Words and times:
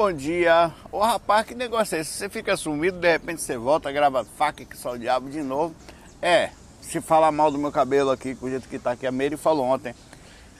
Bom 0.00 0.14
dia. 0.14 0.72
Ô 0.90 1.00
rapaz, 1.00 1.46
que 1.46 1.54
negócio 1.54 1.94
é 1.94 2.00
esse? 2.00 2.12
Você 2.12 2.30
fica 2.30 2.56
sumido, 2.56 2.98
de 2.98 3.12
repente 3.12 3.42
você 3.42 3.58
volta, 3.58 3.92
grava 3.92 4.24
faca 4.24 4.64
que 4.64 4.74
só 4.74 4.92
o 4.92 4.98
diabo 4.98 5.28
de 5.28 5.42
novo. 5.42 5.74
É, 6.22 6.52
se 6.80 7.02
falar 7.02 7.30
mal 7.30 7.52
do 7.52 7.58
meu 7.58 7.70
cabelo 7.70 8.10
aqui, 8.10 8.34
com 8.34 8.46
o 8.46 8.48
jeito 8.48 8.66
que 8.66 8.78
tá 8.78 8.92
aqui, 8.92 9.06
a 9.06 9.12
Meire 9.12 9.36
falou 9.36 9.66
ontem. 9.66 9.94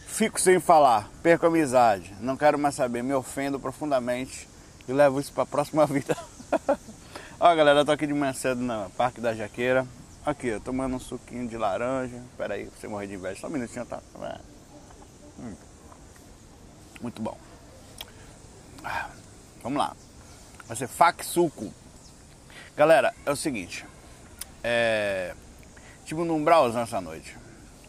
Fico 0.07 0.39
sem 0.39 0.61
falar, 0.61 1.09
perco 1.23 1.47
amizade, 1.47 2.15
não 2.21 2.37
quero 2.37 2.59
mais 2.59 2.75
saber, 2.75 3.03
me 3.03 3.15
ofendo 3.15 3.59
profundamente 3.59 4.47
e 4.87 4.93
levo 4.93 5.19
isso 5.19 5.33
pra 5.33 5.47
próxima 5.47 5.87
vida. 5.89 6.15
Ó 7.41 7.55
galera, 7.55 7.81
eu 7.81 7.85
tô 7.87 7.93
aqui 7.93 8.07
de 8.07 8.13
manhã 8.13 8.35
cedo 8.35 8.61
no 8.61 8.91
Parque 8.91 9.23
da 9.23 9.33
Jaqueira. 9.33 9.87
Aqui, 10.27 10.55
ó, 10.55 10.61
tomando 10.61 10.97
um 10.97 11.01
suquinho 11.01 11.49
de 11.49 11.57
laranja. 11.57 12.23
Pera 12.37 12.57
aí, 12.57 12.67
você 12.67 12.87
morrer 12.87 13.07
de 13.07 13.15
inveja. 13.15 13.41
Só 13.41 13.47
um 13.47 13.51
minutinho, 13.51 13.87
tá? 13.87 14.03
Hum. 15.39 15.55
Muito 17.01 17.23
bom. 17.23 17.39
Ah, 18.85 19.09
vamos 19.63 19.79
lá. 19.79 19.97
Vai 20.67 20.77
ser 20.77 20.89
fac 20.89 21.25
suco. 21.25 21.73
Galera, 22.77 23.15
é 23.27 23.31
o 23.31 23.37
seguinte. 23.37 23.85
É... 24.63 25.35
Tive 26.05 26.21
um 26.21 26.33
umbralzão 26.35 26.83
essa 26.83 27.01
noite. 27.01 27.37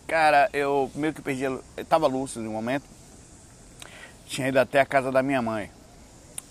Cara, 0.07 0.49
eu 0.51 0.91
meio 0.95 1.13
que 1.13 1.21
perdi. 1.21 1.43
Eu 1.43 1.63
tava 1.87 2.07
lúcido 2.07 2.43
no 2.43 2.51
momento. 2.51 2.85
Tinha 4.25 4.47
ido 4.47 4.59
até 4.59 4.79
a 4.79 4.85
casa 4.85 5.11
da 5.11 5.23
minha 5.23 5.41
mãe. 5.41 5.71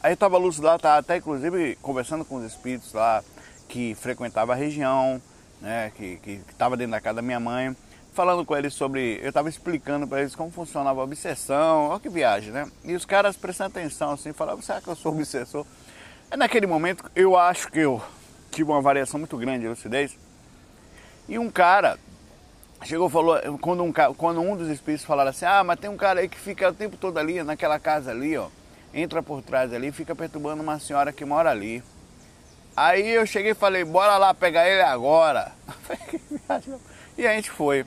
Aí 0.02 0.12
eu 0.12 0.16
tava 0.16 0.38
lúcido 0.38 0.66
lá, 0.66 0.78
tava 0.78 0.98
até 0.98 1.18
inclusive 1.18 1.76
conversando 1.82 2.24
com 2.24 2.36
os 2.36 2.44
espíritos 2.44 2.92
lá 2.94 3.22
que 3.68 3.94
frequentavam 3.94 4.54
a 4.54 4.56
região, 4.56 5.20
né? 5.60 5.92
Que, 5.94 6.16
que, 6.16 6.36
que 6.38 6.54
tava 6.54 6.76
dentro 6.76 6.92
da 6.92 7.00
casa 7.00 7.16
da 7.16 7.22
minha 7.22 7.38
mãe. 7.38 7.76
Falando 8.12 8.44
com 8.44 8.56
eles 8.56 8.74
sobre. 8.74 9.20
Eu 9.22 9.32
tava 9.32 9.48
explicando 9.48 10.06
para 10.06 10.20
eles 10.20 10.34
como 10.34 10.50
funcionava 10.50 11.00
a 11.00 11.04
obsessão. 11.04 11.88
Olha 11.88 12.00
que 12.00 12.08
viagem, 12.08 12.52
né? 12.52 12.70
E 12.84 12.94
os 12.94 13.04
caras 13.04 13.36
prestando 13.36 13.70
atenção 13.70 14.12
assim, 14.12 14.32
falavam, 14.32 14.62
será 14.62 14.80
que 14.80 14.88
eu 14.88 14.96
sou 14.96 15.12
obsessor? 15.12 15.64
É 16.30 16.36
naquele 16.36 16.66
momento 16.66 17.10
eu 17.14 17.36
acho 17.36 17.70
que 17.70 17.80
eu 17.80 18.02
tive 18.50 18.70
uma 18.70 18.80
variação 18.80 19.18
muito 19.18 19.36
grande 19.36 19.60
de 19.60 19.68
lucidez. 19.68 20.16
E 21.28 21.38
um 21.38 21.50
cara 21.50 21.98
chegou 22.84 23.08
falou, 23.08 23.38
quando 23.60 23.82
um, 23.82 23.92
quando 24.16 24.40
um 24.40 24.56
dos 24.56 24.68
espíritos 24.68 25.04
falaram 25.04 25.30
assim, 25.30 25.44
ah, 25.44 25.62
mas 25.62 25.78
tem 25.78 25.90
um 25.90 25.96
cara 25.96 26.20
aí 26.20 26.28
que 26.28 26.38
fica 26.38 26.68
o 26.68 26.74
tempo 26.74 26.96
todo 26.96 27.18
ali, 27.18 27.42
naquela 27.42 27.78
casa 27.78 28.10
ali, 28.10 28.36
ó, 28.36 28.48
entra 28.92 29.22
por 29.22 29.42
trás 29.42 29.72
ali, 29.72 29.92
fica 29.92 30.14
perturbando 30.14 30.62
uma 30.62 30.78
senhora 30.78 31.12
que 31.12 31.24
mora 31.24 31.50
ali. 31.50 31.82
Aí 32.76 33.10
eu 33.10 33.26
cheguei 33.26 33.52
e 33.52 33.54
falei, 33.54 33.84
bora 33.84 34.16
lá 34.16 34.32
pegar 34.32 34.68
ele 34.68 34.82
agora. 34.82 35.52
e 37.18 37.26
a 37.26 37.34
gente 37.34 37.50
foi. 37.50 37.84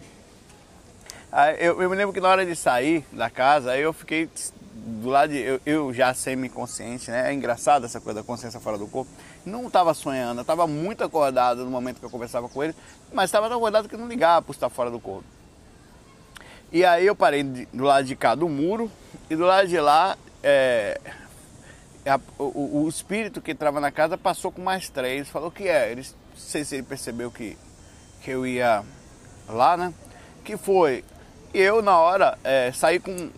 Eu, 1.60 1.82
eu, 1.82 1.90
me 1.90 1.96
lembro 1.96 2.14
que 2.14 2.22
na 2.22 2.30
hora 2.30 2.46
de 2.46 2.56
sair 2.56 3.04
da 3.12 3.30
casa, 3.30 3.72
aí 3.72 3.82
eu 3.82 3.92
fiquei 3.92 4.30
do 4.74 5.10
lado 5.10 5.32
de. 5.32 5.40
Eu, 5.40 5.62
eu 5.66 5.94
já 5.94 6.14
semi-consciente, 6.14 7.10
né? 7.10 7.32
É 7.32 7.34
engraçado 7.34 7.86
essa 7.86 8.00
coisa 8.00 8.22
da 8.22 8.26
consciência 8.26 8.60
fora 8.60 8.78
do 8.78 8.88
corpo. 8.88 9.10
Não 9.46 9.68
estava 9.68 9.94
sonhando, 9.94 10.42
estava 10.42 10.68
muito 10.68 11.04
acordado 11.04 11.66
no 11.66 11.72
momento 11.72 12.00
que 12.00 12.06
eu 12.06 12.10
conversava 12.10 12.48
com 12.48 12.64
ele, 12.64 12.76
mas 13.12 13.26
estava 13.26 13.48
tão 13.48 13.58
acordado 13.58 13.90
que 13.90 13.98
não 13.98 14.08
ligava 14.08 14.46
por 14.46 14.54
estar 14.54 14.70
fora 14.70 14.92
do 14.92 15.00
corpo. 15.00 15.26
E 16.72 16.86
aí 16.86 17.06
eu 17.06 17.16
parei 17.16 17.44
de, 17.44 17.66
do 17.68 17.84
lado 17.84 18.06
de 18.06 18.16
cá 18.16 18.36
do 18.36 18.48
muro 18.48 18.92
e 19.30 19.36
do 19.36 19.44
lado 19.44 19.68
de 19.68 19.80
lá 19.80 20.18
é, 20.44 21.00
a, 22.06 22.20
o, 22.38 22.84
o, 22.84 22.90
espírito 22.90 23.42
que 23.42 23.52
entrava 23.52 23.80
na 23.80 23.92
casa 23.92 24.18
passou 24.18 24.52
com 24.52 24.62
mais 24.62 24.90
três, 24.90 25.30
falou 25.30 25.50
que 25.50 25.68
é. 25.68 25.92
Ele, 25.92 26.02
não 26.02 26.38
sei 26.38 26.66
se 26.66 26.76
ele 26.76 26.84
percebeu 26.84 27.32
que, 27.32 27.58
que 28.22 28.32
eu 28.32 28.46
ia 28.46 28.84
lá, 29.48 29.78
né? 29.78 29.94
Que 30.44 30.58
foi. 30.58 31.04
Eu, 31.54 31.84
na 31.84 32.00
hora, 32.00 32.38
é, 32.44 32.72
saí 32.72 33.00
com, 33.00 33.30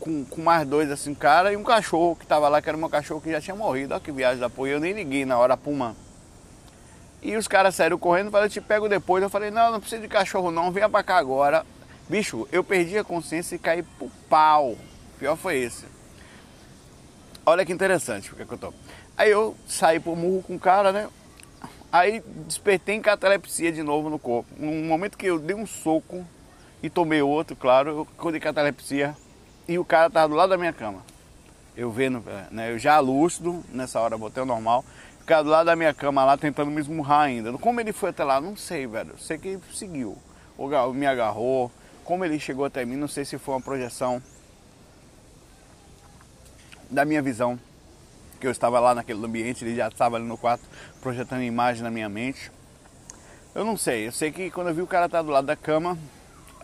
com, 0.00 0.24
com, 0.24 0.42
mais 0.42 0.66
dois, 0.66 0.90
assim, 0.90 1.14
cara, 1.14 1.52
e 1.52 1.56
um 1.56 1.62
cachorro 1.62 2.16
que 2.16 2.26
tava 2.26 2.48
lá, 2.48 2.60
que 2.60 2.68
era 2.68 2.76
meu 2.76 2.88
cachorro 2.88 3.20
que 3.20 3.30
já 3.30 3.40
tinha 3.40 3.54
morrido. 3.54 3.94
Olha 3.94 4.02
que 4.02 4.10
viagem 4.10 4.40
da 4.40 4.50
porra. 4.50 4.70
Eu 4.70 4.80
nem 4.80 4.92
liguei 4.92 5.24
na 5.24 5.38
hora, 5.38 5.56
Puma. 5.56 5.94
E 7.22 7.36
os 7.36 7.46
caras 7.46 7.76
saíram 7.76 7.96
correndo, 7.96 8.30
falaram, 8.30 8.48
eu 8.48 8.52
te 8.52 8.60
pego 8.60 8.88
depois. 8.88 9.22
Eu 9.22 9.30
falei, 9.30 9.52
não, 9.52 9.70
não 9.70 9.78
precisa 9.78 10.02
de 10.02 10.08
cachorro 10.08 10.50
não, 10.50 10.72
venha 10.72 10.88
pra 10.88 11.04
cá 11.04 11.16
agora. 11.16 11.64
Bicho, 12.08 12.46
eu 12.50 12.64
perdi 12.64 12.98
a 12.98 13.04
consciência 13.04 13.54
e 13.54 13.58
caí 13.58 13.82
pro 13.82 14.10
pau. 14.28 14.76
Pior 15.18 15.36
foi 15.36 15.58
esse. 15.58 15.84
Olha 17.46 17.64
que 17.64 17.72
interessante 17.72 18.28
porque 18.30 18.44
que 18.44 18.52
eu 18.52 18.58
tô. 18.58 18.74
Aí 19.16 19.30
eu 19.30 19.56
saí 19.66 20.00
pro 20.00 20.16
murro 20.16 20.42
com 20.42 20.56
o 20.56 20.58
cara, 20.58 20.90
né? 20.90 21.08
Aí 21.92 22.20
despertei 22.46 22.96
em 22.96 23.00
catalepsia 23.00 23.70
de 23.70 23.82
novo 23.82 24.10
no 24.10 24.18
corpo. 24.18 24.50
No 24.58 24.72
momento 24.72 25.16
que 25.16 25.26
eu 25.26 25.38
dei 25.38 25.54
um 25.54 25.66
soco 25.66 26.26
e 26.84 26.90
tomei 26.90 27.22
outro, 27.22 27.56
claro, 27.56 27.88
eu 27.88 28.00
acordei 28.02 28.38
catalepsia 28.38 29.16
e 29.66 29.78
o 29.78 29.84
cara 29.86 30.10
tava 30.10 30.28
do 30.28 30.34
lado 30.34 30.50
da 30.50 30.58
minha 30.58 30.72
cama. 30.72 31.02
Eu 31.74 31.90
vendo, 31.90 32.22
né? 32.50 32.72
Eu 32.72 32.78
já 32.78 33.00
lúcido, 33.00 33.64
nessa 33.70 33.98
hora 33.98 34.18
botei 34.18 34.42
o 34.42 34.46
normal. 34.46 34.84
Cara 35.24 35.42
do 35.42 35.48
lado 35.48 35.64
da 35.64 35.74
minha 35.74 35.94
cama 35.94 36.22
lá 36.26 36.36
tentando 36.36 36.70
me 36.70 36.78
esmurrar 36.78 37.22
ainda. 37.22 37.54
Como 37.54 37.80
ele 37.80 37.90
foi 37.90 38.10
até 38.10 38.22
lá, 38.22 38.38
não 38.38 38.54
sei, 38.54 38.86
velho. 38.86 39.18
Sei 39.18 39.38
que 39.38 39.48
ele 39.48 39.62
seguiu. 39.72 40.18
Ou 40.58 40.92
me 40.92 41.06
agarrou. 41.06 41.72
Como 42.04 42.22
ele 42.22 42.38
chegou 42.38 42.66
até 42.66 42.84
mim, 42.84 42.96
não 42.96 43.08
sei 43.08 43.24
se 43.24 43.38
foi 43.38 43.54
uma 43.54 43.62
projeção 43.62 44.22
da 46.90 47.06
minha 47.06 47.22
visão, 47.22 47.58
que 48.38 48.46
eu 48.46 48.50
estava 48.50 48.78
lá 48.78 48.94
naquele 48.94 49.24
ambiente, 49.24 49.64
ele 49.64 49.74
já 49.74 49.88
estava 49.88 50.16
ali 50.16 50.26
no 50.26 50.36
quarto 50.36 50.64
projetando 51.00 51.40
imagem 51.40 51.82
na 51.82 51.90
minha 51.90 52.10
mente. 52.10 52.52
Eu 53.54 53.64
não 53.64 53.74
sei, 53.74 54.06
eu 54.06 54.12
sei 54.12 54.30
que 54.30 54.50
quando 54.50 54.68
eu 54.68 54.74
vi 54.74 54.82
o 54.82 54.86
cara 54.86 55.06
estar 55.06 55.18
tá 55.18 55.22
do 55.22 55.30
lado 55.30 55.46
da 55.46 55.56
cama, 55.56 55.96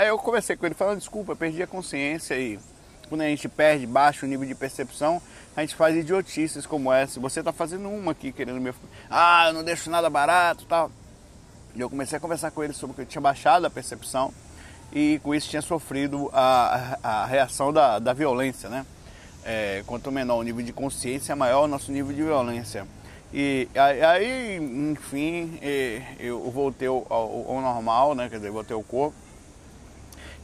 aí 0.00 0.08
eu 0.08 0.18
conversei 0.18 0.56
com 0.56 0.66
ele 0.66 0.74
falando, 0.74 0.98
desculpa, 0.98 1.36
perdi 1.36 1.62
a 1.62 1.66
consciência 1.66 2.38
e 2.38 2.58
quando 3.08 3.22
a 3.22 3.26
gente 3.26 3.48
perde, 3.48 3.86
baixa 3.86 4.24
o 4.24 4.28
nível 4.28 4.46
de 4.46 4.54
percepção, 4.54 5.20
a 5.56 5.60
gente 5.60 5.74
faz 5.74 5.96
idiotices 5.96 6.64
como 6.64 6.92
essa. 6.92 7.18
Você 7.18 7.40
está 7.40 7.52
fazendo 7.52 7.88
uma 7.88 8.12
aqui 8.12 8.30
querendo 8.30 8.60
me. 8.60 8.72
Ah, 9.10 9.46
eu 9.48 9.54
não 9.54 9.64
deixo 9.64 9.90
nada 9.90 10.08
barato 10.08 10.64
tal. 10.66 10.90
E 11.74 11.80
eu 11.80 11.90
comecei 11.90 12.18
a 12.18 12.20
conversar 12.20 12.50
com 12.50 12.62
ele 12.62 12.72
sobre 12.72 12.94
que 12.94 13.02
eu 13.02 13.06
tinha 13.06 13.20
baixado 13.20 13.66
a 13.66 13.70
percepção 13.70 14.32
e 14.92 15.20
com 15.22 15.34
isso 15.34 15.48
tinha 15.48 15.62
sofrido 15.62 16.30
a, 16.32 16.96
a, 17.02 17.22
a 17.22 17.26
reação 17.26 17.72
da, 17.72 17.98
da 17.98 18.12
violência, 18.12 18.68
né? 18.68 18.86
é, 19.44 19.82
quanto 19.86 20.10
menor 20.10 20.38
o 20.38 20.42
nível 20.42 20.64
de 20.64 20.72
consciência, 20.72 21.34
maior 21.34 21.64
o 21.64 21.68
nosso 21.68 21.92
nível 21.92 22.14
de 22.14 22.22
violência. 22.22 22.86
E 23.32 23.68
aí, 23.76 24.56
enfim, 24.56 25.58
eu 26.18 26.50
voltei 26.50 26.88
ao, 26.88 27.06
ao, 27.08 27.60
normal, 27.60 28.14
né? 28.14 28.28
Quer 28.28 28.36
dizer, 28.36 28.50
voltei 28.50 28.74
ao 28.74 28.82
corpo. 28.82 29.14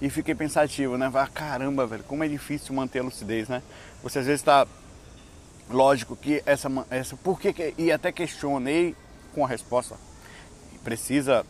E 0.01 0.11
fiquei 0.11 0.35
pensativo, 0.35 0.99
né? 0.99 1.11
Ah, 1.15 1.27
caramba, 1.27 1.87
velho, 1.87 2.05
como 2.05 2.23
é 2.23 2.29
difícil 2.29 2.75
manter 2.75 2.99
a 2.99 3.03
lucidez, 3.03 3.49
né? 3.49 3.63
Você 4.03 4.19
às 4.19 4.27
vezes 4.27 4.41
está. 4.41 4.67
Lógico 5.71 6.15
que 6.15 6.43
essa. 6.45 6.69
essa 6.91 7.17
por 7.17 7.41
que. 7.41 7.75
E 7.79 7.91
até 7.91 8.13
questionei 8.13 8.95
com 9.35 9.45
a 9.45 9.49
resposta. 9.49 9.97
Precisa. 10.85 11.45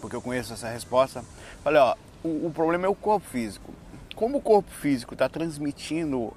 Porque 0.00 0.14
eu 0.14 0.22
conheço 0.22 0.52
essa 0.52 0.68
resposta. 0.68 1.24
Falei, 1.64 1.80
ó, 1.80 1.96
o, 2.22 2.46
o 2.46 2.52
problema 2.54 2.86
é 2.86 2.88
o 2.88 2.94
corpo 2.94 3.26
físico. 3.28 3.74
Como 4.14 4.38
o 4.38 4.40
corpo 4.40 4.70
físico 4.70 5.14
está 5.14 5.28
transmitindo 5.28 6.32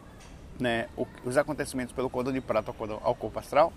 né, 0.59 0.87
os 1.25 1.37
acontecimentos 1.37 1.93
pelo 1.93 2.09
cordão 2.09 2.33
de 2.33 2.41
prata 2.41 2.73
ao 3.03 3.15
corpo 3.15 3.39
astral, 3.39 3.73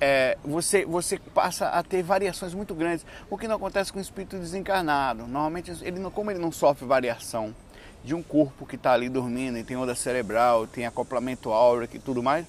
é, 0.00 0.36
você, 0.44 0.84
você 0.84 1.18
passa 1.18 1.68
a 1.68 1.82
ter 1.82 2.02
variações 2.02 2.54
muito 2.54 2.74
grandes, 2.74 3.04
o 3.30 3.38
que 3.38 3.48
não 3.48 3.56
acontece 3.56 3.92
com 3.92 3.98
o 3.98 4.02
espírito 4.02 4.36
desencarnado. 4.36 5.26
Normalmente, 5.26 5.72
ele 5.82 5.98
não, 5.98 6.10
como 6.10 6.30
ele 6.30 6.40
não 6.40 6.52
sofre 6.52 6.86
variação 6.86 7.54
de 8.04 8.14
um 8.14 8.22
corpo 8.22 8.66
que 8.66 8.76
está 8.76 8.92
ali 8.92 9.08
dormindo 9.08 9.56
e 9.56 9.64
tem 9.64 9.76
onda 9.76 9.94
cerebral, 9.94 10.66
tem 10.66 10.86
acoplamento 10.86 11.50
áurico 11.52 11.96
e 11.96 11.98
tudo 11.98 12.22
mais, 12.22 12.46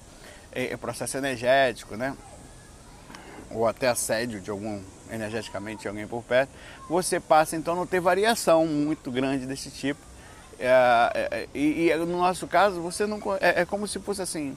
é, 0.52 0.72
é, 0.72 0.76
processo 0.76 1.16
energético, 1.16 1.96
né? 1.96 2.16
ou 3.50 3.66
até 3.66 3.88
assédio 3.88 4.40
de 4.40 4.50
algum 4.50 4.82
energeticamente 5.08 5.86
alguém 5.86 6.06
por 6.06 6.22
perto, 6.24 6.50
você 6.88 7.20
passa 7.20 7.54
então 7.56 7.74
a 7.74 7.76
não 7.76 7.86
ter 7.86 8.00
variação 8.00 8.66
muito 8.66 9.08
grande 9.10 9.46
desse 9.46 9.70
tipo 9.70 10.00
é, 10.58 10.66
é, 11.14 11.28
é, 11.30 11.48
e, 11.54 11.90
e, 11.90 11.96
no 11.96 12.18
nosso 12.18 12.46
caso, 12.46 12.80
você 12.80 13.06
não 13.06 13.20
é, 13.40 13.62
é, 13.62 13.64
como 13.64 13.86
se 13.86 13.98
fosse 13.98 14.22
assim. 14.22 14.56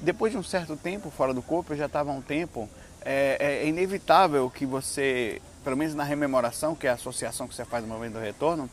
Depois 0.00 0.32
de 0.32 0.38
um 0.38 0.42
certo 0.42 0.76
tempo 0.76 1.10
fora 1.10 1.34
do 1.34 1.42
corpo, 1.42 1.72
eu 1.72 1.76
já 1.76 1.86
estava 1.86 2.10
um 2.10 2.22
tempo. 2.22 2.68
É, 3.04 3.36
é, 3.40 3.66
inevitável 3.66 4.50
que 4.50 4.66
você, 4.66 5.40
pelo 5.64 5.76
menos 5.76 5.94
na 5.94 6.04
rememoração, 6.04 6.74
que 6.74 6.86
é 6.86 6.90
a 6.90 6.94
associação 6.94 7.46
que 7.46 7.54
você 7.54 7.64
faz 7.64 7.84
no 7.84 7.88
momento 7.88 8.14
do 8.14 8.18
retorno, 8.18 8.68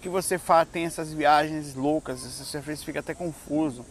que 0.00 0.08
você 0.08 0.38
fa, 0.38 0.64
tem 0.64 0.84
essas 0.84 1.12
viagens 1.12 1.74
loucas, 1.74 2.20
você 2.20 2.62
fica 2.76 3.00
até 3.00 3.14
confuso, 3.14 3.84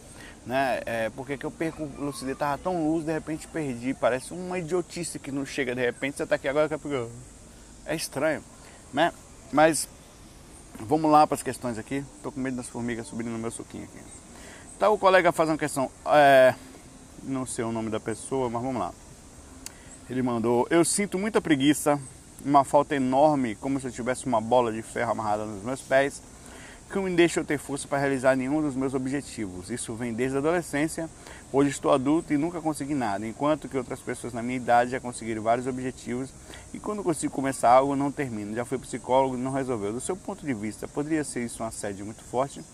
né? 0.46 0.80
É, 0.86 1.10
porque 1.10 1.36
que 1.36 1.44
eu 1.44 1.50
perco 1.50 1.88
lucidez, 1.98 2.34
estava 2.34 2.56
tão 2.56 2.88
luz, 2.88 3.04
de 3.04 3.12
repente 3.12 3.46
perdi, 3.48 3.92
parece 3.92 4.32
uma 4.32 4.58
idiotice 4.58 5.18
que 5.18 5.30
não 5.30 5.44
chega 5.44 5.74
de 5.74 5.80
repente, 5.80 6.16
você 6.16 6.22
está 6.22 6.36
aqui 6.36 6.48
agora, 6.48 6.68
é 7.84 7.94
estranho, 7.94 8.42
né? 8.92 9.12
Mas 9.52 9.88
Vamos 10.78 11.10
lá 11.10 11.26
para 11.26 11.34
as 11.34 11.42
questões 11.42 11.78
aqui. 11.78 12.04
Estou 12.16 12.32
com 12.32 12.40
medo 12.40 12.56
das 12.56 12.68
formigas 12.68 13.06
subindo 13.06 13.30
no 13.30 13.38
meu 13.38 13.50
suquinho 13.50 13.84
aqui. 13.84 13.98
Tá, 14.78 14.88
o 14.88 14.98
colega 14.98 15.30
faz 15.30 15.48
uma 15.48 15.58
questão. 15.58 15.90
É, 16.06 16.54
não 17.22 17.46
sei 17.46 17.64
o 17.64 17.72
nome 17.72 17.90
da 17.90 18.00
pessoa, 18.00 18.48
mas 18.48 18.62
vamos 18.62 18.80
lá. 18.80 18.92
Ele 20.08 20.22
mandou: 20.22 20.66
Eu 20.70 20.84
sinto 20.84 21.18
muita 21.18 21.40
preguiça, 21.40 22.00
uma 22.44 22.64
falta 22.64 22.96
enorme, 22.96 23.54
como 23.54 23.78
se 23.78 23.86
eu 23.86 23.92
tivesse 23.92 24.26
uma 24.26 24.40
bola 24.40 24.72
de 24.72 24.82
ferro 24.82 25.12
amarrada 25.12 25.44
nos 25.44 25.62
meus 25.62 25.80
pés. 25.80 26.22
que 26.88 26.96
não 26.96 27.04
me 27.04 27.14
deixa 27.14 27.38
eu 27.38 27.44
ter 27.44 27.56
força 27.56 27.86
para 27.86 27.98
realizar 27.98 28.34
nenhum 28.34 28.60
dos 28.60 28.74
meus 28.74 28.94
objetivos. 28.94 29.70
Isso 29.70 29.94
vem 29.94 30.12
desde 30.12 30.36
a 30.36 30.40
adolescência. 30.40 31.08
Hoje 31.52 31.70
estou 31.70 31.92
adulto 31.92 32.32
e 32.32 32.36
nunca 32.36 32.60
consegui 32.60 32.94
nada, 32.94 33.24
enquanto 33.24 33.68
que 33.68 33.76
outras 33.76 34.00
pessoas 34.00 34.32
na 34.32 34.42
minha 34.42 34.56
idade 34.56 34.90
já 34.90 34.98
conseguiram 35.00 35.42
vários 35.42 35.68
objetivos 35.68 36.30
e 36.74 36.80
quando 36.80 37.04
consigo 37.04 37.32
começar 37.32 37.70
algo 37.70 37.94
não 37.94 38.10
termino. 38.10 38.54
Já 38.56 38.64
fui 38.64 38.78
psicólogo 38.78 39.36
e 39.36 39.38
não 39.40 39.52
resolveu. 39.52 39.92
Do 39.92 40.00
seu 40.00 40.16
ponto 40.16 40.44
de 40.44 40.52
vista, 40.52 40.88
poderia 40.88 41.22
ser 41.22 41.44
isso 41.44 41.62
um 41.62 41.66
assédio 41.66 42.04
muito 42.04 42.24
forte? 42.24 42.64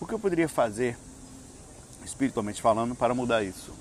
O 0.00 0.06
que 0.06 0.14
eu 0.14 0.18
poderia 0.18 0.48
fazer, 0.48 0.96
espiritualmente 2.04 2.60
falando, 2.60 2.96
para 2.96 3.14
mudar 3.14 3.44
isso? 3.44 3.72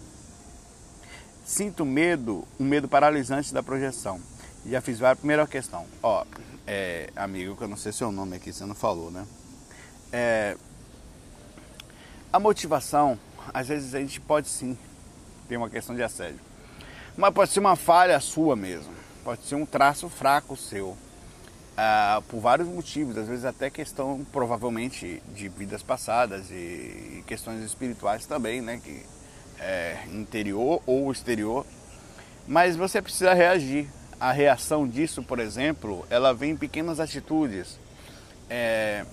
Sinto 1.50 1.84
medo, 1.84 2.48
um 2.60 2.63
medo 2.63 2.88
paralisante 2.88 3.51
da 3.51 3.63
projeção. 3.63 4.22
Já 4.68 4.81
fiz 4.81 5.00
várias. 5.00 5.18
Primeira 5.18 5.48
questão, 5.48 5.84
ó, 6.04 6.24
é, 6.68 7.10
amigo, 7.16 7.56
que 7.56 7.63
eu 7.63 7.68
não 7.68 7.75
sei 7.75 7.92
seu 7.92 8.12
nome 8.12 8.36
aqui, 8.36 8.54
você 8.54 8.68
não 8.68 8.75
falou, 8.75 9.10
né? 9.10 9.25
É, 10.12 10.56
a 12.31 12.40
motivação, 12.40 13.18
às 13.51 13.68
vezes 13.68 13.96
a 13.96 14.00
gente 14.00 14.22
pode 14.22 14.48
sim 14.48 14.78
ter 15.48 15.57
uma 15.57 15.72
questão 15.72 15.96
de 15.96 16.04
assédio, 16.04 16.40
mas 17.18 17.34
pode 17.34 17.50
ser 17.50 17.62
uma 17.62 17.75
falha 17.75 18.19
sua 18.19 18.56
mesmo, 18.56 18.94
pode 19.24 19.44
ser 19.44 19.56
um 19.56 19.66
traço 19.66 20.07
fraco 20.07 20.56
seu, 20.56 20.96
ah, 21.75 22.22
por 22.30 22.40
vários 22.40 22.68
motivos, 22.68 23.18
às 23.18 23.28
vezes 23.28 23.44
até 23.44 23.72
questão 23.72 24.24
provavelmente 24.31 25.19
de 25.34 25.50
vidas 25.50 25.81
passadas 25.81 26.51
e 26.51 27.24
questões 27.25 27.63
espirituais 27.63 28.28
também, 28.28 28.62
né, 28.62 28.80
que 28.84 29.04
é, 29.59 29.97
interior 30.13 30.81
ou 30.85 31.11
exterior, 31.11 31.65
mas 32.47 32.75
você 32.75 33.01
precisa 33.01 33.33
reagir. 33.33 33.88
A 34.19 34.33
reação 34.33 34.85
disso, 34.85 35.23
por 35.23 35.39
exemplo, 35.39 36.06
ela 36.09 36.33
vem 36.33 36.51
em 36.51 36.57
pequenas 36.57 37.00
atitudes. 37.00 37.79
É, 38.50 39.06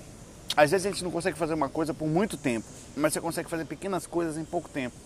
às 0.57 0.73
vezes 0.73 0.85
a 0.85 0.91
gente 0.91 1.05
não 1.05 1.13
consegue 1.13 1.39
fazer 1.39 1.55
uma 1.55 1.69
coisa 1.69 1.95
por 1.95 2.09
muito 2.09 2.37
tempo, 2.37 2.67
mas 2.97 3.13
você 3.13 3.21
consegue 3.21 3.49
fazer 3.49 3.67
pequenas 3.67 4.05
coisas 4.05 4.37
em 4.37 4.45
pouco 4.45 4.69
tempo 4.69 4.97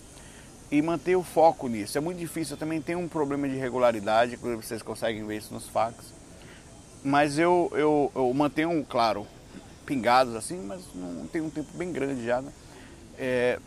e 0.70 0.80
manter 0.80 1.16
o 1.16 1.22
foco 1.22 1.68
nisso. 1.68 1.98
É 1.98 2.00
muito 2.00 2.18
difícil. 2.18 2.54
Eu 2.54 2.58
também 2.58 2.80
tenho 2.80 2.98
um 2.98 3.08
problema 3.08 3.48
de 3.48 3.56
regularidade, 3.56 4.36
vocês 4.36 4.80
conseguem 4.80 5.26
ver 5.26 5.38
isso 5.38 5.52
nos 5.52 5.68
fax. 5.68 5.96
Mas 7.02 7.38
eu, 7.38 7.70
eu, 7.74 8.12
eu 8.14 8.32
mantenho, 8.32 8.84
claro, 8.88 9.26
pingados 9.84 10.34
assim, 10.34 10.58
mas 10.64 10.82
não 10.94 11.26
tem 11.26 11.40
um 11.40 11.50
tempo 11.50 11.68
bem 11.74 11.92
grande 11.92 12.24
já, 12.24 12.40
né? 12.40 12.52
É, 13.18 13.58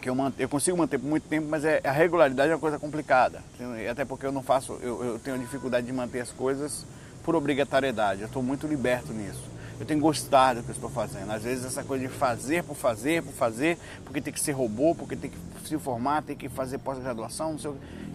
que 0.00 0.08
eu, 0.08 0.16
eu 0.38 0.48
consigo 0.48 0.76
manter 0.76 0.98
por 0.98 1.06
muito 1.06 1.28
tempo, 1.28 1.46
mas 1.48 1.64
é, 1.64 1.80
a 1.84 1.92
regularidade 1.92 2.50
é 2.50 2.54
uma 2.54 2.60
coisa 2.60 2.78
complicada. 2.78 3.42
Até 3.90 4.04
porque 4.04 4.26
eu 4.26 4.32
não 4.32 4.42
faço, 4.42 4.78
eu, 4.82 5.04
eu 5.04 5.18
tenho 5.18 5.38
dificuldade 5.38 5.86
de 5.86 5.92
manter 5.92 6.20
as 6.20 6.30
coisas 6.30 6.86
por 7.22 7.34
obrigatoriedade. 7.34 8.22
Eu 8.22 8.26
estou 8.26 8.42
muito 8.42 8.66
liberto 8.66 9.12
nisso 9.12 9.50
eu 9.80 9.86
tenho 9.86 9.98
gostado 9.98 10.60
do 10.60 10.64
que 10.64 10.70
eu 10.70 10.74
estou 10.74 10.90
fazendo. 10.90 11.30
Às 11.30 11.42
vezes 11.42 11.64
essa 11.64 11.82
coisa 11.82 12.06
de 12.06 12.12
fazer 12.12 12.62
por 12.62 12.76
fazer, 12.76 13.22
por 13.22 13.32
fazer, 13.32 13.78
porque 14.04 14.20
tem 14.20 14.30
que 14.30 14.38
ser 14.38 14.52
robô, 14.52 14.94
porque 14.94 15.16
tem 15.16 15.30
que 15.30 15.38
se 15.66 15.78
formar, 15.78 16.22
tem 16.22 16.36
que 16.36 16.50
fazer 16.50 16.76
pós-graduação, 16.78 17.56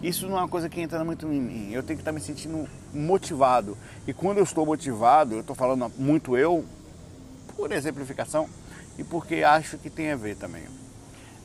isso 0.00 0.28
não 0.28 0.36
é 0.36 0.42
uma 0.42 0.48
coisa 0.48 0.68
que 0.68 0.80
entra 0.80 1.04
muito 1.04 1.26
em 1.26 1.40
mim. 1.40 1.72
Eu 1.72 1.82
tenho 1.82 1.96
que 1.96 2.02
estar 2.02 2.12
me 2.12 2.20
sentindo 2.20 2.68
motivado. 2.94 3.76
E 4.06 4.12
quando 4.12 4.38
eu 4.38 4.44
estou 4.44 4.64
motivado, 4.64 5.34
eu 5.34 5.40
estou 5.40 5.56
falando 5.56 5.90
muito 5.98 6.36
eu, 6.36 6.64
por 7.56 7.72
exemplificação, 7.72 8.48
e 8.96 9.02
porque 9.02 9.42
acho 9.42 9.76
que 9.76 9.90
tem 9.90 10.12
a 10.12 10.16
ver 10.16 10.36
também. 10.36 10.62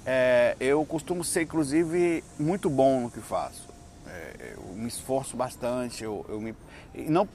É, 0.06 0.56
eu 0.60 0.84
costumo 0.86 1.24
ser, 1.24 1.44
inclusive, 1.44 2.24
muito 2.40 2.70
bom 2.70 3.02
no 3.02 3.12
que 3.12 3.20
faço. 3.20 3.70
É, 4.08 4.56
eu 4.56 4.74
me 4.74 4.88
esforço 4.88 5.38
bastante, 5.38 6.04
eu, 6.04 6.26
eu 6.28 6.42
me 6.42 6.56
não 6.94 7.28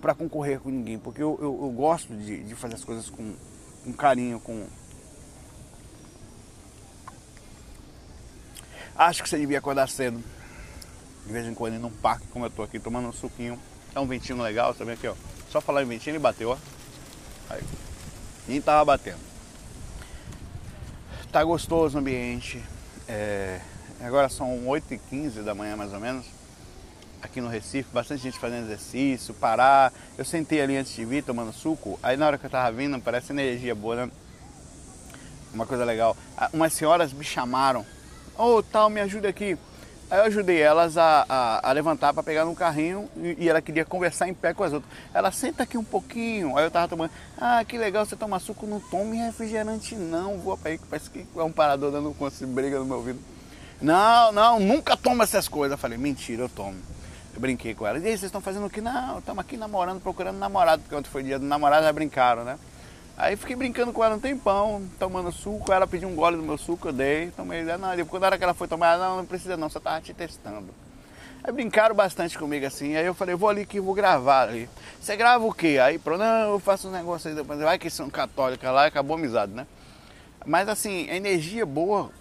para 0.00 0.14
concorrer 0.14 0.60
com 0.60 0.70
ninguém, 0.70 0.98
porque 0.98 1.22
eu, 1.22 1.38
eu, 1.40 1.58
eu 1.62 1.70
gosto 1.70 2.14
de, 2.14 2.42
de, 2.42 2.54
fazer 2.54 2.74
as 2.74 2.84
coisas 2.84 3.08
com, 3.08 3.34
com 3.84 3.92
carinho, 3.92 4.40
com. 4.40 4.66
Acho 8.96 9.22
que 9.22 9.28
você 9.28 9.38
devia 9.38 9.58
acordar 9.58 9.88
cedo. 9.88 10.22
De 11.24 11.32
vez 11.32 11.46
em 11.46 11.54
quando 11.54 11.74
ir 11.74 11.78
num 11.78 11.90
parque, 11.90 12.26
como 12.28 12.46
eu 12.46 12.50
tô 12.50 12.62
aqui, 12.62 12.80
tomando 12.80 13.08
um 13.08 13.12
suquinho. 13.12 13.58
É 13.94 14.00
um 14.00 14.06
ventinho 14.06 14.40
legal, 14.42 14.72
vendo 14.72 14.92
aqui, 14.92 15.06
ó. 15.06 15.14
Só 15.50 15.60
falar 15.60 15.82
em 15.82 15.86
ventinho, 15.86 16.12
ele 16.14 16.18
bateu, 16.18 16.50
ó. 16.50 16.58
Aí. 17.50 17.62
Nem 18.46 18.60
tava 18.60 18.84
batendo. 18.84 19.18
Tá 21.30 21.44
gostoso 21.44 21.98
o 21.98 22.00
ambiente. 22.00 22.62
É... 23.06 23.60
Agora 24.00 24.30
são 24.30 24.64
8h15 24.64 25.42
da 25.42 25.54
manhã 25.54 25.76
mais 25.76 25.92
ou 25.92 26.00
menos 26.00 26.24
aqui 27.20 27.40
no 27.40 27.48
Recife, 27.48 27.90
bastante 27.92 28.22
gente 28.22 28.38
fazendo 28.38 28.64
exercício, 28.64 29.34
parar. 29.34 29.92
Eu 30.16 30.24
sentei 30.24 30.62
ali 30.62 30.76
antes 30.76 30.94
de 30.94 31.04
vir 31.04 31.22
tomando 31.22 31.52
suco, 31.52 31.98
aí 32.02 32.16
na 32.16 32.26
hora 32.26 32.38
que 32.38 32.46
eu 32.46 32.50
tava 32.50 32.74
vindo, 32.74 32.98
parece 32.98 33.32
energia 33.32 33.74
boa, 33.74 34.06
né? 34.06 34.12
Uma 35.52 35.66
coisa 35.66 35.84
legal. 35.84 36.16
Ah, 36.36 36.48
umas 36.52 36.72
senhoras 36.72 37.12
me 37.12 37.24
chamaram, 37.24 37.84
ô 38.38 38.56
oh, 38.56 38.62
tal, 38.62 38.88
me 38.88 39.00
ajuda 39.00 39.28
aqui. 39.28 39.58
Aí 40.10 40.20
eu 40.20 40.24
ajudei 40.24 40.58
elas 40.60 40.96
a, 40.96 41.26
a, 41.28 41.68
a 41.68 41.72
levantar 41.72 42.14
para 42.14 42.22
pegar 42.22 42.46
no 42.46 42.54
carrinho 42.54 43.10
e, 43.16 43.44
e, 43.44 43.48
ela 43.48 43.60
queria 43.60 43.84
conversar 43.84 44.26
em 44.26 44.32
pé 44.32 44.54
com 44.54 44.64
as 44.64 44.72
outras. 44.72 44.90
Ela 45.12 45.30
senta 45.30 45.64
aqui 45.64 45.76
um 45.76 45.84
pouquinho. 45.84 46.56
Aí 46.56 46.64
eu 46.64 46.70
tava 46.70 46.88
tomando, 46.88 47.10
ah, 47.36 47.62
que 47.62 47.76
legal, 47.76 48.06
você 48.06 48.16
toma 48.16 48.38
suco, 48.38 48.66
não 48.66 48.80
tome 48.80 49.18
refrigerante 49.18 49.94
não. 49.94 50.38
Vou 50.38 50.56
para 50.56 50.70
aí, 50.70 50.80
parece 50.88 51.10
que 51.10 51.26
é 51.36 51.42
um 51.42 51.52
parador 51.52 51.92
dando 51.92 52.14
briga 52.46 52.78
no 52.78 52.86
meu 52.86 52.96
ouvido. 52.96 53.20
Não, 53.82 54.32
não, 54.32 54.58
nunca 54.58 54.96
toma 54.96 55.24
essas 55.24 55.46
coisas. 55.46 55.72
Eu 55.72 55.78
falei, 55.78 55.98
mentira, 55.98 56.42
eu 56.42 56.48
tomo. 56.48 56.78
Eu 57.34 57.40
brinquei 57.40 57.74
com 57.74 57.86
ela. 57.86 57.98
E 57.98 58.06
aí, 58.06 58.10
vocês 58.12 58.24
estão 58.24 58.40
fazendo 58.40 58.64
o 58.64 58.70
que? 58.70 58.80
Não, 58.80 59.18
estamos 59.18 59.40
aqui 59.40 59.58
namorando, 59.58 60.00
procurando 60.00 60.38
namorado, 60.38 60.82
porque 60.82 60.94
ontem 60.94 61.10
foi 61.10 61.22
dia 61.22 61.38
do 61.38 61.44
namorado, 61.44 61.84
já 61.84 61.92
brincaram, 61.92 62.44
né? 62.44 62.58
Aí 63.18 63.34
fiquei 63.34 63.56
brincando 63.56 63.92
com 63.92 64.04
ela 64.04 64.14
um 64.14 64.20
tempão, 64.20 64.88
tomando 64.96 65.32
suco, 65.32 65.72
ela 65.72 65.88
pediu 65.88 66.08
um 66.08 66.14
gole 66.14 66.36
do 66.36 66.42
meu 66.44 66.56
suco, 66.56 66.86
eu 66.86 66.92
dei, 66.92 67.32
tomei, 67.32 67.64
não, 67.64 68.06
quando 68.06 68.24
era 68.24 68.38
que 68.38 68.44
ela 68.44 68.54
foi 68.54 68.68
tomar, 68.68 68.96
não, 68.96 69.16
não 69.16 69.26
precisa 69.26 69.56
não, 69.56 69.68
só 69.68 69.80
tava 69.80 70.00
te 70.00 70.14
testando. 70.14 70.68
Aí 71.42 71.52
brincaram 71.52 71.96
bastante 71.96 72.38
comigo 72.38 72.64
assim, 72.64 72.94
aí 72.94 73.04
eu 73.04 73.14
falei, 73.14 73.34
vou 73.34 73.48
ali 73.48 73.66
que 73.66 73.80
vou 73.80 73.92
gravar 73.92 74.42
ali. 74.42 74.70
Você 75.00 75.16
grava 75.16 75.44
o 75.44 75.52
quê? 75.52 75.80
Aí, 75.82 75.98
pronto, 75.98 76.20
não, 76.20 76.52
eu 76.52 76.60
faço 76.60 76.86
um 76.86 76.92
negócio 76.92 77.28
aí, 77.28 77.34
depois, 77.34 77.58
vai 77.58 77.76
que 77.76 77.90
são 77.90 78.08
católica 78.08 78.70
lá, 78.70 78.86
acabou 78.86 79.16
a 79.16 79.18
amizade, 79.18 79.50
né? 79.50 79.66
Mas 80.46 80.68
assim, 80.68 81.10
a 81.10 81.16
energia 81.16 81.66
boa 81.66 82.12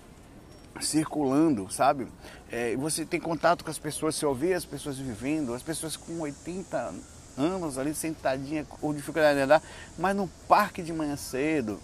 circulando, 0.81 1.71
sabe? 1.71 2.07
É, 2.51 2.75
você 2.75 3.05
tem 3.05 3.19
contato 3.19 3.63
com 3.63 3.69
as 3.69 3.77
pessoas, 3.77 4.15
você 4.15 4.25
ouvir 4.25 4.55
as 4.55 4.65
pessoas 4.65 4.97
vivendo, 4.97 5.53
as 5.53 5.61
pessoas 5.61 5.95
com 5.95 6.21
80 6.21 6.91
anos 7.37 7.77
ali 7.77 7.93
sentadinha 7.93 8.65
com 8.65 8.93
dificuldade 8.93 9.37
de 9.37 9.43
andar, 9.43 9.61
mas 9.97 10.15
no 10.15 10.27
parque 10.47 10.81
de 10.81 10.91
manhã 10.91 11.15
cedo. 11.15 11.79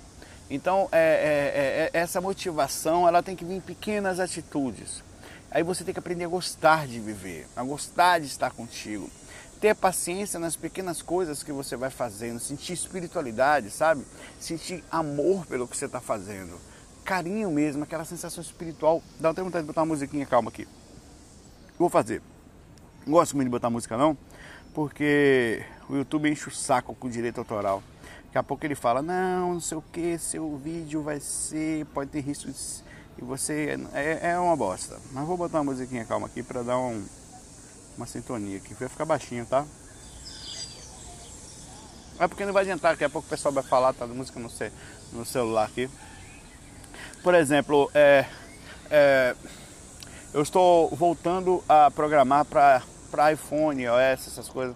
Então, 0.49 0.89
é, 0.91 0.97
é, 0.97 1.01
é, 1.01 1.91
é, 1.93 2.01
essa 2.01 2.19
motivação 2.19 3.07
ela 3.07 3.23
tem 3.23 3.35
que 3.35 3.45
vir 3.45 3.55
em 3.55 3.61
pequenas 3.61 4.19
atitudes. 4.19 5.03
Aí 5.49 5.63
você 5.63 5.83
tem 5.83 5.93
que 5.93 5.99
aprender 5.99 6.25
a 6.25 6.27
gostar 6.27 6.87
de 6.87 6.99
viver, 6.99 7.47
a 7.55 7.63
gostar 7.63 8.19
de 8.19 8.27
estar 8.27 8.51
contigo. 8.51 9.09
Ter 9.61 9.75
paciência 9.75 10.39
nas 10.39 10.55
pequenas 10.55 11.01
coisas 11.01 11.41
que 11.41 11.51
você 11.51 11.77
vai 11.77 11.89
fazendo, 11.89 12.39
sentir 12.39 12.73
espiritualidade, 12.73 13.69
sabe? 13.69 14.03
Sentir 14.39 14.83
amor 14.91 15.45
pelo 15.45 15.67
que 15.67 15.77
você 15.77 15.85
está 15.85 16.01
fazendo 16.01 16.59
carinho 17.03 17.51
mesmo, 17.51 17.83
aquela 17.83 18.05
sensação 18.05 18.41
espiritual. 18.41 19.03
Dá 19.19 19.29
até 19.29 19.43
vontade 19.43 19.63
de 19.63 19.67
botar 19.67 19.81
uma 19.81 19.87
musiquinha 19.87 20.25
calma 20.25 20.49
aqui. 20.49 20.67
Vou 21.77 21.89
fazer. 21.89 22.21
Não 23.05 23.13
gosto 23.13 23.35
muito 23.35 23.47
de 23.47 23.51
botar 23.51 23.69
música 23.69 23.97
não, 23.97 24.17
porque 24.73 25.63
o 25.89 25.95
YouTube 25.95 26.29
enche 26.29 26.47
o 26.47 26.51
saco 26.51 26.95
com 26.95 27.09
direito 27.09 27.39
autoral. 27.39 27.83
Daqui 28.25 28.37
a 28.37 28.43
pouco 28.43 28.65
ele 28.65 28.75
fala, 28.75 29.01
não, 29.01 29.53
não 29.53 29.61
sei 29.61 29.77
o 29.77 29.81
que, 29.81 30.17
seu 30.17 30.57
vídeo 30.57 31.03
vai 31.03 31.19
ser, 31.19 31.85
pode 31.87 32.09
ter 32.09 32.21
risco 32.21 32.51
de... 32.51 32.57
e 33.17 33.23
você 33.23 33.77
é, 33.93 34.31
é 34.31 34.39
uma 34.39 34.55
bosta. 34.55 34.99
Mas 35.11 35.25
vou 35.27 35.37
botar 35.37 35.59
uma 35.59 35.71
musiquinha 35.71 36.03
calma 36.03 36.25
aqui 36.25 36.41
para 36.41 36.63
dar 36.63 36.79
um, 36.79 37.05
uma 37.95 38.07
sintonia 38.07 38.57
aqui. 38.57 38.73
Vai 38.73 38.89
ficar 38.89 39.05
baixinho, 39.05 39.45
tá? 39.45 39.65
É 42.19 42.27
porque 42.27 42.45
não 42.45 42.53
vai 42.53 42.63
adiantar, 42.63 42.93
daqui 42.93 43.03
a 43.03 43.09
pouco 43.09 43.27
o 43.27 43.29
pessoal 43.29 43.53
vai 43.53 43.63
falar, 43.63 43.93
tá? 43.93 44.07
Música 44.07 44.39
no, 44.39 44.49
no 45.11 45.25
celular 45.25 45.65
aqui. 45.65 45.89
Por 47.21 47.35
exemplo, 47.35 47.89
é, 47.93 48.25
é, 48.89 49.35
eu 50.33 50.41
estou 50.41 50.89
voltando 50.89 51.63
a 51.69 51.91
programar 51.91 52.45
para 52.45 52.81
iPhone, 53.31 53.87
OS, 53.87 54.27
essas 54.27 54.49
coisas. 54.49 54.75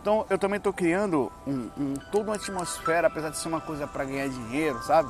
Então 0.00 0.26
eu 0.28 0.38
também 0.38 0.58
estou 0.58 0.72
criando 0.72 1.30
um, 1.46 1.70
um, 1.78 1.94
toda 2.10 2.30
uma 2.30 2.36
atmosfera, 2.36 3.06
apesar 3.06 3.30
de 3.30 3.38
ser 3.38 3.48
uma 3.48 3.60
coisa 3.60 3.86
para 3.86 4.04
ganhar 4.04 4.28
dinheiro, 4.28 4.82
sabe? 4.82 5.08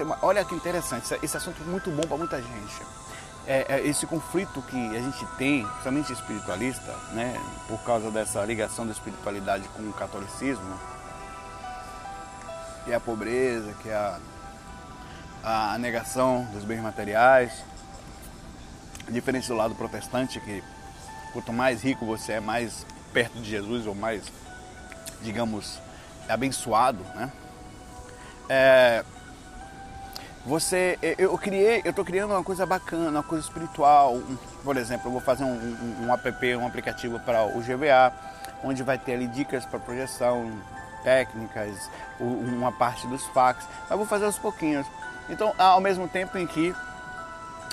Uma, 0.00 0.18
olha 0.22 0.44
que 0.44 0.54
interessante, 0.54 1.16
esse 1.22 1.36
assunto 1.36 1.62
é 1.62 1.66
muito 1.66 1.90
bom 1.90 2.02
para 2.02 2.16
muita 2.16 2.40
gente. 2.40 2.82
É, 3.46 3.66
é, 3.68 3.86
esse 3.86 4.06
conflito 4.06 4.62
que 4.62 4.96
a 4.96 5.00
gente 5.00 5.26
tem, 5.36 5.62
principalmente 5.64 6.12
espiritualista, 6.12 6.94
né, 7.12 7.38
por 7.68 7.78
causa 7.84 8.10
dessa 8.10 8.42
ligação 8.44 8.86
da 8.86 8.92
espiritualidade 8.92 9.68
com 9.68 9.82
o 9.82 9.92
catolicismo, 9.92 10.80
que 12.84 12.92
é 12.92 12.94
a 12.94 13.00
pobreza, 13.00 13.74
que 13.82 13.90
é 13.90 13.94
a 13.94 14.18
a 15.44 15.76
negação 15.76 16.46
dos 16.54 16.64
bens 16.64 16.80
materiais, 16.80 17.52
diferente 19.10 19.46
do 19.46 19.54
lado 19.54 19.74
protestante, 19.74 20.40
que 20.40 20.64
quanto 21.34 21.52
mais 21.52 21.82
rico 21.82 22.06
você 22.06 22.34
é, 22.34 22.40
mais 22.40 22.86
perto 23.12 23.38
de 23.38 23.50
Jesus 23.50 23.86
ou 23.86 23.94
mais, 23.94 24.22
digamos, 25.20 25.78
abençoado, 26.28 27.04
né? 27.14 27.30
É, 28.48 29.04
você, 30.46 30.98
eu 31.18 31.36
criei, 31.38 31.80
eu 31.84 31.90
estou 31.90 32.04
criando 32.04 32.30
uma 32.30 32.44
coisa 32.44 32.64
bacana, 32.64 33.10
uma 33.10 33.22
coisa 33.22 33.44
espiritual. 33.44 34.20
Por 34.62 34.76
exemplo, 34.76 35.08
eu 35.08 35.12
vou 35.12 35.20
fazer 35.20 35.42
um, 35.42 35.54
um, 35.54 36.06
um 36.06 36.12
app, 36.12 36.56
um 36.56 36.66
aplicativo 36.66 37.18
para 37.18 37.44
o 37.46 37.60
GVA, 37.60 38.12
onde 38.62 38.82
vai 38.82 38.98
ter 38.98 39.14
ali 39.14 39.26
dicas 39.26 39.64
para 39.64 39.78
projeção, 39.78 40.52
técnicas, 41.02 41.90
uma 42.20 42.70
parte 42.70 43.06
dos 43.06 43.24
fax. 43.26 43.66
Mas 43.88 43.98
vou 43.98 44.06
fazer 44.06 44.26
aos 44.26 44.38
pouquinhos. 44.38 44.86
Então, 45.30 45.54
ao 45.56 45.80
mesmo 45.80 46.06
tempo 46.06 46.36
em 46.36 46.46
que 46.46 46.74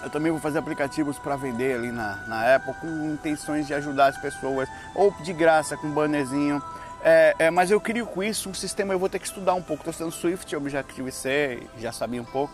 eu 0.04 0.10
também 0.10 0.32
vou 0.32 0.42
fazer 0.42 0.60
aplicativos 0.60 1.18
para 1.18 1.36
vender 1.36 1.76
ali 1.76 1.92
na, 1.92 2.16
na 2.28 2.56
Apple 2.56 2.74
com 2.76 2.88
intenções 3.12 3.68
de 3.68 3.74
ajudar 3.74 4.08
as 4.08 4.18
pessoas, 4.18 4.68
ou 4.96 5.12
de 5.22 5.34
graça, 5.34 5.78
com 5.78 5.88
um 5.88 5.92
bannerzinho. 5.92 6.62
É, 7.04 7.36
é, 7.40 7.52
mas 7.52 7.72
eu 7.72 7.80
crio 7.80 8.06
com 8.06 8.22
isso 8.22 8.50
um 8.50 8.54
sistema, 8.54 8.94
eu 8.94 9.00
vou 9.00 9.10
ter 9.10 9.20
que 9.20 9.26
estudar 9.26 9.54
um 9.54 9.62
pouco. 9.62 9.82
Estou 9.90 9.92
estudando 9.92 10.14
Swift, 10.14 10.56
Objective-C, 10.56 11.64
já 11.80 11.92
sabia 11.92 12.22
um 12.22 12.26
pouco, 12.26 12.54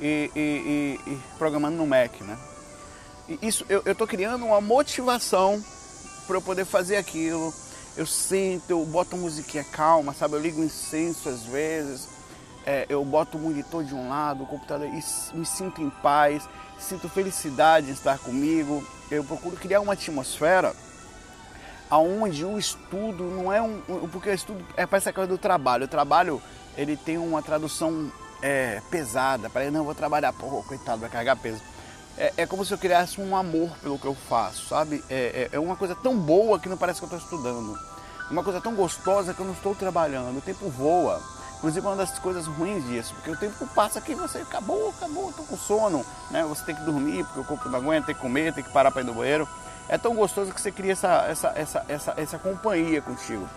e, 0.00 0.30
e, 0.34 0.40
e, 1.08 1.12
e 1.12 1.18
programando 1.38 1.76
no 1.76 1.86
Mac, 1.86 2.20
né? 2.20 2.36
E 3.28 3.38
isso, 3.42 3.64
eu 3.68 3.82
estou 3.84 4.06
criando 4.06 4.44
uma 4.44 4.60
motivação 4.60 5.62
para 6.26 6.36
eu 6.36 6.42
poder 6.42 6.64
fazer 6.64 6.96
aquilo. 6.96 7.52
Eu 7.96 8.06
sinto, 8.06 8.70
eu 8.70 8.84
boto 8.84 9.16
musiquinha 9.16 9.64
calma, 9.64 10.12
sabe? 10.12 10.34
Eu 10.34 10.40
ligo 10.40 10.62
incenso 10.62 11.28
às 11.28 11.42
vezes, 11.44 12.08
é, 12.66 12.84
eu 12.88 13.04
boto 13.04 13.38
o 13.38 13.40
monitor 13.40 13.84
de 13.84 13.94
um 13.94 14.08
lado, 14.08 14.42
o 14.42 14.46
computador, 14.46 14.88
e 14.88 15.36
me 15.36 15.46
sinto 15.46 15.80
em 15.80 15.88
paz, 15.88 16.48
sinto 16.78 17.08
felicidade 17.08 17.88
em 17.88 17.92
estar 17.92 18.18
comigo. 18.18 18.84
Eu 19.10 19.22
procuro 19.22 19.56
criar 19.56 19.80
uma 19.80 19.92
atmosfera 19.92 20.74
aonde 21.88 22.44
o 22.44 22.58
estudo 22.58 23.24
não 23.24 23.52
é 23.52 23.62
um, 23.62 23.80
porque 24.10 24.30
o 24.30 24.34
estudo 24.34 24.66
é 24.76 24.84
para 24.84 24.98
essa 24.98 25.12
coisa 25.12 25.28
do 25.28 25.38
trabalho. 25.38 25.84
O 25.84 25.88
trabalho 25.88 26.42
ele 26.76 26.96
tem 26.96 27.16
uma 27.16 27.40
tradução 27.40 28.10
é, 28.42 28.82
pesada. 28.90 29.48
Para 29.48 29.70
não, 29.70 29.80
eu 29.80 29.84
vou 29.84 29.94
trabalhar, 29.94 30.32
pô, 30.32 30.62
coitado, 30.64 31.00
vai 31.00 31.10
carregar 31.10 31.36
peso. 31.36 31.62
É, 32.18 32.32
é, 32.38 32.46
como 32.46 32.64
se 32.64 32.72
eu 32.72 32.78
criasse 32.78 33.20
um 33.20 33.36
amor 33.36 33.70
pelo 33.82 33.98
que 33.98 34.06
eu 34.06 34.14
faço, 34.14 34.68
sabe? 34.68 35.04
É, 35.08 35.48
é, 35.52 35.56
é 35.56 35.58
uma 35.60 35.76
coisa 35.76 35.94
tão 35.94 36.16
boa 36.16 36.58
que 36.58 36.68
não 36.68 36.76
parece 36.76 36.98
que 36.98 37.04
eu 37.04 37.16
estou 37.16 37.20
estudando. 37.20 37.78
Uma 38.30 38.42
coisa 38.42 38.60
tão 38.60 38.74
gostosa 38.74 39.32
que 39.32 39.40
eu 39.40 39.46
não 39.46 39.52
estou 39.52 39.74
trabalhando. 39.74 40.38
O 40.38 40.40
tempo 40.40 40.68
voa. 40.68 41.22
Inclusive, 41.56 41.86
uma 41.86 41.96
das 41.96 42.18
coisas 42.18 42.46
ruins 42.46 42.84
disso, 42.86 43.14
porque 43.14 43.30
o 43.30 43.36
tempo 43.36 43.66
passa 43.68 43.98
aqui 43.98 44.14
você 44.14 44.38
acabou, 44.38 44.90
acabou, 44.90 45.30
estou 45.30 45.44
com 45.46 45.56
sono, 45.56 46.04
né? 46.30 46.44
Você 46.44 46.64
tem 46.64 46.74
que 46.74 46.82
dormir 46.82 47.24
porque 47.24 47.40
o 47.40 47.44
corpo 47.44 47.68
não 47.68 47.78
aguenta, 47.78 48.06
tem 48.06 48.14
que 48.14 48.20
comer, 48.20 48.52
tem 48.52 48.62
que 48.62 48.70
parar 48.70 48.90
para 48.90 49.00
ir 49.00 49.04
no 49.04 49.14
banheiro 49.14 49.48
é 49.88 49.96
tão 49.96 50.14
gostoso 50.14 50.52
que 50.52 50.60
você 50.60 50.72
cria 50.72 50.92
essa, 50.92 51.26
essa, 51.28 51.52
essa, 51.54 51.84
essa, 51.88 52.14
essa 52.16 52.38
companhia 52.38 53.00
contigo. 53.00 53.48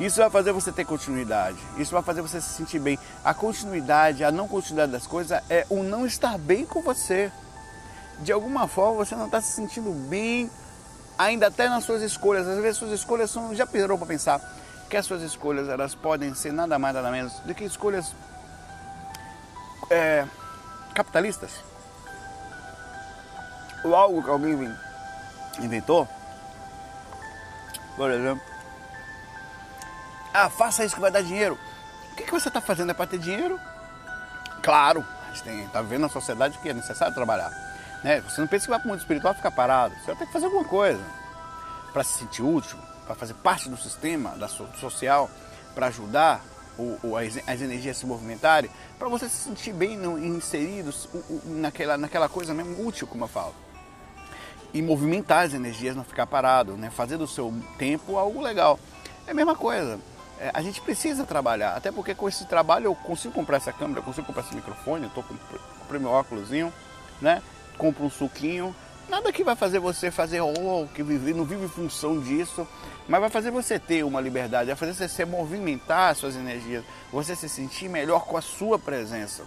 Isso 0.00 0.18
vai 0.18 0.30
fazer 0.30 0.52
você 0.52 0.72
ter 0.72 0.84
continuidade. 0.84 1.58
Isso 1.76 1.92
vai 1.92 2.02
fazer 2.02 2.22
você 2.22 2.40
se 2.40 2.48
sentir 2.48 2.80
bem. 2.80 2.98
A 3.24 3.32
continuidade, 3.32 4.24
a 4.24 4.32
não 4.32 4.48
continuidade 4.48 4.90
das 4.90 5.06
coisas 5.06 5.40
é 5.48 5.66
o 5.68 5.82
não 5.82 6.06
estar 6.06 6.38
bem 6.38 6.66
com 6.66 6.82
você. 6.82 7.30
De 8.20 8.32
alguma 8.32 8.66
forma 8.66 9.04
você 9.04 9.14
não 9.14 9.26
está 9.26 9.40
se 9.40 9.52
sentindo 9.52 9.90
bem, 10.08 10.50
ainda 11.16 11.46
até 11.46 11.68
nas 11.68 11.84
suas 11.84 12.02
escolhas. 12.02 12.48
Às 12.48 12.58
vezes 12.60 12.78
suas 12.78 12.92
escolhas 12.92 13.30
são. 13.30 13.54
Já 13.54 13.66
parou 13.66 13.96
para 13.96 14.06
pensar 14.06 14.40
que 14.92 14.96
as 14.98 15.06
suas 15.06 15.22
escolhas 15.22 15.70
elas 15.70 15.94
podem 15.94 16.34
ser 16.34 16.52
nada 16.52 16.78
mais 16.78 16.94
nada 16.94 17.10
menos 17.10 17.32
do 17.46 17.54
que 17.54 17.64
escolhas 17.64 18.14
é, 19.88 20.26
capitalistas? 20.94 21.50
Ou 23.82 23.96
algo 23.96 24.22
que 24.22 24.28
alguém 24.28 24.76
inventou, 25.60 26.06
por 27.96 28.10
exemplo, 28.10 28.44
ah, 30.34 30.50
faça 30.50 30.84
isso 30.84 30.94
que 30.94 31.00
vai 31.00 31.10
dar 31.10 31.22
dinheiro. 31.22 31.58
O 32.12 32.14
que, 32.14 32.24
que 32.24 32.30
você 32.30 32.48
está 32.48 32.60
fazendo? 32.60 32.90
É 32.90 32.94
para 32.94 33.06
ter 33.06 33.18
dinheiro? 33.18 33.58
Claro, 34.62 35.02
a 35.30 35.34
gente 35.34 35.64
está 35.64 35.80
vivendo 35.80 36.02
na 36.02 36.10
sociedade 36.10 36.58
que 36.58 36.68
é 36.68 36.74
necessário 36.74 37.14
trabalhar. 37.14 37.50
Né? 38.04 38.20
Você 38.20 38.42
não 38.42 38.46
pensa 38.46 38.66
que 38.66 38.70
vai 38.70 38.78
para 38.78 38.86
o 38.86 38.90
mundo 38.90 39.00
espiritual 39.00 39.32
ficar 39.32 39.52
parado. 39.52 39.94
Você 39.94 40.08
vai 40.08 40.16
ter 40.16 40.26
que 40.26 40.32
fazer 40.34 40.44
alguma 40.44 40.64
coisa 40.64 41.02
para 41.94 42.04
se 42.04 42.18
sentir 42.18 42.42
útil, 42.42 42.78
para 43.06 43.14
fazer 43.14 43.34
parte 43.34 43.68
do 43.68 43.76
sistema 43.76 44.30
da 44.30 44.48
social, 44.48 45.30
para 45.74 45.86
ajudar 45.86 46.44
o, 46.78 46.98
o, 47.02 47.16
as, 47.16 47.36
as, 47.46 47.60
energias 47.60 47.96
se 47.96 48.06
movimentarem, 48.06 48.70
para 48.98 49.08
você 49.08 49.28
se 49.28 49.36
sentir 49.36 49.72
bem 49.72 49.96
no, 49.96 50.18
inserido 50.18 50.92
naquela, 51.44 51.96
naquela 51.98 52.28
coisa 52.28 52.54
mesmo 52.54 52.86
útil, 52.86 53.06
como 53.06 53.24
eu 53.24 53.28
falo 53.28 53.54
e 54.74 54.80
movimentar 54.80 55.44
as 55.44 55.54
energias, 55.54 55.94
não 55.94 56.04
ficar 56.04 56.26
parado, 56.26 56.76
né? 56.76 56.90
fazer 56.90 57.18
do 57.18 57.26
seu 57.26 57.52
tempo 57.76 58.16
algo 58.16 58.40
legal. 58.40 58.78
É 59.26 59.32
a 59.32 59.34
mesma 59.34 59.54
coisa. 59.54 60.00
É, 60.40 60.50
a 60.54 60.62
gente 60.62 60.80
precisa 60.80 61.24
trabalhar, 61.24 61.76
até 61.76 61.92
porque 61.92 62.14
com 62.14 62.28
esse 62.28 62.46
trabalho 62.46 62.86
eu 62.86 62.94
consigo 62.94 63.34
comprar 63.34 63.58
essa 63.58 63.72
câmera, 63.72 64.00
eu 64.00 64.04
consigo 64.04 64.26
comprar 64.26 64.42
esse 64.42 64.54
microfone, 64.54 65.04
eu 65.04 65.10
tô 65.10 65.22
com, 65.22 65.34
comprei 65.80 66.00
meu 66.00 66.10
óculosinho, 66.10 66.72
né? 67.20 67.42
compro 67.76 68.04
um 68.04 68.10
suquinho. 68.10 68.74
Nada 69.08 69.32
que 69.32 69.44
vai 69.44 69.54
fazer 69.54 69.78
você 69.78 70.10
fazer, 70.10 70.40
oh, 70.40 70.86
que 70.94 71.02
vive, 71.02 71.34
não 71.34 71.44
vive 71.44 71.64
em 71.64 71.68
função 71.68 72.20
disso, 72.20 72.66
mas 73.08 73.20
vai 73.20 73.30
fazer 73.30 73.50
você 73.50 73.78
ter 73.78 74.04
uma 74.04 74.20
liberdade, 74.20 74.68
vai 74.68 74.76
fazer 74.76 75.08
você 75.08 75.24
movimentar 75.24 76.10
as 76.10 76.18
suas 76.18 76.34
energias, 76.34 76.84
você 77.12 77.36
se 77.36 77.48
sentir 77.48 77.88
melhor 77.88 78.24
com 78.24 78.36
a 78.36 78.42
sua 78.42 78.78
presença 78.78 79.42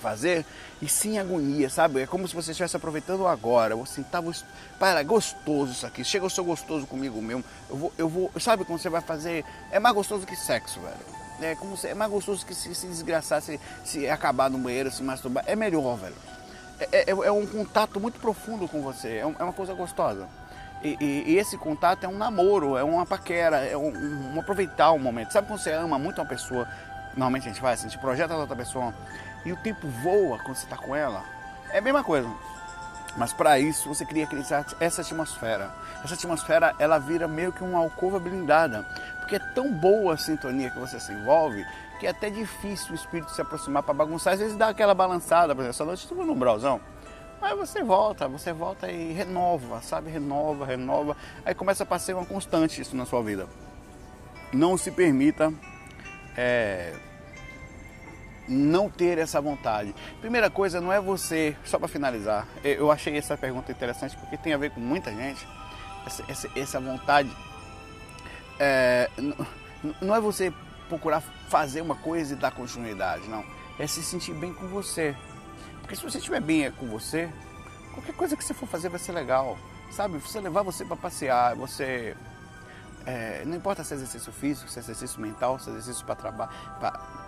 fazer 0.00 0.44
e 0.82 0.88
sem 0.88 1.18
agonia, 1.18 1.68
sabe? 1.68 2.00
É 2.00 2.06
como 2.06 2.26
se 2.26 2.34
você 2.34 2.50
estivesse 2.50 2.76
aproveitando 2.76 3.26
agora. 3.26 3.76
Você 3.76 4.02
tava, 4.02 4.32
para, 4.78 5.02
gostoso 5.02 5.72
isso 5.72 5.86
aqui. 5.86 6.02
Chega, 6.02 6.24
eu 6.24 6.30
sou 6.30 6.44
gostoso 6.44 6.86
comigo 6.86 7.20
mesmo. 7.20 7.44
Eu 7.68 7.76
vou, 7.76 7.92
eu 7.98 8.08
vou, 8.08 8.32
sabe 8.40 8.64
quando 8.64 8.80
você 8.80 8.88
vai 8.88 9.02
fazer? 9.02 9.44
É 9.70 9.78
mais 9.78 9.94
gostoso 9.94 10.26
que 10.26 10.34
sexo, 10.34 10.80
velho. 10.80 11.20
É 11.42 11.54
como 11.54 11.76
se, 11.76 11.88
é 11.88 11.94
mais 11.94 12.10
gostoso 12.10 12.44
que 12.44 12.54
se, 12.54 12.74
se 12.74 12.86
desgraçar, 12.86 13.40
se, 13.40 13.60
se 13.84 14.08
acabar 14.08 14.50
no 14.50 14.58
banheiro, 14.58 14.90
se 14.90 15.02
masturbar. 15.02 15.44
É 15.46 15.54
melhor, 15.54 15.96
velho. 15.96 16.16
É, 16.80 17.10
é, 17.10 17.10
é 17.10 17.32
um 17.32 17.46
contato 17.46 18.00
muito 18.00 18.18
profundo 18.18 18.66
com 18.66 18.80
você. 18.82 19.18
É, 19.18 19.26
um, 19.26 19.34
é 19.38 19.44
uma 19.44 19.52
coisa 19.52 19.74
gostosa. 19.74 20.26
E, 20.82 20.96
e, 21.00 21.32
e, 21.32 21.36
esse 21.36 21.58
contato 21.58 22.04
é 22.04 22.08
um 22.08 22.16
namoro, 22.16 22.76
é 22.76 22.82
uma 22.82 23.04
paquera, 23.04 23.58
é 23.58 23.76
um, 23.76 23.88
um, 23.88 24.34
um 24.34 24.40
aproveitar 24.40 24.92
o 24.92 24.98
momento. 24.98 25.32
Sabe 25.32 25.46
quando 25.46 25.60
você 25.60 25.72
ama 25.72 25.98
muito 25.98 26.20
uma 26.20 26.26
pessoa? 26.26 26.66
Normalmente 27.10 27.48
a 27.48 27.52
gente 27.52 27.60
faz, 27.60 27.80
a 27.80 27.82
gente 27.82 27.98
projeta 27.98 28.32
a 28.32 28.36
outra 28.38 28.56
pessoa 28.56 28.94
e 29.44 29.52
o 29.52 29.56
tempo 29.56 29.86
voa 30.02 30.38
quando 30.38 30.56
você 30.56 30.64
está 30.64 30.76
com 30.76 30.96
ela. 30.96 31.22
É 31.70 31.78
a 31.78 31.82
mesma 31.82 32.02
coisa. 32.02 32.30
Mas 33.16 33.32
para 33.32 33.58
isso 33.58 33.88
você 33.88 34.06
cria 34.06 34.26
essa 34.80 35.02
atmosfera. 35.02 35.70
Essa 36.02 36.14
atmosfera 36.14 36.74
ela 36.78 36.98
vira 36.98 37.28
meio 37.28 37.52
que 37.52 37.62
uma 37.62 37.80
alcova 37.80 38.18
blindada, 38.18 38.86
porque 39.18 39.36
é 39.36 39.38
tão 39.38 39.72
boa 39.72 40.14
a 40.14 40.16
sintonia 40.16 40.70
que 40.70 40.78
você 40.78 40.98
se 40.98 41.12
envolve 41.12 41.66
que 42.00 42.06
é 42.06 42.10
até 42.10 42.30
difícil 42.30 42.92
o 42.92 42.94
espírito 42.94 43.30
se 43.30 43.42
aproximar 43.42 43.82
para 43.82 43.92
bagunçar. 43.92 44.32
Às 44.32 44.40
vezes 44.40 44.56
dá 44.56 44.68
aquela 44.68 44.94
balançada, 44.94 45.54
por 45.54 45.60
exemplo, 45.60 45.70
essa 45.70 45.84
noite 45.84 46.00
estive 46.00 46.24
no 46.24 46.34
browsão. 46.34 46.80
Mas 47.40 47.56
você 47.56 47.84
volta, 47.84 48.26
você 48.26 48.52
volta 48.52 48.90
e 48.90 49.12
renova, 49.12 49.82
sabe? 49.82 50.10
Renova, 50.10 50.64
renova. 50.64 51.16
Aí 51.44 51.54
começa 51.54 51.82
a 51.82 51.86
passar 51.86 52.14
uma 52.14 52.24
constante 52.24 52.80
isso 52.80 52.96
na 52.96 53.04
sua 53.04 53.22
vida. 53.22 53.46
Não 54.52 54.78
se 54.78 54.90
permita 54.90 55.52
é, 56.36 56.94
não 58.48 58.88
ter 58.88 59.18
essa 59.18 59.40
vontade? 59.40 59.94
Primeira 60.20 60.50
coisa, 60.50 60.80
não 60.80 60.92
é 60.92 61.00
você, 61.00 61.54
só 61.64 61.78
para 61.78 61.86
finalizar, 61.86 62.48
eu 62.64 62.90
achei 62.90 63.16
essa 63.16 63.36
pergunta 63.36 63.70
interessante 63.70 64.16
porque 64.16 64.36
tem 64.36 64.54
a 64.54 64.58
ver 64.58 64.70
com 64.70 64.80
muita 64.80 65.10
gente, 65.10 65.46
essa, 66.06 66.24
essa, 66.28 66.50
essa 66.56 66.80
vontade. 66.80 67.30
É, 68.58 69.08
não 70.00 70.14
é 70.14 70.20
você 70.20 70.52
procurar 70.90 71.22
fazer 71.48 71.80
uma 71.80 71.94
coisa 71.94 72.34
e 72.34 72.36
dar 72.36 72.50
continuidade, 72.50 73.28
não. 73.28 73.44
É 73.78 73.86
se 73.86 74.02
sentir 74.02 74.34
bem 74.34 74.52
com 74.52 74.66
você. 74.66 75.16
Porque 75.80 75.96
se 75.96 76.02
você 76.02 76.18
estiver 76.18 76.40
bem 76.40 76.70
com 76.72 76.86
você, 76.86 77.30
qualquer 77.94 78.14
coisa 78.14 78.36
que 78.36 78.44
você 78.44 78.52
for 78.52 78.68
fazer 78.68 78.88
vai 78.88 78.98
ser 78.98 79.12
legal. 79.12 79.56
Sabe? 79.90 80.18
Você 80.18 80.40
levar 80.40 80.62
você 80.62 80.84
para 80.84 80.96
passear, 80.96 81.54
você 81.56 82.14
é, 83.06 83.42
não 83.46 83.56
importa 83.56 83.82
se 83.82 83.94
é 83.94 83.96
exercício 83.96 84.32
físico, 84.32 84.68
se 84.70 84.78
é 84.78 84.82
exercício 84.82 85.20
mental, 85.20 85.58
se 85.58 85.70
é 85.70 85.72
exercício 85.72 86.04
para 86.04 86.14
trabalho. 86.14 86.50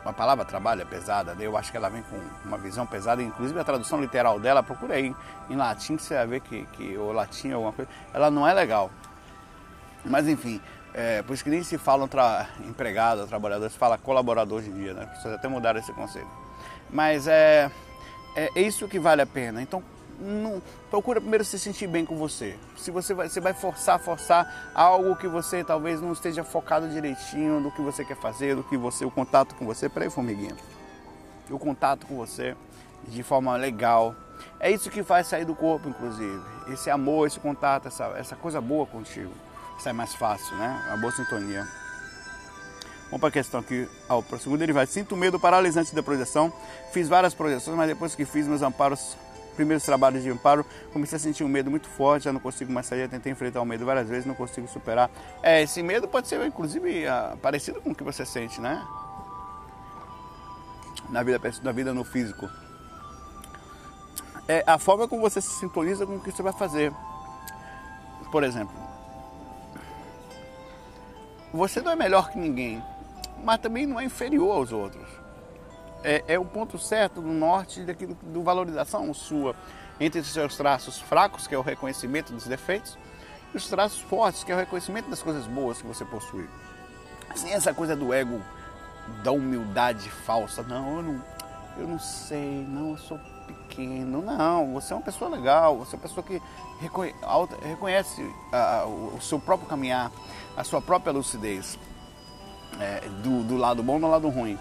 A 0.04 0.12
palavra 0.12 0.44
trabalho 0.44 0.82
é 0.82 0.84
pesada, 0.84 1.34
né? 1.34 1.46
eu 1.46 1.56
acho 1.56 1.70
que 1.70 1.76
ela 1.76 1.88
vem 1.88 2.02
com 2.02 2.20
uma 2.44 2.58
visão 2.58 2.86
pesada, 2.86 3.22
inclusive 3.22 3.58
a 3.58 3.64
tradução 3.64 4.00
literal 4.00 4.38
dela, 4.38 4.62
procura 4.62 4.94
aí 4.94 5.14
em 5.48 5.56
latim 5.56 5.96
que 5.96 6.02
você 6.02 6.14
vai 6.14 6.26
ver 6.26 6.40
que, 6.40 6.66
que 6.72 6.96
o 6.98 7.12
latim 7.12 7.52
alguma 7.52 7.72
coisa, 7.72 7.90
ela 8.12 8.30
não 8.30 8.46
é 8.46 8.52
legal. 8.52 8.90
Mas 10.04 10.28
enfim, 10.28 10.60
é, 10.94 11.22
por 11.22 11.32
isso 11.32 11.44
que 11.44 11.50
nem 11.50 11.62
se 11.62 11.78
fala 11.78 12.06
tra... 12.06 12.48
empregado, 12.66 13.26
trabalhador, 13.26 13.70
se 13.70 13.78
fala 13.78 13.96
colaborador 13.96 14.58
hoje 14.58 14.70
em 14.70 14.74
dia, 14.74 14.94
né? 14.94 15.06
Precisa 15.06 15.34
até 15.34 15.48
mudar 15.48 15.76
esse 15.76 15.92
conceito. 15.92 16.28
Mas 16.90 17.26
é, 17.26 17.70
é 18.36 18.60
isso 18.60 18.86
que 18.88 18.98
vale 18.98 19.22
a 19.22 19.26
pena. 19.26 19.62
Então 19.62 19.82
não, 20.20 20.62
procura 20.90 21.20
primeiro 21.20 21.44
se 21.44 21.58
sentir 21.58 21.86
bem 21.86 22.04
com 22.04 22.16
você. 22.16 22.56
Se 22.76 22.90
você 22.90 23.14
vai, 23.14 23.28
você 23.28 23.40
vai 23.40 23.54
forçar, 23.54 23.98
forçar 23.98 24.70
algo 24.74 25.16
que 25.16 25.26
você 25.26 25.64
talvez 25.64 26.00
não 26.00 26.12
esteja 26.12 26.44
focado 26.44 26.88
direitinho 26.88 27.60
no 27.60 27.72
que 27.72 27.80
você 27.80 28.04
quer 28.04 28.16
fazer, 28.16 28.54
do 28.54 28.62
que 28.62 28.76
você, 28.76 29.04
o 29.04 29.10
contato 29.10 29.54
com 29.54 29.64
você. 29.64 29.88
Peraí, 29.88 30.10
formiguinha. 30.10 30.54
O 31.50 31.58
contato 31.58 32.06
com 32.06 32.16
você 32.16 32.56
de 33.08 33.22
forma 33.22 33.56
legal. 33.56 34.14
É 34.60 34.70
isso 34.70 34.90
que 34.90 35.02
faz 35.02 35.26
sair 35.26 35.44
do 35.44 35.54
corpo, 35.54 35.88
inclusive. 35.88 36.40
Esse 36.68 36.90
amor, 36.90 37.26
esse 37.26 37.40
contato, 37.40 37.88
essa, 37.88 38.04
essa 38.16 38.36
coisa 38.36 38.60
boa 38.60 38.86
contigo. 38.86 39.32
Isso 39.78 39.88
é 39.88 39.92
mais 39.92 40.14
fácil, 40.14 40.56
né? 40.56 40.84
Uma 40.88 40.96
boa 40.96 41.12
sintonia. 41.12 41.66
Vamos 43.12 43.20
para 43.20 43.28
a 43.28 43.32
questão 43.32 43.60
aqui, 43.60 43.86
ao 44.08 44.22
para 44.22 44.36
o 44.36 44.38
segundo 44.38 44.58
derivado. 44.58 44.88
Sinto 44.88 45.14
medo 45.14 45.38
paralisante 45.38 45.94
da 45.94 46.02
projeção. 46.02 46.50
Fiz 46.92 47.08
várias 47.08 47.34
projeções, 47.34 47.76
mas 47.76 47.86
depois 47.86 48.14
que 48.14 48.24
fiz 48.24 48.48
meus 48.48 48.62
amparos, 48.62 49.18
primeiros 49.54 49.84
trabalhos 49.84 50.22
de 50.22 50.30
amparo, 50.30 50.64
comecei 50.94 51.16
a 51.16 51.18
sentir 51.18 51.44
um 51.44 51.48
medo 51.48 51.70
muito 51.70 51.88
forte, 51.88 52.24
já 52.24 52.32
não 52.32 52.40
consigo 52.40 52.72
mais 52.72 52.86
sair, 52.86 53.06
tentei 53.10 53.30
enfrentar 53.30 53.60
o 53.60 53.66
medo 53.66 53.84
várias 53.84 54.08
vezes, 54.08 54.24
não 54.24 54.34
consigo 54.34 54.66
superar. 54.66 55.10
É, 55.42 55.62
esse 55.62 55.82
medo 55.82 56.08
pode 56.08 56.26
ser, 56.26 56.44
inclusive, 56.46 57.06
ah, 57.06 57.36
parecido 57.42 57.82
com 57.82 57.90
o 57.90 57.94
que 57.94 58.02
você 58.02 58.24
sente, 58.24 58.60
né? 58.62 58.82
Na 61.10 61.22
vida, 61.22 61.38
na 61.62 61.72
vida 61.72 61.92
no 61.92 62.04
físico. 62.04 62.48
É 64.48 64.64
a 64.66 64.78
forma 64.78 65.06
como 65.06 65.20
você 65.20 65.40
se 65.40 65.50
sintoniza 65.50 66.06
com 66.06 66.16
o 66.16 66.20
que 66.20 66.32
você 66.32 66.42
vai 66.42 66.52
fazer. 66.54 66.92
Por 68.30 68.42
exemplo, 68.42 68.74
você 71.52 71.80
não 71.80 71.92
é 71.92 71.96
melhor 71.96 72.30
que 72.30 72.38
ninguém, 72.38 72.82
mas 73.44 73.60
também 73.60 73.86
não 73.86 74.00
é 74.00 74.04
inferior 74.04 74.56
aos 74.56 74.72
outros. 74.72 75.06
É, 76.04 76.24
é 76.26 76.38
o 76.38 76.44
ponto 76.44 76.78
certo 76.78 77.20
do 77.20 77.28
norte 77.28 77.82
daquilo 77.82 78.16
do 78.22 78.42
valorização 78.42 79.12
sua 79.14 79.54
entre 80.00 80.20
os 80.20 80.32
seus 80.32 80.56
traços 80.56 80.98
fracos, 80.98 81.46
que 81.46 81.54
é 81.54 81.58
o 81.58 81.62
reconhecimento 81.62 82.32
dos 82.32 82.46
defeitos, 82.46 82.98
e 83.52 83.56
os 83.56 83.68
traços 83.68 84.00
fortes, 84.00 84.42
que 84.42 84.50
é 84.50 84.54
o 84.54 84.58
reconhecimento 84.58 85.08
das 85.08 85.22
coisas 85.22 85.46
boas 85.46 85.80
que 85.80 85.86
você 85.86 86.04
possui. 86.04 86.48
Sem 87.36 87.52
essa 87.52 87.72
coisa 87.72 87.94
do 87.94 88.12
ego, 88.12 88.40
da 89.22 89.30
humildade 89.30 90.10
falsa, 90.10 90.62
não, 90.62 90.96
eu 90.96 91.02
não, 91.02 91.24
eu 91.78 91.88
não 91.88 91.98
sei, 91.98 92.66
não, 92.68 92.90
eu 92.90 92.98
sou 92.98 93.20
Não, 93.80 94.74
você 94.74 94.92
é 94.92 94.96
uma 94.96 95.02
pessoa 95.02 95.30
legal, 95.30 95.78
você 95.78 95.94
é 95.94 95.98
uma 95.98 96.02
pessoa 96.02 96.24
que 96.24 96.40
reconhece 97.62 98.22
o 99.14 99.20
seu 99.20 99.38
próprio 99.38 99.68
caminhar, 99.68 100.10
a 100.56 100.64
sua 100.64 100.80
própria 100.80 101.12
lucidez, 101.12 101.78
é, 102.80 103.00
do, 103.22 103.42
do, 103.44 103.56
lado 103.56 103.82
bom 103.82 103.98
e 103.98 104.00
do 104.00 104.08
lado 104.08 104.28
ruim. 104.28 104.58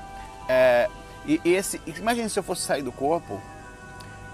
É, 0.48 0.90
e 1.26 1.40
esse, 1.46 1.82
imagine 1.86 2.30
se 2.30 2.40
eu 2.40 2.44
fosse 2.44 2.62
sair 2.62 2.82
do 2.82 2.92
corpo 2.92 3.42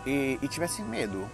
e, 0.05 0.39
e 0.41 0.47
tivesse 0.47 0.81
medo. 0.81 1.27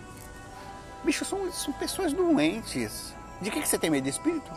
Bicho, 1.03 1.25
são, 1.25 1.51
são 1.51 1.73
pessoas 1.73 2.13
doentes. 2.13 3.13
De 3.41 3.51
que, 3.51 3.61
que 3.61 3.67
você 3.67 3.77
tem 3.77 3.89
medo 3.89 4.03
de 4.03 4.09
espírito? 4.09 4.51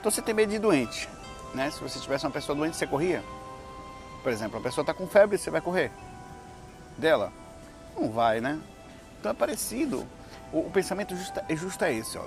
Então 0.00 0.10
você 0.10 0.20
tem 0.20 0.34
medo 0.34 0.50
de 0.50 0.58
doente. 0.58 1.08
Né? 1.54 1.70
Se 1.70 1.80
você 1.80 1.98
tivesse 2.00 2.26
uma 2.26 2.32
pessoa 2.32 2.56
doente, 2.56 2.76
você 2.76 2.86
corria. 2.86 3.22
Por 4.22 4.32
exemplo, 4.32 4.58
a 4.58 4.62
pessoa 4.62 4.82
está 4.82 4.92
com 4.92 5.06
febre, 5.06 5.38
você 5.38 5.50
vai 5.50 5.60
correr 5.60 5.92
dela? 6.98 7.32
Não 7.96 8.10
vai, 8.10 8.40
né? 8.40 8.60
Então 9.18 9.30
é 9.30 9.34
parecido. 9.34 10.06
O, 10.52 10.60
o 10.60 10.70
pensamento 10.70 11.14
é 11.48 11.56
justo 11.56 11.84
é 11.84 11.92
esse, 11.92 12.16
ó. 12.18 12.24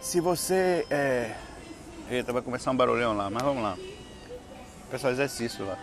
Se 0.00 0.20
você 0.20 0.86
é... 0.90 1.36
Eita, 2.08 2.32
vai 2.32 2.42
começar 2.42 2.70
um 2.70 2.76
barulhão 2.76 3.16
lá, 3.16 3.30
mas 3.30 3.42
vamos 3.42 3.62
lá. 3.62 3.76
O 4.86 4.90
pessoal 4.90 5.12
exercício 5.12 5.64
lá. 5.64 5.78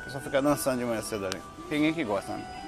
O 0.00 0.04
pessoal 0.04 0.22
fica 0.22 0.40
dançando 0.40 0.78
de 0.78 0.84
manhã 0.84 1.02
cedo 1.02 1.26
ali. 1.26 1.42
Tem 1.68 1.78
ninguém 1.78 1.94
que 1.94 2.04
gosta, 2.04 2.32
né? 2.32 2.62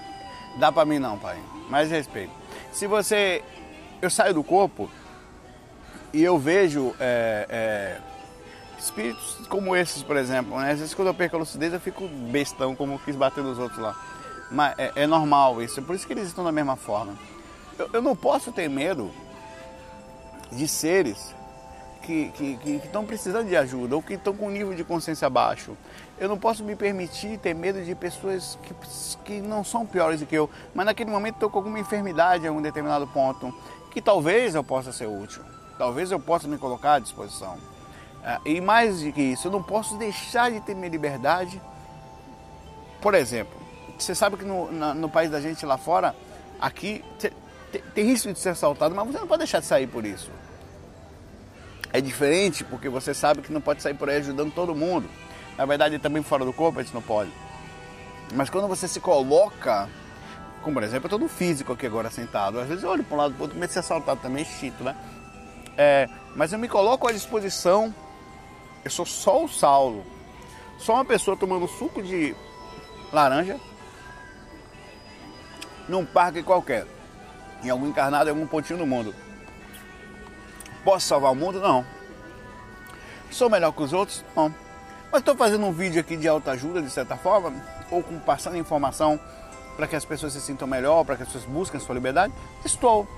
Dá 0.59 0.71
pra 0.71 0.85
mim 0.85 0.99
não, 0.99 1.19
pai. 1.19 1.39
Mais 1.71 1.91
respeito. 1.91 2.33
Se 2.73 2.87
você. 2.87 3.43
Eu 4.03 4.11
saio 4.11 4.35
do 4.35 4.45
corpo 4.45 4.91
e 6.13 6.23
eu 6.23 6.39
vejo 6.39 6.95
é, 7.01 7.47
é, 7.49 8.01
espíritos 8.79 9.47
como 9.49 9.75
esses, 9.75 10.03
por 10.03 10.17
exemplo. 10.17 10.59
Né? 10.61 10.73
Às 10.73 10.79
vezes 10.79 10.95
quando 10.95 11.09
eu 11.09 11.15
perco 11.15 11.37
a 11.37 11.39
lucidez 11.39 11.73
eu 11.73 11.81
fico 11.81 12.07
bestão, 12.07 12.77
como 12.77 12.99
quis 12.99 13.17
bater 13.17 13.43
nos 13.43 13.59
outros 13.59 13.81
lá. 13.81 13.97
É, 14.79 15.03
é 15.03 15.07
normal 15.07 15.63
isso, 15.63 15.83
por 15.83 15.95
isso 15.95 16.07
que 16.07 16.13
eles 16.13 16.29
estão 16.29 16.45
da 16.45 16.53
mesma 16.53 16.77
forma. 16.77 17.15
Eu, 17.79 17.91
eu 17.95 18.03
não 18.03 18.15
posso 18.15 18.53
ter 18.53 18.69
medo 18.69 19.11
de 20.53 20.69
seres 20.69 21.35
que, 22.03 22.31
que, 22.31 22.57
que, 22.59 22.79
que 22.79 22.87
estão 22.87 23.05
precisando 23.05 23.49
de 23.49 23.57
ajuda 23.57 23.97
ou 23.97 24.03
que 24.03 24.15
estão 24.15 24.35
com 24.35 24.51
nível 24.51 24.75
de 24.75 24.85
consciência 24.85 25.29
baixo. 25.29 25.77
Eu 26.19 26.29
não 26.29 26.39
posso 26.39 26.63
me 26.63 26.77
permitir 26.77 27.39
ter 27.39 27.55
medo 27.55 27.83
de 27.83 27.95
pessoas 27.95 28.59
que, 28.63 28.75
que 29.25 29.41
não 29.41 29.65
são 29.65 29.85
piores 29.87 30.21
do 30.21 30.27
que 30.27 30.37
eu, 30.37 30.49
mas 30.75 30.87
naquele 30.87 31.11
momento 31.11 31.35
estou 31.35 31.51
com 31.51 31.59
alguma 31.59 31.79
enfermidade 31.79 32.45
em 32.45 32.49
algum 32.49 32.63
determinado 32.63 33.07
ponto, 33.09 33.53
que 33.91 34.01
talvez 34.01 34.55
eu 34.55 34.63
possa 34.63 34.93
ser 34.93 35.07
útil, 35.07 35.43
talvez 35.79 36.11
eu 36.11 36.21
possa 36.21 36.47
me 36.47 36.59
colocar 36.59 36.95
à 36.95 36.99
disposição. 36.99 37.57
É, 38.23 38.39
e 38.45 38.61
mais 38.61 39.03
do 39.03 39.13
que 39.13 39.21
isso, 39.21 39.49
eu 39.49 39.53
não 39.53 39.63
posso 39.63 39.97
deixar 39.97 40.51
de 40.51 40.61
ter 40.61 40.75
minha 40.75 40.89
liberdade. 40.89 41.61
Por 43.01 43.15
exemplo, 43.15 43.64
você 43.99 44.15
sabe 44.15 44.37
que 44.37 44.45
no, 44.45 44.71
na, 44.73 44.95
no 44.95 45.09
país 45.09 45.31
da 45.31 45.41
gente 45.41 45.65
lá 45.65 45.79
fora, 45.79 46.15
aqui 46.61 47.05
tem, 47.19 47.83
tem 47.95 48.05
risco 48.05 48.33
de 48.33 48.39
ser 48.39 48.51
assaltado, 48.51 48.95
mas 48.95 49.07
você 49.07 49.19
não 49.19 49.27
pode 49.27 49.39
deixar 49.39 49.61
de 49.61 49.67
sair 49.67 49.87
por 49.87 50.05
isso. 50.05 50.31
É 51.93 52.01
diferente 52.01 52.65
porque 52.65 52.89
você 52.89 53.15
sabe 53.15 53.43
que 53.43 53.53
não 53.53 53.61
pode 53.61 53.83
sair 53.83 53.95
por 53.95 54.09
aí 54.11 54.17
ajudando 54.17 54.53
todo 54.53 54.75
mundo. 54.75 55.09
Na 55.57 55.65
verdade, 55.65 55.99
também 55.99 56.23
fora 56.23 56.45
do 56.45 56.53
corpo 56.53 56.81
a 56.81 56.83
gente 56.83 56.95
não 56.95 57.03
pode. 57.03 57.31
Mas 58.33 58.51
quando 58.51 58.67
você 58.67 58.89
se 58.89 58.99
coloca, 58.99 59.89
como 60.63 60.75
por 60.75 60.83
exemplo, 60.83 61.05
eu 61.05 61.09
estou 61.09 61.19
no 61.19 61.29
físico 61.29 61.73
aqui 61.73 61.87
agora 61.87 62.11
sentado, 62.11 62.59
às 62.59 62.67
vezes 62.67 62.83
eu 62.83 62.91
olho 62.91 63.05
para 63.05 63.15
um 63.15 63.19
lado 63.19 63.35
para 63.35 63.41
o 63.41 63.43
outro, 63.43 63.57
medo 63.57 63.69
de 63.69 63.75
ser 63.75 63.81
assaltado 63.81 64.21
também, 64.21 64.43
é 64.43 64.47
chito, 64.47 64.83
né? 64.83 64.97
É, 65.77 66.09
mas 66.35 66.53
eu 66.53 66.59
me 66.59 66.69
coloco 66.69 67.07
à 67.07 67.13
disposição, 67.13 67.95
eu 68.85 68.91
sou 68.91 69.07
só 69.07 69.45
o 69.45 69.49
Saulo, 69.49 70.05
só 70.79 70.95
uma 70.95 71.05
pessoa 71.05 71.37
tomando 71.37 71.69
suco 71.69 72.03
de 72.03 72.35
laranja, 73.13 73.61
num 75.89 76.05
parque 76.05 76.43
qualquer, 76.43 76.87
em 77.63 77.71
algum 77.71 77.87
encarnado, 77.87 78.29
em 78.29 78.33
algum 78.33 78.47
pontinho 78.47 78.79
do 78.79 78.87
mundo. 78.87 79.15
Posso 80.85 81.07
salvar 81.07 81.33
o 81.33 81.35
mundo? 81.35 81.61
Não. 81.61 81.85
Sou 83.31 83.49
melhor 83.49 83.73
que 83.73 83.83
os 83.83 83.93
outros? 83.93 84.25
Não. 84.37 84.55
Mas 85.11 85.21
estou 85.21 85.37
fazendo 85.37 85.65
um 85.67 85.73
vídeo 85.73 86.01
aqui 86.01 86.17
de 86.17 86.29
autoajuda, 86.29 86.83
de 86.83 86.91
certa 86.91 87.17
forma, 87.17 87.53
ou 87.91 88.03
com, 88.03 88.19
passando 88.19 88.57
informação 88.57 89.19
para 89.77 89.87
que 89.87 89.97
as 89.97 90.05
pessoas 90.05 90.33
se 90.33 90.41
sintam 90.41 90.69
melhor, 90.69 91.05
para 91.05 91.17
que 91.17 91.23
as 91.23 91.29
pessoas 91.29 91.45
busquem 91.45 91.81
sua 91.81 91.95
liberdade? 91.95 92.33
Estou. 92.65 93.09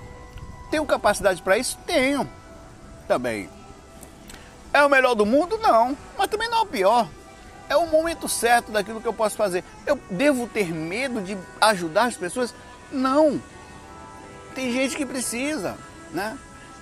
Tenho 0.71 0.85
capacidade 0.85 1.41
para 1.41 1.57
isso? 1.57 1.77
Tenho. 1.85 2.27
Também. 3.07 3.49
É 4.73 4.83
o 4.83 4.89
melhor 4.89 5.15
do 5.15 5.25
mundo? 5.25 5.57
Não. 5.57 5.97
Mas 6.17 6.27
também 6.27 6.49
não 6.49 6.59
é 6.59 6.61
o 6.61 6.65
pior 6.65 7.07
é 7.69 7.75
o 7.75 7.87
momento 7.87 8.27
certo 8.27 8.71
daquilo 8.71 9.01
que 9.01 9.07
eu 9.07 9.13
posso 9.13 9.35
fazer. 9.35 9.63
Eu 9.85 9.99
devo 10.09 10.47
ter 10.47 10.73
medo 10.73 11.21
de 11.21 11.37
ajudar 11.61 12.05
as 12.05 12.17
pessoas? 12.17 12.53
Não. 12.91 13.41
Tem 14.55 14.71
gente 14.71 14.95
que 14.95 15.05
precisa, 15.05 15.77
né? 16.11 16.37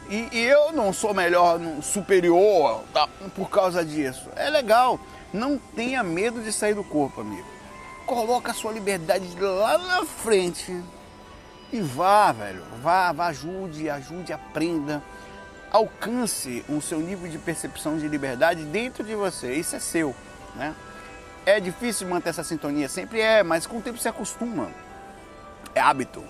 E, 0.09 0.29
e 0.31 0.39
eu 0.45 0.71
não 0.71 0.93
sou 0.93 1.13
melhor, 1.13 1.59
superior 1.81 2.83
tá, 2.93 3.07
por 3.35 3.49
causa 3.49 3.83
disso. 3.83 4.29
É 4.35 4.49
legal. 4.49 4.99
Não 5.33 5.57
tenha 5.57 6.03
medo 6.03 6.41
de 6.41 6.53
sair 6.53 6.73
do 6.73 6.83
corpo, 6.83 7.21
amigo. 7.21 7.47
Coloca 8.05 8.51
a 8.51 8.53
sua 8.53 8.71
liberdade 8.71 9.27
lá 9.39 9.77
na 9.77 10.05
frente 10.05 10.71
e 11.73 11.81
vá, 11.81 12.31
velho. 12.31 12.63
Vá, 12.81 13.11
vá, 13.11 13.27
ajude, 13.27 13.89
ajude, 13.89 14.31
aprenda. 14.31 15.01
Alcance 15.71 16.63
o 16.69 16.79
seu 16.79 16.99
nível 16.99 17.29
de 17.29 17.39
percepção 17.39 17.97
de 17.97 18.07
liberdade 18.07 18.63
dentro 18.63 19.03
de 19.03 19.15
você. 19.15 19.53
Isso 19.53 19.75
é 19.75 19.79
seu. 19.79 20.15
Né? 20.55 20.75
É 21.45 21.59
difícil 21.59 22.07
manter 22.07 22.29
essa 22.29 22.43
sintonia, 22.43 22.89
sempre 22.89 23.21
é, 23.21 23.43
mas 23.43 23.67
com 23.67 23.77
o 23.77 23.81
tempo 23.81 23.97
se 23.97 24.07
acostuma. 24.07 24.69
É 25.73 25.79
hábito. 25.79 26.23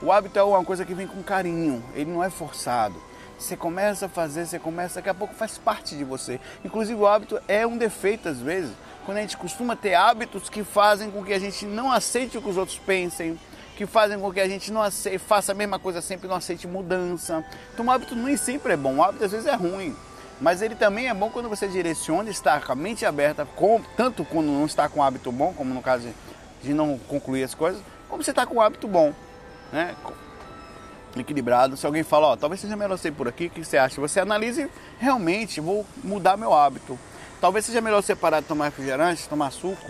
O 0.00 0.12
hábito 0.12 0.38
é 0.38 0.42
uma 0.42 0.64
coisa 0.64 0.84
que 0.84 0.94
vem 0.94 1.06
com 1.06 1.22
carinho, 1.22 1.82
ele 1.94 2.10
não 2.10 2.22
é 2.22 2.30
forçado. 2.30 3.00
Você 3.38 3.56
começa 3.56 4.06
a 4.06 4.08
fazer, 4.08 4.46
você 4.46 4.58
começa, 4.58 4.96
daqui 4.96 5.10
a 5.10 5.14
pouco 5.14 5.34
faz 5.34 5.58
parte 5.58 5.94
de 5.94 6.04
você. 6.04 6.40
Inclusive 6.64 6.98
o 6.98 7.06
hábito 7.06 7.38
é 7.46 7.66
um 7.66 7.76
defeito 7.76 8.28
às 8.28 8.38
vezes, 8.38 8.72
quando 9.04 9.18
a 9.18 9.20
gente 9.20 9.36
costuma 9.36 9.76
ter 9.76 9.94
hábitos 9.94 10.48
que 10.48 10.64
fazem 10.64 11.10
com 11.10 11.22
que 11.22 11.32
a 11.32 11.38
gente 11.38 11.66
não 11.66 11.92
aceite 11.92 12.38
o 12.38 12.42
que 12.42 12.48
os 12.48 12.56
outros 12.56 12.78
pensem, 12.78 13.38
que 13.76 13.84
fazem 13.86 14.18
com 14.18 14.32
que 14.32 14.40
a 14.40 14.48
gente 14.48 14.72
não 14.72 14.82
aceite, 14.82 15.18
faça 15.18 15.52
a 15.52 15.54
mesma 15.54 15.78
coisa 15.78 16.00
sempre, 16.00 16.26
não 16.26 16.36
aceite 16.36 16.66
mudança. 16.66 17.44
Então 17.74 17.86
o 17.86 17.90
hábito 17.90 18.16
nem 18.16 18.36
sempre 18.36 18.72
é 18.72 18.76
bom, 18.76 18.96
o 18.96 19.02
hábito 19.02 19.24
às 19.24 19.32
vezes 19.32 19.46
é 19.46 19.54
ruim. 19.54 19.94
Mas 20.40 20.60
ele 20.60 20.74
também 20.74 21.08
é 21.08 21.14
bom 21.14 21.30
quando 21.30 21.48
você 21.48 21.66
direciona, 21.66 22.28
está 22.28 22.60
com 22.60 22.72
a 22.72 22.74
mente 22.74 23.06
aberta, 23.06 23.46
com, 23.56 23.80
tanto 23.96 24.24
quando 24.24 24.46
não 24.46 24.66
está 24.66 24.88
com 24.88 25.00
um 25.00 25.02
hábito 25.02 25.32
bom, 25.32 25.54
como 25.54 25.72
no 25.72 25.80
caso 25.80 26.08
de 26.62 26.74
não 26.74 26.98
concluir 26.98 27.42
as 27.42 27.54
coisas, 27.54 27.82
como 28.08 28.22
você 28.22 28.30
está 28.30 28.44
com 28.44 28.56
um 28.56 28.60
hábito 28.60 28.86
bom, 28.86 29.14
né? 29.72 29.94
equilibrado. 31.20 31.76
Se 31.76 31.86
alguém 31.86 32.02
fala, 32.02 32.28
ó, 32.28 32.36
talvez 32.36 32.60
seja 32.60 32.76
melhor 32.76 32.96
ser 32.98 33.12
por 33.12 33.28
aqui, 33.28 33.46
o 33.46 33.50
que 33.50 33.64
você 33.64 33.78
acha? 33.78 34.00
Você 34.00 34.20
analise 34.20 34.70
realmente, 34.98 35.60
vou 35.60 35.86
mudar 36.02 36.36
meu 36.36 36.52
hábito. 36.52 36.98
Talvez 37.40 37.64
seja 37.64 37.80
melhor 37.80 38.02
você 38.02 38.14
parar 38.14 38.40
de 38.40 38.46
tomar 38.46 38.66
refrigerante, 38.66 39.28
tomar 39.28 39.50
suco. 39.50 39.86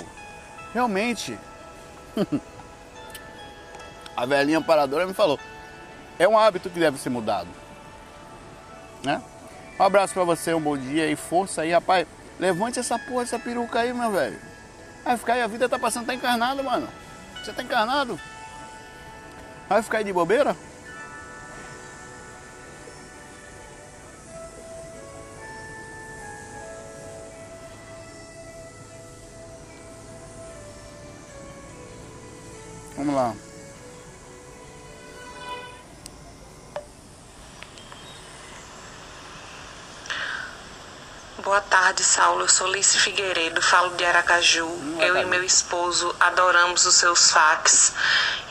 Realmente. 0.72 1.38
a 4.16 4.26
velhinha 4.26 4.61
paradora 4.61 5.06
me 5.06 5.14
falou, 5.14 5.38
é 6.18 6.26
um 6.26 6.38
hábito 6.38 6.70
que 6.70 6.78
deve 6.78 6.98
ser 6.98 7.11
mudado. 7.11 7.48
Né? 9.04 9.22
Um 9.78 9.82
abraço 9.82 10.14
para 10.14 10.24
você, 10.24 10.54
um 10.54 10.60
bom 10.60 10.76
dia 10.76 11.06
e 11.06 11.14
força 11.14 11.62
aí, 11.62 11.70
rapaz. 11.70 12.06
Levante 12.40 12.78
essa 12.78 12.98
porra, 12.98 13.24
essa 13.24 13.38
peruca 13.38 13.80
aí, 13.80 13.92
meu 13.92 14.10
velho. 14.10 14.38
Vai 15.04 15.16
ficar 15.18 15.34
aí, 15.34 15.42
a 15.42 15.46
vida 15.46 15.68
tá 15.68 15.78
passando, 15.78 16.06
tá 16.06 16.14
encarnado, 16.14 16.64
mano. 16.64 16.88
Você 17.44 17.52
tá 17.52 17.62
encarnado? 17.62 18.18
Vai 19.68 19.82
ficar 19.82 19.98
aí 19.98 20.04
de 20.04 20.12
bobeira? 20.12 20.56
Vamos 32.96 33.14
lá. 33.14 33.45
Tarde, 41.96 42.04
Saulo. 42.04 42.42
Eu 42.42 42.48
sou 42.48 42.66
Lice 42.66 42.98
Figueiredo, 42.98 43.62
falo 43.62 43.96
de 43.96 44.04
Aracaju. 44.04 44.68
eu 45.00 45.16
e 45.16 45.24
meu 45.24 45.42
esposo 45.42 46.14
adoramos 46.20 46.85
os 46.85 46.94
seus 46.96 47.30
fax 47.30 47.94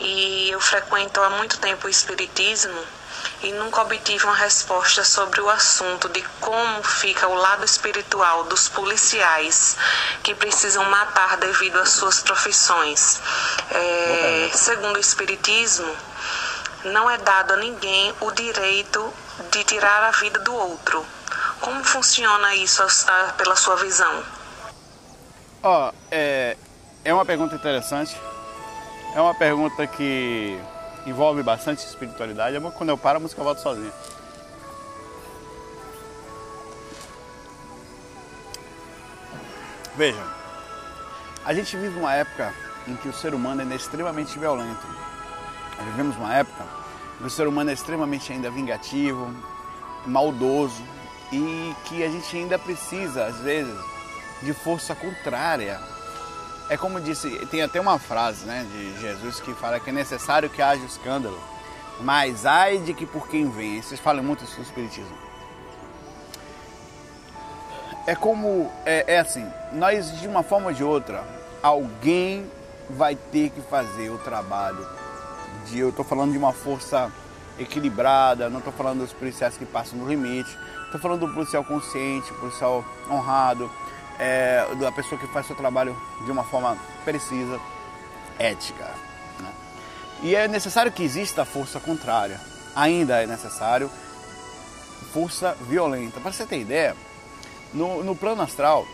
e 0.00 0.50
eu 0.50 0.60
frequento 0.60 1.20
há 1.20 1.30
muito 1.30 1.56
tempo 1.58 1.86
o 1.86 1.90
Espiritismo 1.90 2.76
e 3.42 3.52
nunca 3.52 3.82
obtive 3.82 4.24
uma 4.24 4.34
resposta 4.34 5.04
sobre 5.04 5.40
o 5.40 5.48
assunto 5.48 6.08
de 6.08 6.22
como 6.40 6.82
fica 6.82 7.28
o 7.28 7.34
lado 7.34 7.64
espiritual 7.64 8.44
dos 8.44 8.68
policiais 8.68 9.76
que 10.24 10.34
precisam 10.34 10.84
matar 10.86 11.36
devido 11.36 11.78
às 11.78 11.90
suas 11.90 12.20
profissões. 12.20 13.20
É, 13.70 14.50
segundo 14.54 14.96
o 14.96 15.00
Espiritismo, 15.00 15.96
não 16.86 17.08
é 17.08 17.16
dado 17.18 17.52
a 17.52 17.56
ninguém 17.56 18.12
o 18.20 18.30
direito 18.32 19.14
de 19.52 19.62
tirar 19.62 20.02
a 20.02 20.10
vida 20.10 20.40
do 20.40 20.52
outro. 20.52 21.06
Como 21.60 21.82
funciona 21.84 22.54
isso 22.54 22.82
pela 23.36 23.56
sua 23.56 23.76
visão? 23.76 24.22
Ó, 25.62 25.88
oh, 25.88 25.94
é, 26.10 26.56
é 27.04 27.14
uma 27.14 27.24
pergunta 27.24 27.54
interessante. 27.54 28.16
É 29.14 29.20
uma 29.20 29.34
pergunta 29.34 29.86
que 29.86 30.60
envolve 31.06 31.42
bastante 31.42 31.78
espiritualidade. 31.86 32.60
Quando 32.76 32.90
eu 32.90 32.98
paro, 32.98 33.16
a 33.16 33.20
música 33.20 33.42
volta 33.42 33.60
sozinha. 33.60 33.92
Veja, 39.96 40.22
a 41.44 41.54
gente 41.54 41.76
vive 41.76 41.98
uma 41.98 42.12
época 42.12 42.52
em 42.86 42.94
que 42.96 43.08
o 43.08 43.12
ser 43.12 43.34
humano 43.34 43.62
é 43.62 43.74
extremamente 43.76 44.38
violento. 44.38 44.86
Vivemos 45.84 46.16
uma 46.16 46.34
época 46.34 46.64
em 47.14 47.18
que 47.22 47.26
o 47.26 47.30
ser 47.30 47.46
humano 47.46 47.70
é 47.70 47.72
extremamente 47.72 48.30
ainda 48.32 48.50
vingativo, 48.50 49.34
maldoso 50.04 50.82
e 51.32 51.74
que 51.84 52.04
a 52.04 52.08
gente 52.08 52.36
ainda 52.36 52.58
precisa, 52.58 53.26
às 53.26 53.36
vezes, 53.38 53.74
de 54.42 54.52
força 54.52 54.94
contrária 54.94 55.80
é 56.68 56.76
como 56.76 57.00
disse, 57.00 57.30
tem 57.46 57.62
até 57.62 57.80
uma 57.80 57.98
frase 57.98 58.44
né, 58.44 58.66
de 58.72 59.00
Jesus 59.00 59.38
que 59.38 59.54
fala 59.54 59.78
que 59.78 59.90
é 59.90 59.92
necessário 59.92 60.50
que 60.50 60.60
haja 60.60 60.84
escândalo, 60.84 61.38
mas 62.00 62.44
ai 62.44 62.78
de 62.78 62.92
que 62.92 63.06
por 63.06 63.28
quem 63.28 63.48
vem. 63.48 63.80
Vocês 63.80 64.00
falam 64.00 64.24
muito 64.24 64.42
isso 64.42 64.56
no 64.56 64.64
Espiritismo. 64.64 65.16
É 68.04 68.16
como, 68.16 68.70
é, 68.84 69.14
é 69.14 69.18
assim, 69.20 69.46
nós 69.72 70.18
de 70.20 70.26
uma 70.26 70.42
forma 70.42 70.68
ou 70.68 70.72
de 70.72 70.82
outra, 70.82 71.24
alguém 71.62 72.50
vai 72.90 73.14
ter 73.14 73.50
que 73.50 73.60
fazer 73.60 74.10
o 74.10 74.18
trabalho 74.18 74.86
de, 75.66 75.78
eu 75.78 75.90
estou 75.90 76.04
falando 76.04 76.32
de 76.32 76.38
uma 76.38 76.52
força 76.52 77.12
equilibrada, 77.58 78.50
não 78.50 78.58
estou 78.58 78.72
falando 78.72 79.00
dos 79.00 79.12
policiais 79.12 79.56
que 79.56 79.64
passam 79.64 79.98
no 79.98 80.08
limite, 80.08 80.56
estou 80.84 81.00
falando 81.00 81.26
do 81.26 81.34
policial 81.34 81.64
consciente, 81.64 82.32
policial 82.34 82.84
honrado, 83.10 83.70
é, 84.18 84.66
da 84.78 84.92
pessoa 84.92 85.20
que 85.20 85.26
faz 85.28 85.46
seu 85.46 85.56
trabalho 85.56 85.96
de 86.24 86.30
uma 86.30 86.44
forma 86.44 86.76
precisa, 87.04 87.60
ética. 88.38 88.90
Né? 89.40 89.52
E 90.22 90.34
é 90.34 90.48
necessário 90.48 90.92
que 90.92 91.02
exista 91.02 91.44
força 91.44 91.80
contrária. 91.80 92.40
Ainda 92.74 93.22
é 93.22 93.26
necessário 93.26 93.90
força 95.12 95.56
violenta. 95.62 96.20
Para 96.20 96.32
você 96.32 96.44
ter 96.44 96.60
ideia, 96.60 96.94
no, 97.72 98.02
no 98.02 98.14
plano 98.14 98.42
astral 98.42 98.86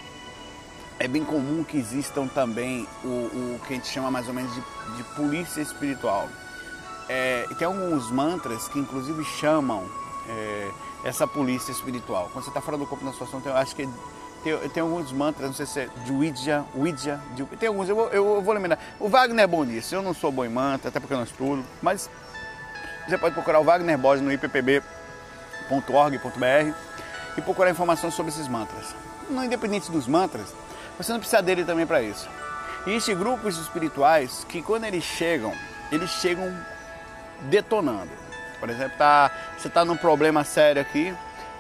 é 0.99 1.09
bem 1.09 1.25
comum 1.25 1.65
que 1.65 1.77
existam 1.77 2.29
também 2.29 2.87
o, 3.03 3.09
o 3.09 3.61
que 3.67 3.73
a 3.73 3.77
gente 3.77 3.89
chama 3.89 4.11
mais 4.11 4.29
ou 4.29 4.35
menos 4.35 4.55
de, 4.55 4.63
de 4.97 5.03
polícia 5.15 5.61
espiritual. 5.61 6.29
É, 7.09 7.47
tem 7.59 7.67
alguns 7.67 8.11
mantras 8.11 8.69
que 8.69 8.79
inclusive 8.79 9.25
chamam 9.25 9.85
é, 10.29 10.71
essa 11.05 11.27
polícia 11.27 11.73
espiritual. 11.73 12.31
Quando 12.33 12.45
você 12.45 12.51
está 12.51 12.61
fora 12.61 12.77
do 12.77 12.87
corpo 12.87 13.05
na 13.05 13.13
situação, 13.13 13.43
eu 13.45 13.57
acho 13.57 13.75
que 13.75 13.89
tem, 14.43 14.59
tem 14.71 14.83
alguns 14.83 15.13
mantras, 15.13 15.47
não 15.47 15.55
sei 15.55 15.67
se 15.67 15.81
é 15.81 15.89
de 16.05 16.13
Ouija, 16.13 16.65
Ouija, 16.75 17.21
de, 17.35 17.45
tem 17.57 17.69
alguns, 17.69 17.89
eu 17.89 17.95
vou, 17.95 18.09
eu 18.09 18.43
vou 18.43 18.55
lembrar. 18.55 18.79
O 18.99 19.09
Wagner 19.09 19.45
é 19.45 19.47
bom 19.47 19.63
nisso, 19.65 19.95
eu 19.95 20.03
não 20.03 20.13
sou 20.13 20.33
bom 20.33 20.45
em 20.45 20.49
mantra, 20.49 20.89
até 20.89 20.99
porque 20.99 21.15
eu 21.15 21.19
não 21.19 21.25
estudo, 21.25 21.65
mas 21.81 22.11
você 23.09 23.17
pode 23.19 23.35
procurar 23.35 23.61
o 23.61 23.65
Wagner 23.65 23.97
Borges 23.99 24.25
no 24.25 24.33
ippb.org.br 24.33 24.83
e 27.37 27.41
procurar 27.41 27.71
informações 27.71 28.15
sobre 28.15 28.33
esses 28.33 28.49
mantras. 28.49 28.95
Não 29.31 29.45
independente 29.45 29.91
dos 29.91 30.09
mantras, 30.09 30.53
você 30.99 31.13
não 31.13 31.21
precisa 31.21 31.41
dele 31.41 31.65
também 31.65 31.87
para 31.87 32.03
isso. 32.03 32.29
E 32.87 32.91
existem 32.91 33.17
grupos 33.17 33.57
espirituais 33.59 34.45
que 34.49 34.61
quando 34.61 34.85
eles 34.85 35.05
chegam, 35.05 35.53
eles 35.91 36.11
chegam 36.11 36.53
detonando. 37.43 38.11
Por 38.61 38.71
exemplo, 38.71 38.97
tá, 38.97 39.31
você 39.59 39.69
está 39.69 39.85
num 39.85 39.97
problema 39.97 40.45
sério 40.45 40.81
aqui, 40.81 41.15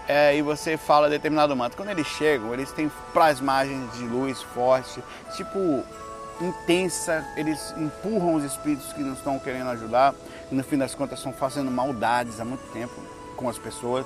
é, 0.09 0.37
e 0.37 0.43
você 0.43 0.77
fala 0.77 1.09
determinado 1.09 1.55
manto. 1.55 1.77
Quando 1.77 1.91
eles 1.91 2.07
chegam, 2.07 2.53
eles 2.53 2.71
têm 2.73 2.91
plasmagens 3.13 3.93
de 3.93 4.05
luz 4.05 4.43
forte, 4.43 5.03
tipo 5.37 5.85
intensa, 6.41 7.25
eles 7.37 7.73
empurram 7.77 8.35
os 8.35 8.45
espíritos 8.45 8.93
que 8.93 9.01
não 9.01 9.13
estão 9.13 9.39
querendo 9.39 9.71
ajudar 9.71 10.15
e 10.51 10.55
no 10.55 10.65
fim 10.65 10.77
das 10.77 10.95
contas 10.95 11.19
estão 11.19 11.33
fazendo 11.33 11.71
maldades 11.71 12.41
há 12.41 12.45
muito 12.45 12.65
tempo 12.73 12.95
com 13.37 13.49
as 13.49 13.59
pessoas. 13.59 14.05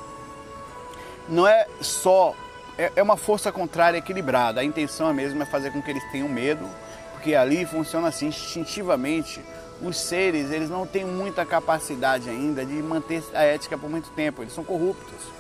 Não 1.28 1.46
é 1.46 1.66
só, 1.80 2.34
é, 2.76 2.92
é 2.96 3.02
uma 3.02 3.16
força 3.16 3.50
contrária 3.50 3.98
equilibrada, 3.98 4.60
a 4.60 4.64
intenção 4.64 5.12
mesmo 5.14 5.42
é 5.42 5.46
fazer 5.46 5.72
com 5.72 5.82
que 5.82 5.90
eles 5.90 6.04
tenham 6.10 6.28
medo, 6.28 6.68
porque 7.12 7.34
ali 7.34 7.64
funciona 7.64 8.08
assim 8.08 8.26
instintivamente. 8.26 9.42
Os 9.82 9.98
seres, 9.98 10.50
eles 10.50 10.70
não 10.70 10.86
têm 10.86 11.04
muita 11.04 11.44
capacidade 11.44 12.30
ainda 12.30 12.64
de 12.64 12.74
manter 12.82 13.22
a 13.34 13.42
ética 13.42 13.76
por 13.76 13.90
muito 13.90 14.08
tempo, 14.10 14.42
eles 14.42 14.54
são 14.54 14.64
corruptos 14.64 15.36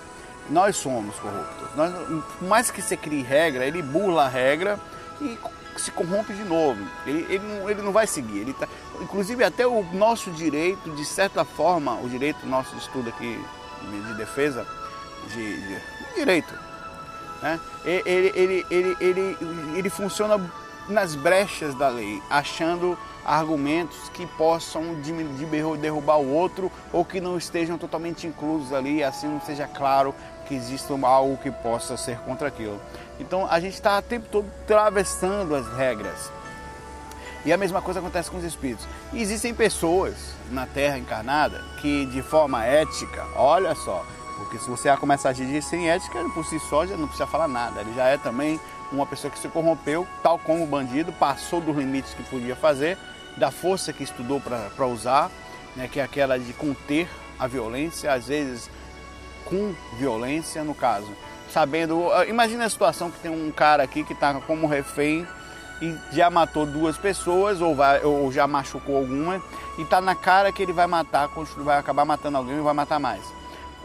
nós 0.50 0.76
somos 0.76 1.16
corruptos. 1.16 1.68
Nós, 1.74 1.92
por 2.38 2.48
mais 2.48 2.70
que 2.70 2.80
você 2.80 2.96
crie 2.96 3.22
regra, 3.22 3.66
ele 3.66 3.82
burla 3.82 4.24
a 4.24 4.28
regra 4.28 4.78
e 5.20 5.38
se 5.76 5.90
corrompe 5.90 6.32
de 6.32 6.44
novo. 6.44 6.80
Ele, 7.06 7.26
ele, 7.28 7.38
não, 7.44 7.70
ele 7.70 7.82
não 7.82 7.92
vai 7.92 8.06
seguir. 8.06 8.38
Ele 8.38 8.52
tá, 8.52 8.68
inclusive 9.00 9.42
até 9.42 9.66
o 9.66 9.82
nosso 9.92 10.30
direito, 10.30 10.90
de 10.90 11.04
certa 11.04 11.44
forma, 11.44 11.94
o 12.00 12.08
direito 12.08 12.46
nosso 12.46 12.74
de 12.74 12.82
estudo 12.82 13.08
aqui 13.08 13.40
de 13.82 14.14
defesa, 14.14 14.66
de, 15.32 15.60
de 15.60 15.82
direito, 16.14 16.54
né? 17.42 17.60
ele, 17.84 18.32
ele, 18.34 18.66
ele, 18.70 18.96
ele, 19.00 19.38
ele 19.76 19.90
funciona 19.90 20.40
nas 20.88 21.14
brechas 21.14 21.74
da 21.74 21.88
lei, 21.88 22.22
achando 22.30 22.98
argumentos 23.26 24.08
que 24.10 24.24
possam 24.24 24.82
derrubar 25.80 26.18
o 26.18 26.32
outro 26.32 26.70
ou 26.92 27.04
que 27.04 27.20
não 27.20 27.36
estejam 27.36 27.76
totalmente 27.76 28.26
inclusos 28.26 28.72
ali, 28.72 29.02
assim 29.02 29.26
não 29.26 29.40
seja 29.40 29.66
claro 29.66 30.14
que 30.46 30.54
exista 30.54 30.94
algo 31.04 31.36
que 31.36 31.50
possa 31.50 31.96
ser 31.96 32.18
contra 32.20 32.46
aquilo. 32.46 32.80
Então 33.18 33.46
a 33.50 33.58
gente 33.58 33.74
está 33.74 33.98
o 33.98 34.02
tempo 34.02 34.28
todo 34.30 34.46
atravessando 34.62 35.56
as 35.56 35.66
regras. 35.76 36.30
E 37.44 37.52
a 37.52 37.56
mesma 37.56 37.82
coisa 37.82 38.00
acontece 38.00 38.30
com 38.30 38.38
os 38.38 38.44
espíritos. 38.44 38.86
Existem 39.12 39.54
pessoas 39.54 40.14
na 40.50 40.66
Terra 40.66 40.98
encarnada 40.98 41.62
que, 41.80 42.06
de 42.06 42.22
forma 42.22 42.64
ética, 42.64 43.24
olha 43.36 43.74
só, 43.74 44.04
porque 44.36 44.58
se 44.58 44.68
você 44.68 44.94
começar 44.96 45.28
a 45.28 45.30
agir 45.30 45.62
sem 45.62 45.88
ética, 45.88 46.24
por 46.30 46.44
si 46.44 46.58
só 46.60 46.86
já 46.86 46.96
não 46.96 47.06
precisa 47.06 47.26
falar 47.26 47.48
nada. 47.48 47.80
Ele 47.80 47.94
já 47.94 48.06
é 48.06 48.18
também 48.18 48.60
uma 48.92 49.06
pessoa 49.06 49.30
que 49.30 49.38
se 49.38 49.48
corrompeu, 49.48 50.06
tal 50.22 50.38
como 50.38 50.64
o 50.64 50.66
bandido, 50.66 51.12
passou 51.12 51.60
dos 51.60 51.76
limites 51.76 52.14
que 52.14 52.22
podia 52.24 52.56
fazer, 52.56 52.96
da 53.36 53.50
força 53.50 53.92
que 53.92 54.02
estudou 54.02 54.40
para 54.40 54.86
usar, 54.86 55.30
né, 55.74 55.88
que 55.90 56.00
é 56.00 56.02
aquela 56.02 56.38
de 56.38 56.52
conter 56.52 57.08
a 57.38 57.46
violência, 57.46 58.12
às 58.12 58.28
vezes 58.28 58.70
com 59.44 59.74
violência, 59.98 60.64
no 60.64 60.74
caso. 60.74 61.08
Sabendo, 61.50 62.12
ah, 62.12 62.26
imagina 62.26 62.64
a 62.64 62.68
situação 62.68 63.10
que 63.10 63.20
tem 63.20 63.30
um 63.30 63.50
cara 63.52 63.82
aqui 63.82 64.02
que 64.02 64.12
está 64.12 64.34
como 64.34 64.66
refém 64.66 65.26
e 65.80 65.94
já 66.12 66.28
matou 66.30 66.66
duas 66.66 66.96
pessoas 66.96 67.60
ou, 67.60 67.74
vai, 67.74 68.02
ou 68.02 68.32
já 68.32 68.46
machucou 68.46 68.96
alguma 68.96 69.40
e 69.78 69.82
está 69.82 70.00
na 70.00 70.14
cara 70.14 70.50
que 70.50 70.62
ele 70.62 70.72
vai 70.72 70.86
matar, 70.86 71.28
vai 71.58 71.78
acabar 71.78 72.04
matando 72.04 72.38
alguém 72.38 72.56
e 72.56 72.60
vai 72.60 72.74
matar 72.74 72.98
mais. 72.98 73.22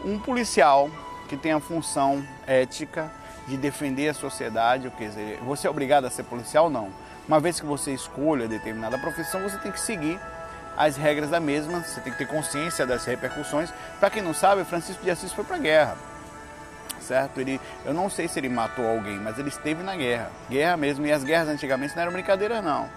Um 0.04 0.18
policial 0.18 0.90
que 1.28 1.36
tem 1.36 1.52
a 1.52 1.60
função 1.60 2.26
ética 2.46 3.10
de 3.52 3.58
defender 3.58 4.08
a 4.08 4.14
sociedade, 4.14 4.90
quer 4.96 5.08
dizer, 5.08 5.38
você 5.44 5.66
é 5.66 5.70
obrigado 5.70 6.06
a 6.06 6.10
ser 6.10 6.22
policial? 6.24 6.70
Não. 6.70 6.90
Uma 7.28 7.38
vez 7.38 7.60
que 7.60 7.66
você 7.66 7.92
escolha 7.92 8.48
determinada 8.48 8.98
profissão, 8.98 9.42
você 9.42 9.58
tem 9.58 9.70
que 9.70 9.80
seguir 9.80 10.18
as 10.76 10.96
regras 10.96 11.28
da 11.28 11.38
mesma, 11.38 11.80
você 11.80 12.00
tem 12.00 12.12
que 12.12 12.18
ter 12.18 12.26
consciência 12.26 12.86
das 12.86 13.04
repercussões. 13.04 13.70
Para 14.00 14.08
quem 14.08 14.22
não 14.22 14.32
sabe, 14.32 14.64
Francisco 14.64 15.04
de 15.04 15.10
Assis 15.10 15.32
foi 15.32 15.44
para 15.44 15.56
a 15.56 15.58
guerra, 15.58 15.96
certo? 17.00 17.40
Ele, 17.40 17.60
eu 17.84 17.92
não 17.92 18.08
sei 18.08 18.26
se 18.26 18.40
ele 18.40 18.48
matou 18.48 18.86
alguém, 18.88 19.18
mas 19.18 19.38
ele 19.38 19.50
esteve 19.50 19.82
na 19.82 19.94
guerra, 19.94 20.30
guerra 20.48 20.76
mesmo. 20.78 21.06
E 21.06 21.12
as 21.12 21.22
guerras 21.22 21.48
antigamente 21.48 21.94
não 21.94 22.02
eram 22.02 22.12
brincadeira, 22.12 22.62
não. 22.62 22.88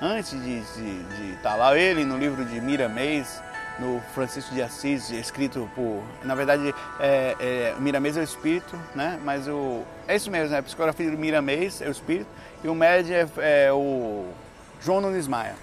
Antes 0.00 0.40
de 0.40 0.58
estar 0.60 1.50
tá 1.50 1.54
lá, 1.56 1.76
ele 1.76 2.04
no 2.04 2.16
livro 2.16 2.44
de 2.44 2.60
Miramês, 2.60 3.42
no 3.78 4.00
Francisco 4.14 4.54
de 4.54 4.62
Assis, 4.62 5.10
escrito 5.10 5.68
por, 5.74 6.02
na 6.22 6.34
verdade, 6.34 6.74
é, 7.00 7.36
é, 7.40 7.74
Miramês 7.78 8.16
é 8.16 8.20
o 8.20 8.24
espírito, 8.24 8.78
né? 8.94 9.18
Mas 9.24 9.48
o 9.48 9.82
é 10.06 10.14
isso 10.14 10.30
mesmo, 10.30 10.50
né? 10.50 10.58
A 10.58 10.62
psicografia 10.62 11.10
do 11.10 11.18
Miramês 11.18 11.80
é 11.82 11.88
o 11.88 11.90
espírito 11.90 12.28
e 12.62 12.68
o 12.68 12.74
médio 12.74 13.14
é, 13.14 13.66
é 13.66 13.72
o 13.72 14.26
João 14.80 15.00
Nunes 15.00 15.26
Maia. 15.26 15.54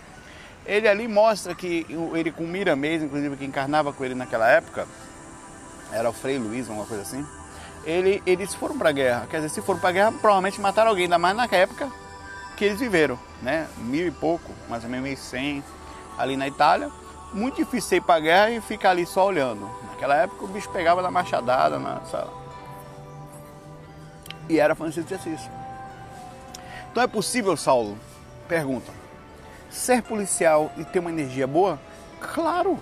Ele 0.65 0.88
ali 0.88 1.08
mostra 1.08 1.56
que 1.56 1.86
ele 2.13 2.32
com 2.32 2.43
Miramês, 2.43 3.02
inclusive 3.02 3.36
que 3.38 3.45
encarnava 3.45 3.91
com 3.93 4.04
ele 4.06 4.13
naquela 4.13 4.47
época, 4.47 4.88
era 5.91 6.10
o 6.10 6.13
Frei 6.13 6.38
Luiz, 6.38 6.67
uma 6.69 6.86
coisa 6.86 7.04
assim. 7.04 7.26
Ele, 7.84 8.21
eles 8.26 8.54
foram 8.54 8.78
para 8.78 8.89
a 8.89 8.91
guerra. 8.91 9.28
Quer 9.30 9.38
dizer, 9.38 9.50
se 9.50 9.62
foram 9.62 9.80
para 9.80 9.89
a 9.89 9.91
guerra, 9.91 10.12
provavelmente 10.12 10.62
mataram 10.62 10.89
alguém, 10.89 11.06
ainda 11.06 11.17
mais 11.17 11.36
na 11.36 11.45
época 11.52 11.89
que 12.56 12.65
eles 12.65 12.80
viveram, 12.80 13.17
né? 13.41 13.67
Mil 13.78 14.06
e 14.08 14.12
pouco, 14.12 14.52
mais 14.69 14.84
ou 14.84 14.89
menos 14.89 15.04
mil 15.06 15.13
e 15.13 15.17
cem, 15.17 15.63
ali 16.17 16.38
na 16.38 16.47
Itália. 16.47 16.91
Muito 17.34 17.56
difícil 17.56 17.98
ir 17.98 18.02
para 18.02 18.15
a 18.15 18.20
guerra 18.20 18.52
e 18.52 18.62
ficar 18.62 18.91
ali 18.91 19.06
só 19.06 19.26
olhando. 19.26 19.70
Naquela 19.91 20.15
época 20.15 20.46
o 20.46 20.48
bicho 20.48 20.70
pegava 20.70 21.02
na 21.02 21.10
machadada, 21.10 21.80
na 21.80 22.02
sala. 22.02 22.32
E 24.50 24.60
era 24.60 24.76
Francisco 24.76 25.08
de 25.08 25.15
Assis. 25.15 25.50
Então 26.91 27.02
é 27.02 27.08
possível, 27.08 27.56
Saulo? 27.56 27.98
Pergunta. 28.48 28.91
Ser 29.70 30.04
policial 30.04 30.72
e 30.78 30.84
ter 30.84 31.00
uma 31.00 31.10
energia 31.10 31.48
boa? 31.48 31.80
Claro. 32.20 32.78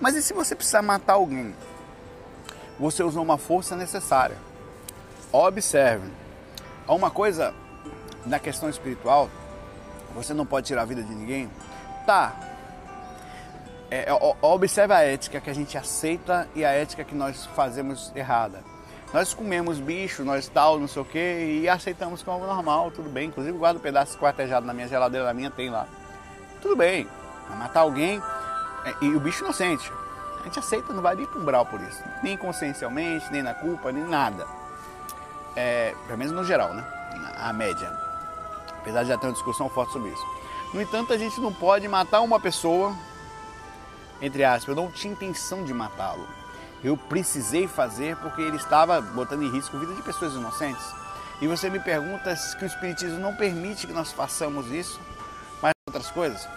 Mas 0.00 0.14
e 0.14 0.22
se 0.22 0.34
você 0.34 0.54
precisar 0.54 0.82
matar 0.82 1.14
alguém? 1.14 1.54
Você 2.78 3.02
usou 3.02 3.22
uma 3.22 3.38
força 3.38 3.74
necessária. 3.74 4.36
Observe. 5.32 6.10
Há 6.86 6.94
uma 6.94 7.10
coisa 7.10 7.54
na 8.26 8.38
questão 8.38 8.68
espiritual, 8.68 9.30
você 10.14 10.34
não 10.34 10.44
pode 10.44 10.66
tirar 10.66 10.82
a 10.82 10.84
vida 10.84 11.02
de 11.02 11.14
ninguém. 11.14 11.50
Tá. 12.06 12.34
É, 13.90 14.06
observe 14.42 14.92
a 14.92 15.00
ética 15.00 15.40
que 15.40 15.48
a 15.48 15.54
gente 15.54 15.78
aceita 15.78 16.48
e 16.54 16.64
a 16.64 16.70
ética 16.70 17.04
que 17.04 17.14
nós 17.14 17.46
fazemos 17.46 18.12
errada. 18.14 18.62
Nós 19.12 19.32
comemos 19.32 19.80
bicho, 19.80 20.22
nós 20.22 20.48
tal, 20.48 20.78
não 20.78 20.86
sei 20.86 21.00
o 21.00 21.04
que, 21.04 21.60
e 21.62 21.68
aceitamos 21.68 22.22
como 22.22 22.46
normal, 22.46 22.90
tudo 22.90 23.08
bem. 23.08 23.28
Inclusive 23.28 23.56
guardo 23.56 23.78
um 23.78 23.80
pedaço 23.80 24.12
esquartejado 24.12 24.66
na 24.66 24.74
minha 24.74 24.86
geladeira, 24.86 25.24
na 25.24 25.32
minha 25.32 25.50
tem 25.50 25.70
lá. 25.70 25.86
Tudo 26.60 26.76
bem, 26.76 27.08
matar 27.56 27.80
alguém 27.80 28.22
é, 28.84 28.94
e 29.00 29.14
o 29.14 29.20
bicho 29.20 29.42
inocente. 29.42 29.90
A 30.40 30.44
gente 30.44 30.58
aceita, 30.58 30.92
não 30.92 31.02
vai 31.02 31.16
nem 31.16 31.26
para 31.26 31.40
umbral 31.40 31.64
por 31.64 31.80
isso. 31.80 32.02
Nem 32.22 32.36
consciencialmente, 32.36 33.30
nem 33.32 33.42
na 33.42 33.54
culpa, 33.54 33.90
nem 33.90 34.04
nada. 34.04 34.46
É, 35.56 35.94
pelo 36.06 36.18
menos 36.18 36.32
no 36.32 36.44
geral, 36.44 36.74
né? 36.74 36.84
A 37.36 37.52
média. 37.52 37.90
Apesar 38.80 39.02
de 39.02 39.08
já 39.08 39.18
ter 39.18 39.26
uma 39.26 39.32
discussão 39.32 39.68
forte 39.68 39.92
sobre 39.92 40.10
isso. 40.10 40.22
No 40.72 40.80
entanto, 40.80 41.12
a 41.12 41.18
gente 41.18 41.40
não 41.40 41.52
pode 41.52 41.88
matar 41.88 42.20
uma 42.20 42.38
pessoa, 42.38 42.94
entre 44.20 44.44
aspas, 44.44 44.68
eu 44.68 44.82
não 44.82 44.90
tinha 44.90 45.12
intenção 45.12 45.64
de 45.64 45.72
matá-lo. 45.72 46.26
Eu 46.82 46.96
precisei 46.96 47.66
fazer 47.66 48.16
porque 48.16 48.40
ele 48.40 48.56
estava 48.56 49.00
botando 49.00 49.42
em 49.42 49.50
risco 49.50 49.76
a 49.76 49.80
vida 49.80 49.94
de 49.94 50.02
pessoas 50.02 50.34
inocentes. 50.34 50.84
E 51.40 51.46
você 51.46 51.70
me 51.70 51.78
pergunta 51.78 52.34
se 52.36 52.56
o 52.56 52.66
Espiritismo 52.66 53.18
não 53.18 53.34
permite 53.34 53.86
que 53.86 53.92
nós 53.92 54.12
façamos 54.12 54.70
isso, 54.70 55.00
mas 55.62 55.72
outras 55.88 56.10
coisas. 56.10 56.48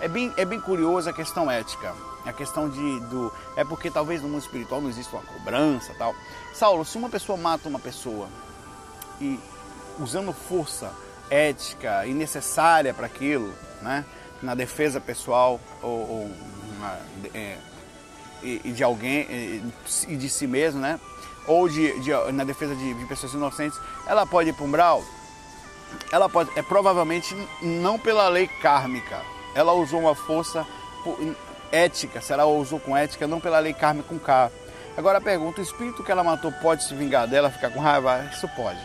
É 0.00 0.06
bem, 0.06 0.32
é 0.36 0.44
bem 0.44 0.60
curiosa 0.60 1.10
a 1.10 1.12
questão 1.12 1.50
ética. 1.50 1.92
A 2.24 2.32
questão 2.32 2.68
de. 2.68 3.00
Do, 3.00 3.32
é 3.56 3.64
porque 3.64 3.90
talvez 3.90 4.22
no 4.22 4.28
mundo 4.28 4.42
espiritual 4.42 4.80
não 4.80 4.88
exista 4.88 5.16
uma 5.16 5.24
cobrança 5.24 5.94
tal. 5.98 6.14
Saulo, 6.54 6.84
se 6.84 6.96
uma 6.96 7.08
pessoa 7.08 7.36
mata 7.36 7.68
uma 7.68 7.78
pessoa 7.78 8.28
e 9.20 9.40
usando 9.98 10.32
força 10.32 10.92
ética 11.30 12.06
e 12.06 12.14
necessária 12.14 12.94
para 12.94 13.06
aquilo, 13.06 13.52
né? 13.82 14.04
na 14.42 14.54
defesa 14.54 15.00
pessoal 15.00 15.60
ou, 15.82 15.90
ou 15.90 16.30
é, 17.34 17.56
e, 18.42 18.72
de 18.72 18.82
alguém 18.84 19.26
e, 20.08 20.16
de 20.16 20.28
si 20.28 20.46
mesmo, 20.46 20.80
né? 20.80 20.98
ou 21.48 21.68
de, 21.68 21.98
de 22.00 22.10
na 22.32 22.44
defesa 22.44 22.76
de, 22.76 22.94
de, 22.94 23.06
pessoas 23.06 23.32
inocentes, 23.32 23.78
ela 24.06 24.26
pode 24.26 24.50
ir 24.50 24.52
para 24.52 24.64
um 24.64 24.70
brau? 24.70 25.02
Ela 26.12 26.28
pode, 26.28 26.50
é 26.56 26.62
provavelmente 26.62 27.34
não 27.62 27.98
pela 27.98 28.28
lei 28.28 28.46
kármica. 28.46 29.22
Ela 29.54 29.72
usou 29.72 30.00
uma 30.00 30.14
força 30.14 30.66
ética, 31.72 32.20
se 32.20 32.32
ela 32.32 32.44
usou 32.44 32.78
com 32.78 32.96
ética, 32.96 33.26
não 33.26 33.40
pela 33.40 33.58
lei 33.58 33.72
kármica 33.72 34.08
com 34.08 34.18
K. 34.18 34.52
Agora 34.96 35.20
pergunta, 35.20 35.60
o 35.60 35.64
espírito 35.64 36.04
que 36.04 36.12
ela 36.12 36.22
matou 36.22 36.52
pode 36.52 36.84
se 36.84 36.94
vingar 36.94 37.26
dela, 37.26 37.50
ficar 37.50 37.70
com 37.70 37.80
raiva? 37.80 38.28
Isso 38.32 38.46
pode. 38.48 38.80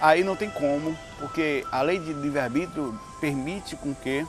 Aí 0.00 0.24
não 0.24 0.34
tem 0.34 0.50
como, 0.50 0.98
porque 1.20 1.64
a 1.70 1.80
lei 1.82 1.98
de 2.00 2.12
livre-arbítrio 2.12 2.98
permite 3.20 3.76
com 3.76 3.94
que 3.94 4.26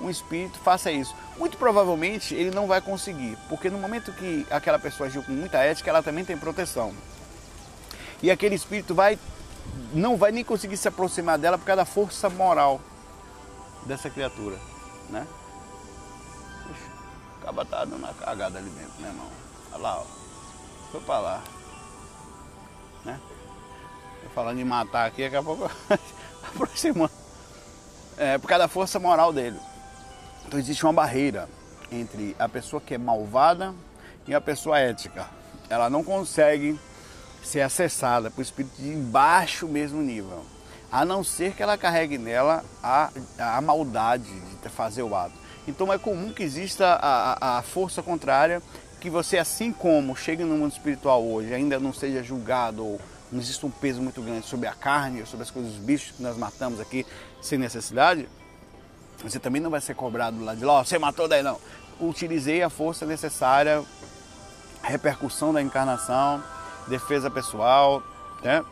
um 0.00 0.08
espírito 0.08 0.58
faça 0.58 0.90
isso. 0.90 1.14
Muito 1.36 1.56
provavelmente 1.58 2.34
ele 2.34 2.50
não 2.50 2.66
vai 2.66 2.80
conseguir, 2.80 3.36
porque 3.48 3.68
no 3.68 3.78
momento 3.78 4.12
que 4.12 4.46
aquela 4.50 4.78
pessoa 4.78 5.08
agiu 5.08 5.22
com 5.22 5.32
muita 5.32 5.58
ética, 5.58 5.90
ela 5.90 6.02
também 6.02 6.24
tem 6.24 6.36
proteção. 6.36 6.92
E 8.22 8.30
aquele 8.30 8.54
espírito 8.54 8.94
vai 8.94 9.18
não 9.92 10.16
vai 10.16 10.32
nem 10.32 10.44
conseguir 10.44 10.76
se 10.76 10.88
aproximar 10.88 11.38
dela 11.38 11.58
por 11.58 11.64
causa 11.64 11.78
da 11.78 11.84
força 11.84 12.28
moral 12.28 12.80
dessa 13.86 14.08
criatura, 14.10 14.56
né? 15.08 15.26
Acaba 17.40 17.64
tá 17.64 17.84
dando 17.84 17.96
uma 17.96 18.12
cagada 18.14 18.58
ali 18.58 18.68
dentro, 18.70 19.00
né, 19.00 19.08
irmão? 19.08 19.26
Olha 19.72 19.82
lá, 19.82 20.00
ó. 20.00 20.04
Foi 20.92 21.00
pra 21.00 21.18
lá. 21.18 21.42
Né? 23.04 23.18
Tô 24.22 24.28
falando 24.30 24.58
de 24.58 24.64
matar 24.64 25.06
aqui, 25.06 25.22
daqui 25.22 25.36
a 25.36 25.42
pouco 25.42 25.70
aproximando. 26.54 27.12
É, 28.18 28.36
por 28.36 28.46
causa 28.46 28.64
da 28.64 28.68
força 28.68 28.98
moral 28.98 29.32
dele. 29.32 29.58
Então 30.46 30.58
existe 30.58 30.84
uma 30.84 30.92
barreira 30.92 31.48
entre 31.90 32.34
a 32.38 32.48
pessoa 32.48 32.80
que 32.80 32.94
é 32.94 32.98
malvada 32.98 33.74
e 34.26 34.34
a 34.34 34.40
pessoa 34.40 34.78
ética. 34.78 35.28
Ela 35.68 35.88
não 35.90 36.04
consegue 36.04 36.78
ser 37.42 37.60
acessada 37.60 38.30
por 38.30 38.42
espírito 38.42 38.80
de 38.80 38.92
baixo 38.94 39.66
mesmo 39.66 40.00
nível. 40.00 40.44
A 40.90 41.04
não 41.04 41.22
ser 41.22 41.52
que 41.54 41.62
ela 41.62 41.78
carregue 41.78 42.18
nela 42.18 42.64
a, 42.82 43.10
a 43.38 43.60
maldade 43.60 44.28
de 44.62 44.68
fazer 44.68 45.02
o 45.02 45.14
ato. 45.14 45.34
Então 45.66 45.92
é 45.92 45.98
comum 45.98 46.32
que 46.32 46.42
exista 46.42 46.98
a, 47.00 47.58
a 47.58 47.62
força 47.62 48.02
contrária, 48.02 48.60
que 49.00 49.08
você, 49.08 49.38
assim 49.38 49.72
como 49.72 50.16
chega 50.16 50.44
no 50.44 50.56
mundo 50.56 50.72
espiritual 50.72 51.24
hoje, 51.24 51.54
ainda 51.54 51.78
não 51.78 51.92
seja 51.92 52.22
julgado 52.22 52.84
ou 52.84 53.00
não 53.30 53.40
existe 53.40 53.64
um 53.64 53.70
peso 53.70 54.02
muito 54.02 54.20
grande 54.20 54.46
sobre 54.46 54.66
a 54.66 54.74
carne, 54.74 55.24
sobre 55.24 55.44
as 55.44 55.50
coisas 55.50 55.72
dos 55.72 55.80
bichos 55.80 56.16
que 56.16 56.22
nós 56.22 56.36
matamos 56.36 56.80
aqui 56.80 57.06
sem 57.40 57.58
necessidade, 57.58 58.28
você 59.22 59.38
também 59.38 59.60
não 59.60 59.70
vai 59.70 59.80
ser 59.80 59.94
cobrado 59.94 60.42
lá 60.44 60.54
de 60.54 60.64
lá, 60.64 60.80
oh, 60.80 60.84
você 60.84 60.98
matou 60.98 61.28
daí 61.28 61.42
não. 61.42 61.58
Utilizei 62.00 62.62
a 62.62 62.70
força 62.70 63.04
necessária, 63.04 63.82
repercussão 64.82 65.52
da 65.52 65.60
encarnação, 65.60 66.42
defesa 66.88 67.30
pessoal, 67.30 68.02
né? 68.42 68.64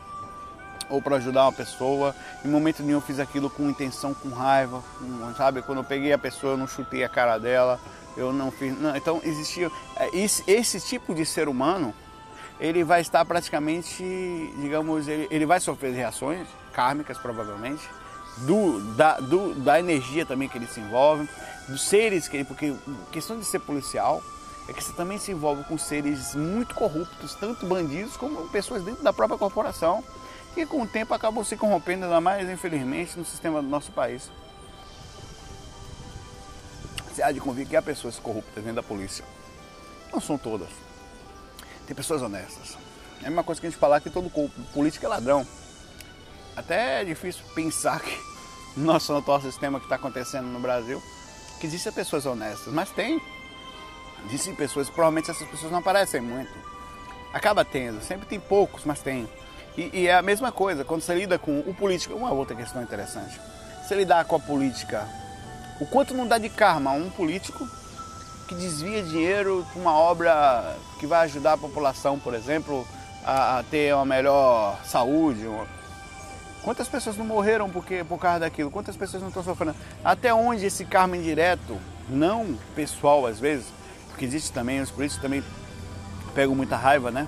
ou 0.89 1.01
para 1.01 1.17
ajudar 1.17 1.43
uma 1.43 1.53
pessoa. 1.53 2.15
Em 2.43 2.47
momento 2.49 2.81
nenhum 2.81 2.97
eu 2.97 3.01
fiz 3.01 3.19
aquilo 3.19 3.49
com 3.49 3.69
intenção, 3.69 4.13
com 4.13 4.29
raiva, 4.29 4.83
com, 4.97 5.33
sabe? 5.35 5.61
Quando 5.61 5.77
eu 5.79 5.83
peguei 5.83 6.11
a 6.11 6.17
pessoa, 6.17 6.53
eu 6.53 6.57
não 6.57 6.67
chutei 6.67 7.03
a 7.03 7.09
cara 7.09 7.37
dela, 7.37 7.79
eu 8.17 8.33
não 8.33 8.51
fiz. 8.51 8.77
Não. 8.79 8.95
Então 8.95 9.21
existia 9.23 9.71
é, 9.95 10.09
esse, 10.17 10.43
esse, 10.47 10.79
tipo 10.81 11.13
de 11.13 11.25
ser 11.25 11.47
humano, 11.47 11.93
ele 12.59 12.83
vai 12.83 13.01
estar 13.01 13.23
praticamente, 13.23 14.03
digamos, 14.57 15.07
ele, 15.07 15.27
ele 15.29 15.45
vai 15.45 15.59
sofrer 15.59 15.93
reações 15.93 16.47
kármicas 16.73 17.17
provavelmente, 17.17 17.87
do, 18.37 18.79
da, 18.95 19.19
do, 19.19 19.53
da 19.55 19.79
energia 19.79 20.25
também 20.25 20.47
que 20.47 20.57
ele 20.57 20.67
se 20.67 20.79
envolve, 20.79 21.27
dos 21.67 21.81
seres 21.81 22.27
que 22.27 22.37
ele, 22.37 22.45
porque 22.45 22.73
questão 23.11 23.37
de 23.37 23.45
ser 23.45 23.59
policial 23.59 24.23
é 24.67 24.73
que 24.73 24.83
você 24.83 24.93
também 24.93 25.17
se 25.17 25.31
envolve 25.31 25.63
com 25.63 25.77
seres 25.77 26.35
muito 26.35 26.75
corruptos, 26.75 27.35
tanto 27.35 27.65
bandidos 27.65 28.15
como 28.15 28.47
pessoas 28.49 28.83
dentro 28.83 29.03
da 29.03 29.11
própria 29.11 29.37
corporação 29.37 30.03
que 30.53 30.65
com 30.65 30.81
o 30.81 30.87
tempo 30.87 31.13
acabam 31.13 31.43
se 31.43 31.55
corrompendo, 31.55 32.05
ainda 32.05 32.19
mais 32.19 32.49
infelizmente 32.49 33.17
no 33.17 33.25
sistema 33.25 33.61
do 33.61 33.67
nosso 33.67 33.91
país. 33.91 34.29
Você 37.07 37.21
há 37.21 37.31
de 37.31 37.39
convir 37.39 37.67
que 37.67 37.75
há 37.75 37.81
pessoas 37.81 38.17
corruptas 38.17 38.63
dentro 38.63 38.75
da 38.75 38.83
polícia. 38.83 39.23
Não 40.11 40.19
são 40.19 40.37
todas. 40.37 40.69
Tem 41.85 41.95
pessoas 41.95 42.21
honestas. 42.21 42.77
É 43.21 43.25
a 43.25 43.29
mesma 43.29 43.43
coisa 43.43 43.59
que 43.59 43.67
a 43.67 43.69
gente 43.69 43.79
falar 43.79 43.99
que 43.99 44.09
todo 44.09 44.29
político 44.73 45.05
é 45.05 45.09
ladrão. 45.09 45.45
Até 46.59 47.01
é 47.01 47.05
difícil 47.05 47.41
pensar 47.55 48.01
que 48.01 48.19
no 48.75 48.83
nosso 48.83 49.15
atual 49.15 49.39
sistema 49.41 49.79
que 49.79 49.85
está 49.85 49.95
acontecendo 49.95 50.45
no 50.47 50.59
Brasil, 50.59 51.01
que 51.57 51.65
existem 51.65 51.89
pessoas 51.93 52.25
honestas, 52.25 52.73
mas 52.73 52.89
tem. 52.89 53.21
Existem 54.25 54.53
pessoas, 54.53 54.89
provavelmente 54.89 55.31
essas 55.31 55.47
pessoas 55.47 55.71
não 55.71 55.79
aparecem 55.79 56.19
muito. 56.19 56.51
Acaba 57.33 57.63
tendo, 57.63 58.03
sempre 58.03 58.27
tem 58.27 58.41
poucos, 58.41 58.83
mas 58.83 58.99
tem. 58.99 59.25
E, 59.77 59.89
e, 59.93 60.07
é 60.07 60.15
a 60.15 60.21
mesma 60.21 60.51
coisa, 60.51 60.83
quando 60.83 61.01
você 61.01 61.15
lida 61.15 61.39
com 61.39 61.59
o 61.61 61.73
político, 61.73 62.13
uma 62.13 62.33
outra 62.33 62.53
questão 62.53 62.83
interessante. 62.83 63.39
Você 63.81 63.95
lidar 63.95 64.25
com 64.25 64.35
a 64.35 64.39
política, 64.39 65.07
o 65.79 65.85
quanto 65.85 66.13
não 66.13 66.27
dá 66.27 66.37
de 66.37 66.49
karma 66.49 66.91
a 66.91 66.93
um 66.93 67.09
político 67.09 67.65
que 68.49 68.55
desvia 68.55 69.01
dinheiro 69.01 69.65
para 69.71 69.81
uma 69.81 69.93
obra 69.93 70.75
que 70.99 71.07
vai 71.07 71.21
ajudar 71.21 71.53
a 71.53 71.57
população, 71.57 72.19
por 72.19 72.33
exemplo, 72.33 72.85
a, 73.23 73.59
a 73.59 73.63
ter 73.63 73.95
uma 73.95 74.03
melhor 74.03 74.77
saúde. 74.83 75.47
Uma... 75.47 75.78
Quantas 76.69 76.87
pessoas 76.87 77.17
não 77.17 77.25
morreram 77.25 77.67
porque, 77.67 78.03
por 78.03 78.19
causa 78.19 78.41
daquilo? 78.41 78.69
Quantas 78.69 78.95
pessoas 78.95 79.23
não 79.23 79.29
estão 79.29 79.43
sofrendo? 79.43 79.75
Até 80.05 80.31
onde 80.31 80.67
esse 80.67 80.85
karma 80.85 81.17
indireto, 81.17 81.75
não 82.07 82.55
pessoal 82.75 83.25
às 83.25 83.39
vezes, 83.39 83.65
porque 84.07 84.23
existe 84.23 84.51
também, 84.51 84.79
os 84.79 84.91
políticos 84.91 85.19
também 85.19 85.43
pegam 86.35 86.53
muita 86.53 86.75
raiva, 86.75 87.09
né? 87.09 87.27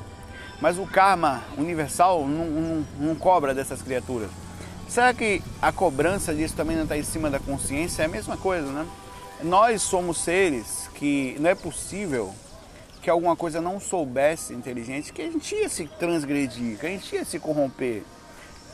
Mas 0.61 0.77
o 0.77 0.85
karma 0.85 1.41
universal 1.57 2.27
não, 2.27 2.45
não, 2.45 2.85
não 2.99 3.15
cobra 3.15 3.51
dessas 3.51 3.81
criaturas. 3.81 4.29
Será 4.87 5.11
que 5.11 5.41
a 5.59 5.71
cobrança 5.71 6.35
disso 6.35 6.55
também 6.55 6.75
não 6.75 6.83
está 6.83 6.95
em 6.95 7.01
cima 7.01 7.27
da 7.27 7.39
consciência? 7.39 8.03
É 8.03 8.05
a 8.05 8.09
mesma 8.09 8.37
coisa, 8.37 8.67
né? 8.67 8.85
Nós 9.41 9.81
somos 9.81 10.19
seres 10.19 10.87
que 10.93 11.35
não 11.39 11.49
é 11.49 11.55
possível 11.55 12.31
que 13.01 13.09
alguma 13.09 13.35
coisa 13.35 13.59
não 13.59 13.79
soubesse 13.79 14.53
inteligente, 14.53 15.11
que 15.11 15.23
a 15.23 15.31
gente 15.31 15.55
ia 15.55 15.67
se 15.67 15.87
transgredir, 15.97 16.77
que 16.77 16.85
a 16.85 16.89
gente 16.89 17.15
ia 17.15 17.25
se 17.25 17.39
corromper. 17.39 18.03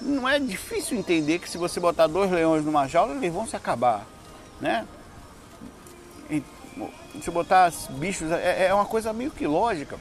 Não 0.02 0.28
é 0.28 0.40
difícil 0.40 0.98
entender 0.98 1.40
que 1.40 1.50
se 1.50 1.58
você 1.58 1.80
botar 1.80 2.08
dois 2.08 2.32
leões 2.32 2.64
numa 2.64 2.88
jaula, 2.88 3.16
eles 3.16 3.34
vão 3.34 3.48
se 3.48 3.56
acabar, 3.56 4.06
né? 4.62 4.88
E, 6.30 6.44
se 7.22 7.32
botar 7.32 7.72
bichos, 7.92 8.32
é, 8.32 8.68
é 8.68 8.74
uma 8.74 8.86
coisa 8.86 9.12
meio 9.12 9.32
que 9.32 9.48
lógica. 9.48 9.98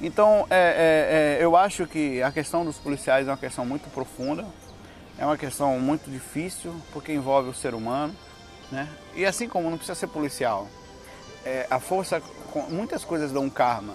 Então, 0.00 0.46
é, 0.50 1.36
é, 1.36 1.38
é, 1.40 1.44
eu 1.44 1.56
acho 1.56 1.86
que 1.86 2.22
a 2.22 2.32
questão 2.32 2.64
dos 2.64 2.76
policiais 2.76 3.28
é 3.28 3.30
uma 3.30 3.36
questão 3.36 3.64
muito 3.64 3.88
profunda, 3.90 4.44
é 5.18 5.24
uma 5.24 5.36
questão 5.36 5.78
muito 5.78 6.10
difícil, 6.10 6.74
porque 6.92 7.12
envolve 7.12 7.50
o 7.50 7.54
ser 7.54 7.74
humano, 7.74 8.14
né? 8.70 8.88
E 9.14 9.24
assim 9.24 9.48
como 9.48 9.70
não 9.70 9.76
precisa 9.76 9.94
ser 9.94 10.08
policial, 10.08 10.66
é, 11.44 11.66
a 11.70 11.78
força, 11.78 12.22
muitas 12.68 13.04
coisas 13.04 13.30
dão 13.30 13.48
karma? 13.48 13.94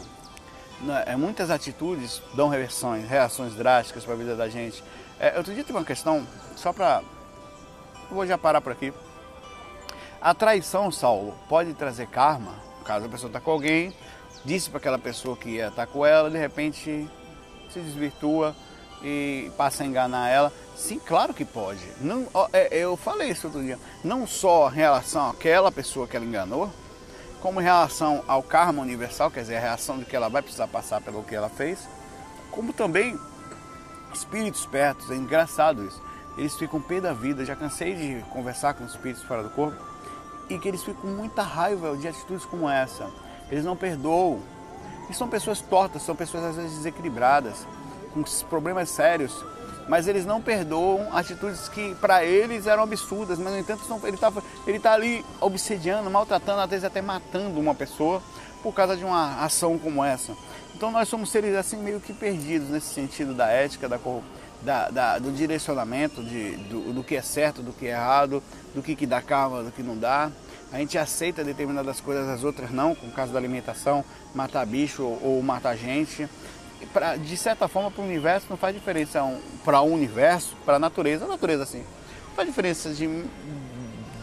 É, 1.05 1.15
muitas 1.15 1.49
atitudes 1.49 2.21
dão 2.33 2.49
reversões, 2.49 3.07
reações 3.09 3.53
drásticas 3.53 4.03
para 4.03 4.13
a 4.13 4.17
vida 4.17 4.35
da 4.35 4.47
gente. 4.47 4.83
É, 5.19 5.37
outro 5.37 5.53
dia 5.53 5.63
teve 5.63 5.77
uma 5.77 5.85
questão, 5.85 6.25
só 6.55 6.71
para. 6.71 7.01
Vou 8.11 8.25
já 8.25 8.37
parar 8.37 8.61
por 8.61 8.71
aqui. 8.71 8.93
A 10.21 10.33
traição, 10.33 10.91
Saulo, 10.91 11.35
pode 11.49 11.73
trazer 11.73 12.07
karma, 12.07 12.53
caso 12.85 13.05
a 13.05 13.09
pessoa 13.09 13.29
está 13.29 13.39
com 13.39 13.51
alguém, 13.51 13.93
disse 14.45 14.69
para 14.69 14.77
aquela 14.77 14.99
pessoa 14.99 15.35
que 15.35 15.49
ia 15.49 15.67
estar 15.67 15.85
tá 15.85 15.91
com 15.91 16.05
ela, 16.05 16.29
de 16.29 16.37
repente 16.37 17.07
se 17.69 17.79
desvirtua 17.79 18.55
e 19.03 19.51
passa 19.57 19.83
a 19.83 19.85
enganar 19.85 20.29
ela. 20.29 20.53
Sim, 20.75 20.99
claro 20.99 21.33
que 21.33 21.45
pode. 21.45 21.81
Não, 21.99 22.27
é, 22.53 22.69
eu 22.71 22.95
falei 22.95 23.29
isso 23.29 23.47
outro 23.47 23.61
dia. 23.61 23.77
Não 24.03 24.25
só 24.25 24.69
em 24.69 24.75
relação 24.75 25.29
àquela 25.29 25.71
pessoa 25.71 26.07
que 26.07 26.15
ela 26.15 26.25
enganou, 26.25 26.71
como 27.41 27.59
relação 27.59 28.23
ao 28.27 28.41
karma 28.41 28.81
universal, 28.81 29.29
quer 29.29 29.41
dizer, 29.41 29.57
a 29.57 29.59
reação 29.59 29.97
de 29.97 30.05
que 30.05 30.15
ela 30.15 30.29
vai 30.29 30.41
precisar 30.41 30.67
passar 30.67 31.01
pelo 31.01 31.23
que 31.23 31.35
ela 31.35 31.49
fez, 31.49 31.87
como 32.51 32.73
também 32.73 33.19
espíritos 34.13 34.65
perto, 34.65 35.11
é 35.11 35.15
engraçado 35.15 35.85
isso. 35.85 36.01
Eles 36.37 36.55
ficam 36.55 36.81
pé 36.81 37.01
da 37.01 37.13
vida, 37.13 37.45
já 37.45 37.55
cansei 37.55 37.95
de 37.95 38.25
conversar 38.29 38.73
com 38.73 38.85
espíritos 38.85 39.23
fora 39.23 39.43
do 39.43 39.49
corpo, 39.49 39.81
e 40.49 40.57
que 40.57 40.67
eles 40.67 40.83
ficam 40.83 41.01
com 41.01 41.07
muita 41.07 41.41
raiva 41.41 41.95
de 41.97 42.07
atitudes 42.07 42.45
como 42.45 42.69
essa. 42.69 43.09
Eles 43.51 43.65
não 43.65 43.75
perdoam. 43.75 44.41
E 45.09 45.13
são 45.13 45.27
pessoas 45.27 45.61
tortas, 45.61 46.01
são 46.01 46.15
pessoas 46.15 46.43
às 46.43 46.55
vezes 46.55 46.77
desequilibradas, 46.77 47.65
com 48.13 48.23
problemas 48.49 48.89
sérios, 48.89 49.43
mas 49.87 50.07
eles 50.07 50.25
não 50.25 50.41
perdoam 50.41 51.15
atitudes 51.15 51.69
que 51.69 51.95
para 51.95 52.23
eles 52.23 52.67
eram 52.67 52.83
absurdas, 52.83 53.39
mas 53.39 53.53
no 53.53 53.59
entanto 53.59 53.81
ele 54.03 54.15
está 54.15 54.33
ele 54.65 54.79
tá 54.79 54.93
ali 54.93 55.25
obsediando, 55.39 56.09
maltratando, 56.09 56.61
às 56.61 56.69
vezes 56.69 56.85
até 56.85 57.01
matando 57.01 57.59
uma 57.59 57.73
pessoa 57.73 58.21
por 58.61 58.73
causa 58.73 58.97
de 58.97 59.05
uma 59.05 59.43
ação 59.43 59.77
como 59.77 60.03
essa. 60.03 60.33
Então 60.75 60.91
nós 60.91 61.07
somos 61.07 61.29
seres 61.29 61.55
assim 61.55 61.77
meio 61.77 61.99
que 61.99 62.13
perdidos 62.13 62.69
nesse 62.69 62.93
sentido 62.93 63.33
da 63.33 63.47
ética, 63.47 63.87
da, 63.87 63.97
da, 64.61 64.89
da 64.89 65.19
do 65.19 65.31
direcionamento, 65.31 66.23
de, 66.23 66.57
do, 66.57 66.93
do, 66.93 67.03
que 67.03 67.15
é 67.15 67.21
certo, 67.21 67.61
do 67.61 67.71
que 67.71 67.87
é 67.87 67.91
errado, 67.91 68.43
do 68.75 68.83
que, 68.83 68.95
que 68.95 69.05
dá 69.05 69.21
calma, 69.21 69.63
do 69.63 69.71
que 69.71 69.81
não 69.81 69.97
dá. 69.97 70.29
A 70.71 70.79
gente 70.79 70.97
aceita 70.97 71.45
determinadas 71.45 72.01
coisas, 72.01 72.27
as 72.27 72.43
outras 72.43 72.71
não, 72.71 72.93
como 72.93 73.09
o 73.09 73.15
caso 73.15 73.31
da 73.31 73.39
alimentação, 73.39 74.03
matar 74.35 74.65
bicho 74.65 75.01
ou, 75.01 75.19
ou 75.23 75.41
matar 75.41 75.77
gente 75.77 76.27
pra, 76.85 77.15
de 77.15 77.35
certa 77.37 77.67
forma, 77.67 77.89
para 77.89 78.01
o 78.01 78.05
universo 78.05 78.47
não 78.49 78.57
faz 78.57 78.73
diferença 78.73 79.23
um, 79.23 79.39
para 79.63 79.81
o 79.81 79.91
universo, 79.91 80.55
para 80.65 80.75
a 80.75 80.79
natureza. 80.79 81.25
A 81.25 81.27
natureza, 81.27 81.63
assim, 81.63 81.83
não 82.27 82.35
faz 82.35 82.47
diferença 82.47 82.89
de, 82.93 83.07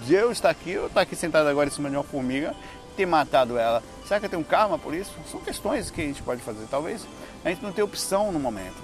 de 0.05 0.15
eu 0.15 0.31
estar 0.31 0.51
aqui, 0.51 0.71
eu 0.71 0.87
estar 0.87 1.01
aqui 1.01 1.17
sentado 1.17 1.49
agora 1.49 1.69
em 1.69 1.73
cima 1.73 1.91
de 1.91 1.97
uma 1.97 2.05
formiga, 2.05 2.55
ter 2.97 3.07
matado 3.07 3.59
ela. 3.59 3.83
Será 4.07 4.21
que 4.21 4.27
eu 4.27 4.31
tenho 4.31 4.45
karma 4.45 4.79
por 4.79 4.95
isso? 4.95 5.13
São 5.31 5.41
questões 5.41 5.91
que 5.91 6.01
a 6.01 6.05
gente 6.05 6.23
pode 6.23 6.41
fazer. 6.43 6.67
Talvez 6.71 7.07
a 7.45 7.49
gente 7.49 7.63
não 7.63 7.73
tenha 7.73 7.85
opção 7.85 8.31
no 8.31 8.39
momento. 8.39 8.77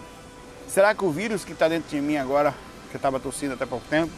Será 0.66 0.94
que 0.94 1.04
o 1.04 1.11
vírus 1.11 1.44
que 1.44 1.52
está 1.52 1.68
dentro 1.68 1.90
de 1.90 2.00
mim 2.00 2.16
agora, 2.16 2.54
que 2.90 2.96
eu 2.96 2.98
estava 2.98 3.18
tossindo 3.18 3.54
até 3.54 3.66
pouco 3.66 3.85
tempo, 3.88 4.12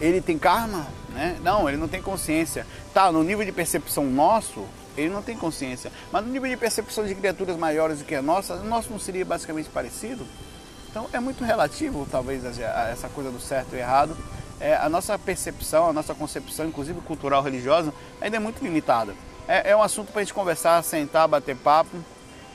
ele 0.00 0.20
tem 0.20 0.38
karma? 0.38 0.86
Né? 1.10 1.38
Não, 1.42 1.68
ele 1.68 1.78
não 1.78 1.88
tem 1.88 2.02
consciência. 2.02 2.66
Tá, 2.92 3.10
no 3.12 3.22
nível 3.22 3.44
de 3.44 3.52
percepção 3.52 4.04
nosso, 4.04 4.66
ele 4.96 5.10
não 5.10 5.22
tem 5.22 5.36
consciência. 5.36 5.90
Mas 6.12 6.24
no 6.24 6.30
nível 6.30 6.48
de 6.48 6.56
percepção 6.56 7.06
de 7.06 7.14
criaturas 7.14 7.56
maiores 7.56 7.98
do 7.98 8.04
que 8.04 8.14
a 8.14 8.22
nossa, 8.22 8.54
o 8.54 8.64
nosso 8.64 8.90
não 8.90 8.98
seria 8.98 9.24
basicamente 9.24 9.68
parecido? 9.68 10.26
Então 10.90 11.06
é 11.12 11.20
muito 11.20 11.44
relativo, 11.44 12.06
talvez, 12.10 12.44
a 12.44 12.88
essa 12.88 13.08
coisa 13.08 13.30
do 13.30 13.40
certo 13.40 13.74
e 13.74 13.78
errado. 13.78 14.16
É, 14.60 14.76
a 14.76 14.88
nossa 14.88 15.18
percepção, 15.18 15.88
a 15.88 15.92
nossa 15.92 16.14
concepção, 16.14 16.66
inclusive 16.66 17.00
cultural, 17.00 17.42
religiosa, 17.42 17.94
ainda 18.20 18.36
é 18.36 18.40
muito 18.40 18.62
limitada. 18.62 19.14
É, 19.48 19.70
é 19.70 19.76
um 19.76 19.82
assunto 19.82 20.12
para 20.12 20.20
a 20.20 20.24
gente 20.24 20.34
conversar, 20.34 20.82
sentar, 20.84 21.26
bater 21.26 21.56
papo 21.56 21.96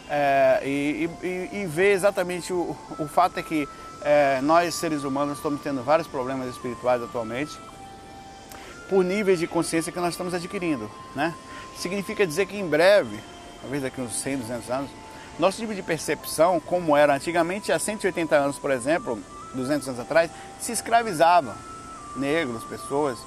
é, 0.10 0.62
e, 0.64 1.10
e, 1.24 1.50
e, 1.62 1.66
ver 1.66 1.94
exatamente 1.94 2.54
o, 2.54 2.76
o 3.00 3.08
fato 3.08 3.40
é 3.40 3.44
que 3.44 3.68
é, 4.04 4.40
nós, 4.42 4.76
seres 4.76 5.04
humanos, 5.04 5.38
estamos 5.38 5.62
tendo 5.62 5.84
vários 5.84 6.08
problemas 6.08 6.48
espirituais 6.48 7.02
atualmente 7.02 7.58
por 8.88 9.04
níveis 9.04 9.40
de 9.40 9.48
consciência 9.48 9.92
que 9.92 10.00
nós 10.00 10.14
estamos 10.14 10.34
adquirindo, 10.34 10.90
né? 11.16 11.34
Significa 11.78 12.26
dizer 12.26 12.46
que 12.46 12.58
em 12.58 12.68
breve, 12.68 13.20
talvez 13.62 13.84
daqui 13.84 14.02
uns 14.02 14.16
100, 14.16 14.38
200 14.38 14.70
anos, 14.70 14.90
nosso 15.38 15.60
nível 15.60 15.76
de 15.76 15.84
percepção, 15.84 16.60
como 16.60 16.96
era 16.96 17.16
antigamente, 17.16 17.72
há 17.72 17.78
180 17.78 18.36
anos, 18.36 18.58
por 18.58 18.72
exemplo, 18.72 19.20
200 19.54 19.90
anos 19.90 20.00
atrás, 20.00 20.32
se 20.60 20.72
escravizava 20.72 21.56
negros, 22.16 22.64
pessoas. 22.64 23.18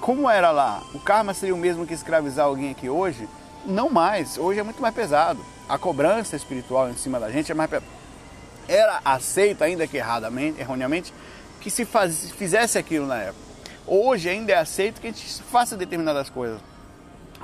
Como 0.00 0.28
era 0.28 0.50
lá? 0.50 0.82
O 0.92 0.98
karma 0.98 1.32
seria 1.32 1.54
o 1.54 1.58
mesmo 1.58 1.86
que 1.86 1.94
escravizar 1.94 2.46
alguém 2.46 2.70
aqui 2.70 2.88
hoje? 2.88 3.28
Não 3.64 3.88
mais. 3.88 4.36
Hoje 4.36 4.60
é 4.60 4.62
muito 4.62 4.82
mais 4.82 4.94
pesado. 4.94 5.40
A 5.68 5.78
cobrança 5.78 6.36
espiritual 6.36 6.90
em 6.90 6.96
cima 6.96 7.20
da 7.20 7.30
gente 7.30 7.50
é 7.50 7.54
mais 7.54 7.70
pesada. 7.70 7.90
Era 8.66 9.00
aceito, 9.04 9.62
ainda 9.62 9.86
que 9.86 9.96
erradamente, 9.96 10.60
erroneamente, 10.60 11.14
que 11.60 11.70
se 11.70 11.84
faz, 11.84 12.30
fizesse 12.32 12.76
aquilo 12.76 13.06
na 13.06 13.18
época. 13.18 13.44
Hoje 13.86 14.28
ainda 14.28 14.52
é 14.52 14.56
aceito 14.56 15.00
que 15.00 15.06
a 15.06 15.10
gente 15.10 15.42
faça 15.44 15.76
determinadas 15.76 16.28
coisas. 16.28 16.60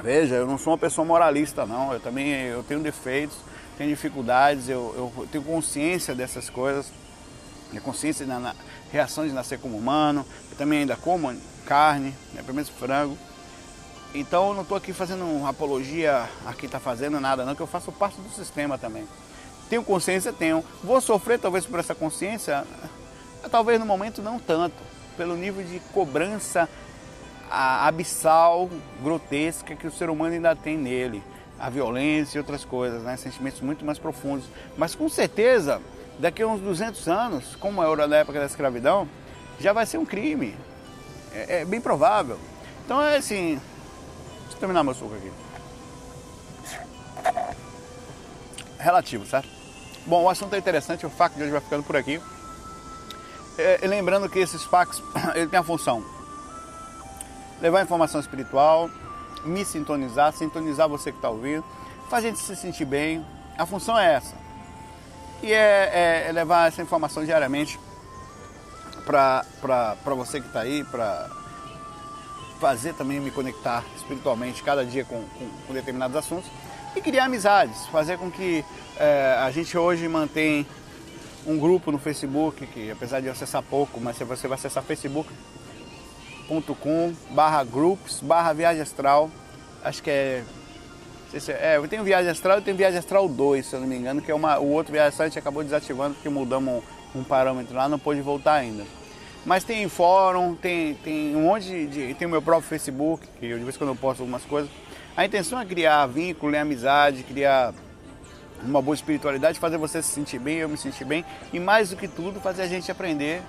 Veja, 0.02 0.36
eu 0.36 0.46
não 0.46 0.58
sou 0.58 0.72
uma 0.72 0.78
pessoa 0.78 1.04
moralista, 1.04 1.66
não. 1.66 1.92
Eu 1.92 2.00
também 2.00 2.32
eu 2.32 2.62
tenho 2.62 2.80
defeitos, 2.80 3.36
tenho 3.76 3.90
dificuldades, 3.90 4.68
eu, 4.68 5.12
eu 5.16 5.28
tenho 5.30 5.44
consciência 5.44 6.14
dessas 6.14 6.48
coisas, 6.48 6.86
tenho 7.70 7.82
consciência 7.82 8.26
na, 8.26 8.54
reação 8.90 9.26
de 9.26 9.32
nascer 9.32 9.58
como 9.58 9.76
humano. 9.76 10.24
Eu 10.50 10.56
também 10.56 10.80
ainda 10.80 10.96
como 10.96 11.34
carne, 11.64 12.14
né, 12.32 12.42
pelo 12.42 12.54
menos 12.54 12.68
frango. 12.70 13.16
Então 14.14 14.48
eu 14.48 14.54
não 14.54 14.62
estou 14.62 14.76
aqui 14.76 14.92
fazendo 14.92 15.46
apologia 15.46 16.28
a 16.44 16.52
quem 16.52 16.66
está 16.66 16.80
fazendo 16.80 17.20
nada, 17.20 17.44
não, 17.44 17.54
que 17.54 17.62
eu 17.62 17.66
faço 17.66 17.92
parte 17.92 18.20
do 18.20 18.28
sistema 18.30 18.76
também. 18.76 19.06
Tenho 19.68 19.84
consciência? 19.84 20.32
Tenho. 20.32 20.64
Vou 20.82 21.00
sofrer 21.00 21.38
talvez 21.38 21.64
por 21.64 21.78
essa 21.78 21.94
consciência? 21.94 22.64
Talvez 23.50 23.78
no 23.78 23.86
momento 23.86 24.20
não 24.20 24.38
tanto, 24.38 24.74
pelo 25.16 25.36
nível 25.36 25.64
de 25.64 25.78
cobrança 25.92 26.68
a 27.50 27.88
abissal, 27.88 28.70
grotesca 29.02 29.74
que 29.74 29.86
o 29.86 29.90
ser 29.90 30.08
humano 30.08 30.34
ainda 30.34 30.54
tem 30.54 30.78
nele, 30.78 31.22
a 31.58 31.68
violência 31.68 32.38
e 32.38 32.40
outras 32.40 32.64
coisas, 32.64 33.02
né? 33.02 33.16
sentimentos 33.16 33.60
muito 33.60 33.84
mais 33.84 33.98
profundos. 33.98 34.46
Mas 34.78 34.94
com 34.94 35.08
certeza, 35.08 35.82
daqui 36.18 36.42
a 36.42 36.46
uns 36.46 36.60
200 36.60 37.08
anos, 37.08 37.56
como 37.56 37.82
era 37.82 38.06
na 38.06 38.16
época 38.16 38.38
da 38.38 38.46
escravidão, 38.46 39.08
já 39.58 39.72
vai 39.72 39.84
ser 39.84 39.98
um 39.98 40.06
crime. 40.06 40.56
É, 41.34 41.60
é 41.60 41.64
bem 41.64 41.80
provável. 41.80 42.38
Então 42.84 43.02
é 43.02 43.16
assim. 43.16 43.60
Deixa 44.42 44.56
eu 44.56 44.60
terminar 44.60 44.84
meu 44.84 44.94
suco 44.94 45.14
aqui. 45.14 45.32
Relativo, 48.78 49.26
certo? 49.26 49.48
Bom, 50.06 50.22
o 50.22 50.30
assunto 50.30 50.54
é 50.54 50.58
interessante, 50.58 51.04
o 51.04 51.10
FAQ 51.10 51.36
de 51.36 51.42
hoje 51.42 51.52
vai 51.52 51.60
ficando 51.60 51.82
por 51.82 51.96
aqui. 51.96 52.20
É, 53.58 53.86
lembrando 53.86 54.28
que 54.28 54.38
esses 54.38 54.62
FAQs 54.62 55.03
ele 55.34 55.48
tem 55.48 55.59
a 55.59 55.62
função 55.62 56.20
levar 57.61 57.82
informação 57.82 58.20
espiritual, 58.20 58.90
me 59.44 59.64
sintonizar, 59.64 60.32
sintonizar 60.32 60.88
você 60.88 61.11
que 61.11 61.18
está 61.18 61.30
ouvindo, 61.30 61.64
fazer 62.08 62.28
a 62.28 62.30
gente 62.30 62.42
se 62.42 62.56
sentir 62.56 62.84
bem. 62.84 63.24
A 63.58 63.66
função 63.66 63.98
é 63.98 64.14
essa. 64.14 64.34
E 65.42 65.52
é, 65.52 65.90
é, 65.92 66.28
é 66.28 66.32
levar 66.32 66.68
essa 66.68 66.82
informação 66.82 67.24
diariamente 67.24 67.78
para 69.06 69.44
você 70.14 70.40
que 70.40 70.46
está 70.46 70.61
aí, 70.61 70.84
para 70.84 71.28
fazer 72.61 72.92
também 72.94 73.18
me 73.18 73.30
conectar 73.30 73.82
espiritualmente 73.96 74.62
cada 74.62 74.84
dia 74.84 75.04
com, 75.04 75.22
com, 75.38 75.48
com, 75.66 75.72
determinados 75.72 76.14
assuntos 76.14 76.50
e 76.94 77.00
criar 77.00 77.24
amizades, 77.24 77.86
fazer 77.86 78.18
com 78.18 78.30
que 78.30 78.62
é, 78.98 79.36
a 79.40 79.50
gente 79.50 79.76
hoje 79.78 80.06
mantém 80.06 80.66
um 81.46 81.58
grupo 81.58 81.90
no 81.90 81.98
Facebook, 81.98 82.66
que 82.66 82.90
apesar 82.90 83.20
de 83.20 83.30
acessar 83.30 83.62
pouco, 83.62 83.98
mas 83.98 84.16
se 84.16 84.24
você 84.24 84.46
vai 84.46 84.58
acessar 84.58 84.82
Facebook, 84.82 85.30
facebook.com 86.51 87.14
barra 87.30 87.62
groups 87.62 88.20
barra 88.20 88.53
viagem 88.53 88.82
astral. 88.82 89.30
Acho 89.82 90.03
que 90.03 90.11
é. 90.11 90.42
É, 91.61 91.76
eu 91.76 91.86
tenho 91.86 92.03
viagem 92.03 92.28
astral 92.28 92.59
e 92.59 92.62
tenho 92.62 92.76
viagem 92.76 92.98
astral 92.98 93.28
2, 93.28 93.64
se 93.64 93.74
eu 93.76 93.80
não 93.80 93.86
me 93.86 93.96
engano, 93.96 94.20
que 94.20 94.32
é 94.32 94.34
uma, 94.34 94.59
o 94.59 94.68
outro 94.72 94.92
viagem 94.92 95.11
astral 95.11 95.26
a 95.26 95.28
gente 95.28 95.38
acabou 95.38 95.62
desativando 95.62 96.14
porque 96.14 96.28
mudamos 96.28 96.82
um, 97.14 97.20
um 97.20 97.22
parâmetro 97.22 97.76
lá, 97.76 97.88
não 97.88 98.01
pôde 98.01 98.20
voltar 98.20 98.55
ainda. 98.55 98.82
Mas 99.46 99.62
tem 99.62 99.88
fórum, 99.88 100.57
tem, 100.57 100.94
tem 100.94 101.36
um 101.36 101.42
monte 101.42 101.86
de. 101.86 102.14
Tem 102.14 102.26
o 102.26 102.30
meu 102.30 102.42
próprio 102.42 102.68
Facebook, 102.68 103.24
que 103.38 103.46
eu 103.46 103.59
de 103.59 103.64
vez 103.64 103.76
em 103.76 103.78
quando 103.78 103.90
eu 103.90 103.96
posto 103.96 104.20
algumas 104.20 104.44
coisas. 104.44 104.68
A 105.16 105.24
intenção 105.24 105.61
é 105.61 105.64
criar 105.64 106.05
vínculo, 106.07 106.57
amizade, 106.57 107.22
criar 107.22 107.72
uma 108.62 108.82
boa 108.82 108.94
espiritualidade, 108.94 109.61
fazer 109.61 109.78
você 109.78 110.03
se 110.03 110.09
sentir 110.09 110.40
bem, 110.40 110.57
eu 110.57 110.68
me 110.68 110.76
sentir 110.76 111.05
bem 111.05 111.24
e 111.53 111.61
mais 111.61 111.90
do 111.90 111.96
que 111.96 112.09
tudo 112.09 112.40
fazer 112.40 112.62
a 112.62 112.66
gente 112.66 112.90
aprender 112.90 113.40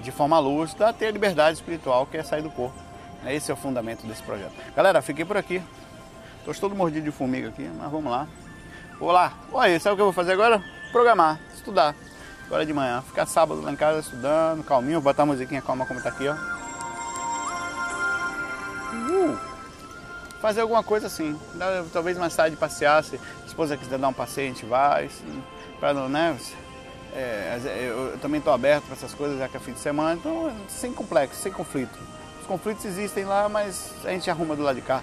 de 0.00 0.10
forma 0.10 0.38
lúcida 0.38 0.92
ter 0.92 1.06
a 1.06 1.10
liberdade 1.10 1.56
espiritual 1.56 2.06
que 2.06 2.16
é 2.16 2.22
sair 2.22 2.42
do 2.42 2.50
corpo. 2.50 2.76
Esse 3.26 3.50
é 3.50 3.54
o 3.54 3.56
fundamento 3.56 4.06
desse 4.06 4.22
projeto. 4.22 4.52
Galera, 4.76 5.00
fiquei 5.00 5.24
por 5.24 5.36
aqui. 5.36 5.62
Estou 6.38 6.54
todo 6.54 6.76
mordido 6.76 7.06
de 7.06 7.10
formiga 7.10 7.48
aqui, 7.48 7.70
mas 7.78 7.90
vamos 7.90 8.10
lá. 8.10 8.28
Vou 8.98 9.10
lá. 9.10 9.32
Olha, 9.52 9.80
sabe 9.80 9.94
o 9.94 9.96
que 9.96 10.02
eu 10.02 10.06
vou 10.06 10.12
fazer 10.12 10.32
agora? 10.32 10.62
Programar, 10.92 11.40
estudar. 11.54 11.94
Agora 12.46 12.66
de 12.66 12.72
manhã. 12.72 13.02
Ficar 13.02 13.26
sábado 13.26 13.62
lá 13.62 13.72
em 13.72 13.76
casa 13.76 14.00
estudando, 14.00 14.62
calminho, 14.62 15.00
botar 15.00 15.22
a 15.22 15.26
musiquinha 15.26 15.62
calma 15.62 15.86
como 15.86 16.02
tá 16.02 16.10
aqui, 16.10 16.28
ó. 16.28 16.34
Uh, 18.94 19.38
fazer 20.40 20.60
alguma 20.60 20.82
coisa 20.82 21.06
assim. 21.06 21.38
Talvez 21.92 22.18
mais 22.18 22.36
tarde 22.36 22.56
passear, 22.56 23.02
se 23.02 23.16
a 23.16 23.46
esposa 23.46 23.76
quiser 23.76 23.98
dar 23.98 24.08
um 24.08 24.12
passeio, 24.12 24.50
a 24.50 24.54
gente 24.54 24.66
vai. 24.66 25.08
Para 25.80 25.94
não, 25.94 26.08
né? 26.08 26.36
É, 27.14 27.60
eu 27.86 28.18
também 28.18 28.38
estou 28.38 28.52
aberto 28.52 28.84
para 28.86 28.94
essas 28.94 29.14
coisas, 29.14 29.38
já 29.38 29.48
que 29.48 29.56
é 29.56 29.60
fim 29.60 29.72
de 29.72 29.78
semana, 29.78 30.14
então 30.14 30.52
sem 30.68 30.92
complexo, 30.92 31.40
sem 31.40 31.52
conflito. 31.52 31.96
Os 32.40 32.46
conflitos 32.46 32.84
existem 32.84 33.24
lá, 33.24 33.48
mas 33.48 33.92
a 34.04 34.10
gente 34.10 34.28
arruma 34.28 34.56
do 34.56 34.62
lado 34.62 34.76
de 34.76 34.82
cá. 34.82 35.00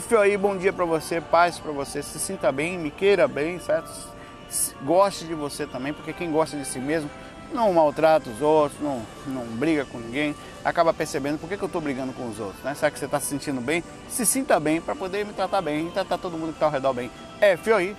FOI, 0.00 0.36
bom 0.36 0.56
dia 0.56 0.72
para 0.72 0.84
você, 0.84 1.20
paz 1.20 1.58
para 1.58 1.72
você, 1.72 2.02
se 2.02 2.18
sinta 2.18 2.50
bem, 2.52 2.78
me 2.78 2.90
queira 2.90 3.26
bem, 3.26 3.58
certo? 3.58 3.90
Goste 4.82 5.24
de 5.24 5.34
você 5.34 5.66
também, 5.66 5.92
porque 5.92 6.12
quem 6.12 6.30
gosta 6.30 6.56
de 6.56 6.64
si 6.64 6.78
mesmo 6.78 7.10
não 7.52 7.72
maltrata 7.72 8.30
os 8.30 8.40
outros, 8.40 8.80
não, 8.80 9.02
não 9.26 9.44
briga 9.44 9.84
com 9.84 9.98
ninguém, 9.98 10.34
acaba 10.64 10.92
percebendo 10.92 11.38
por 11.38 11.48
que, 11.48 11.56
que 11.56 11.62
eu 11.62 11.66
estou 11.66 11.80
brigando 11.80 12.12
com 12.12 12.28
os 12.28 12.38
outros, 12.38 12.62
né? 12.62 12.74
Será 12.74 12.90
que 12.90 12.98
você 12.98 13.04
está 13.04 13.18
se 13.18 13.26
sentindo 13.26 13.60
bem? 13.60 13.82
Se 14.08 14.24
sinta 14.26 14.58
bem 14.60 14.80
para 14.80 14.94
poder 14.94 15.24
me 15.24 15.32
tratar 15.32 15.60
bem 15.62 15.88
e 15.88 15.90
tratar 15.90 16.18
todo 16.18 16.36
mundo 16.36 16.48
que 16.48 16.56
está 16.56 16.66
ao 16.66 16.72
redor 16.72 16.92
bem. 16.92 17.10
FOI, 17.62 17.96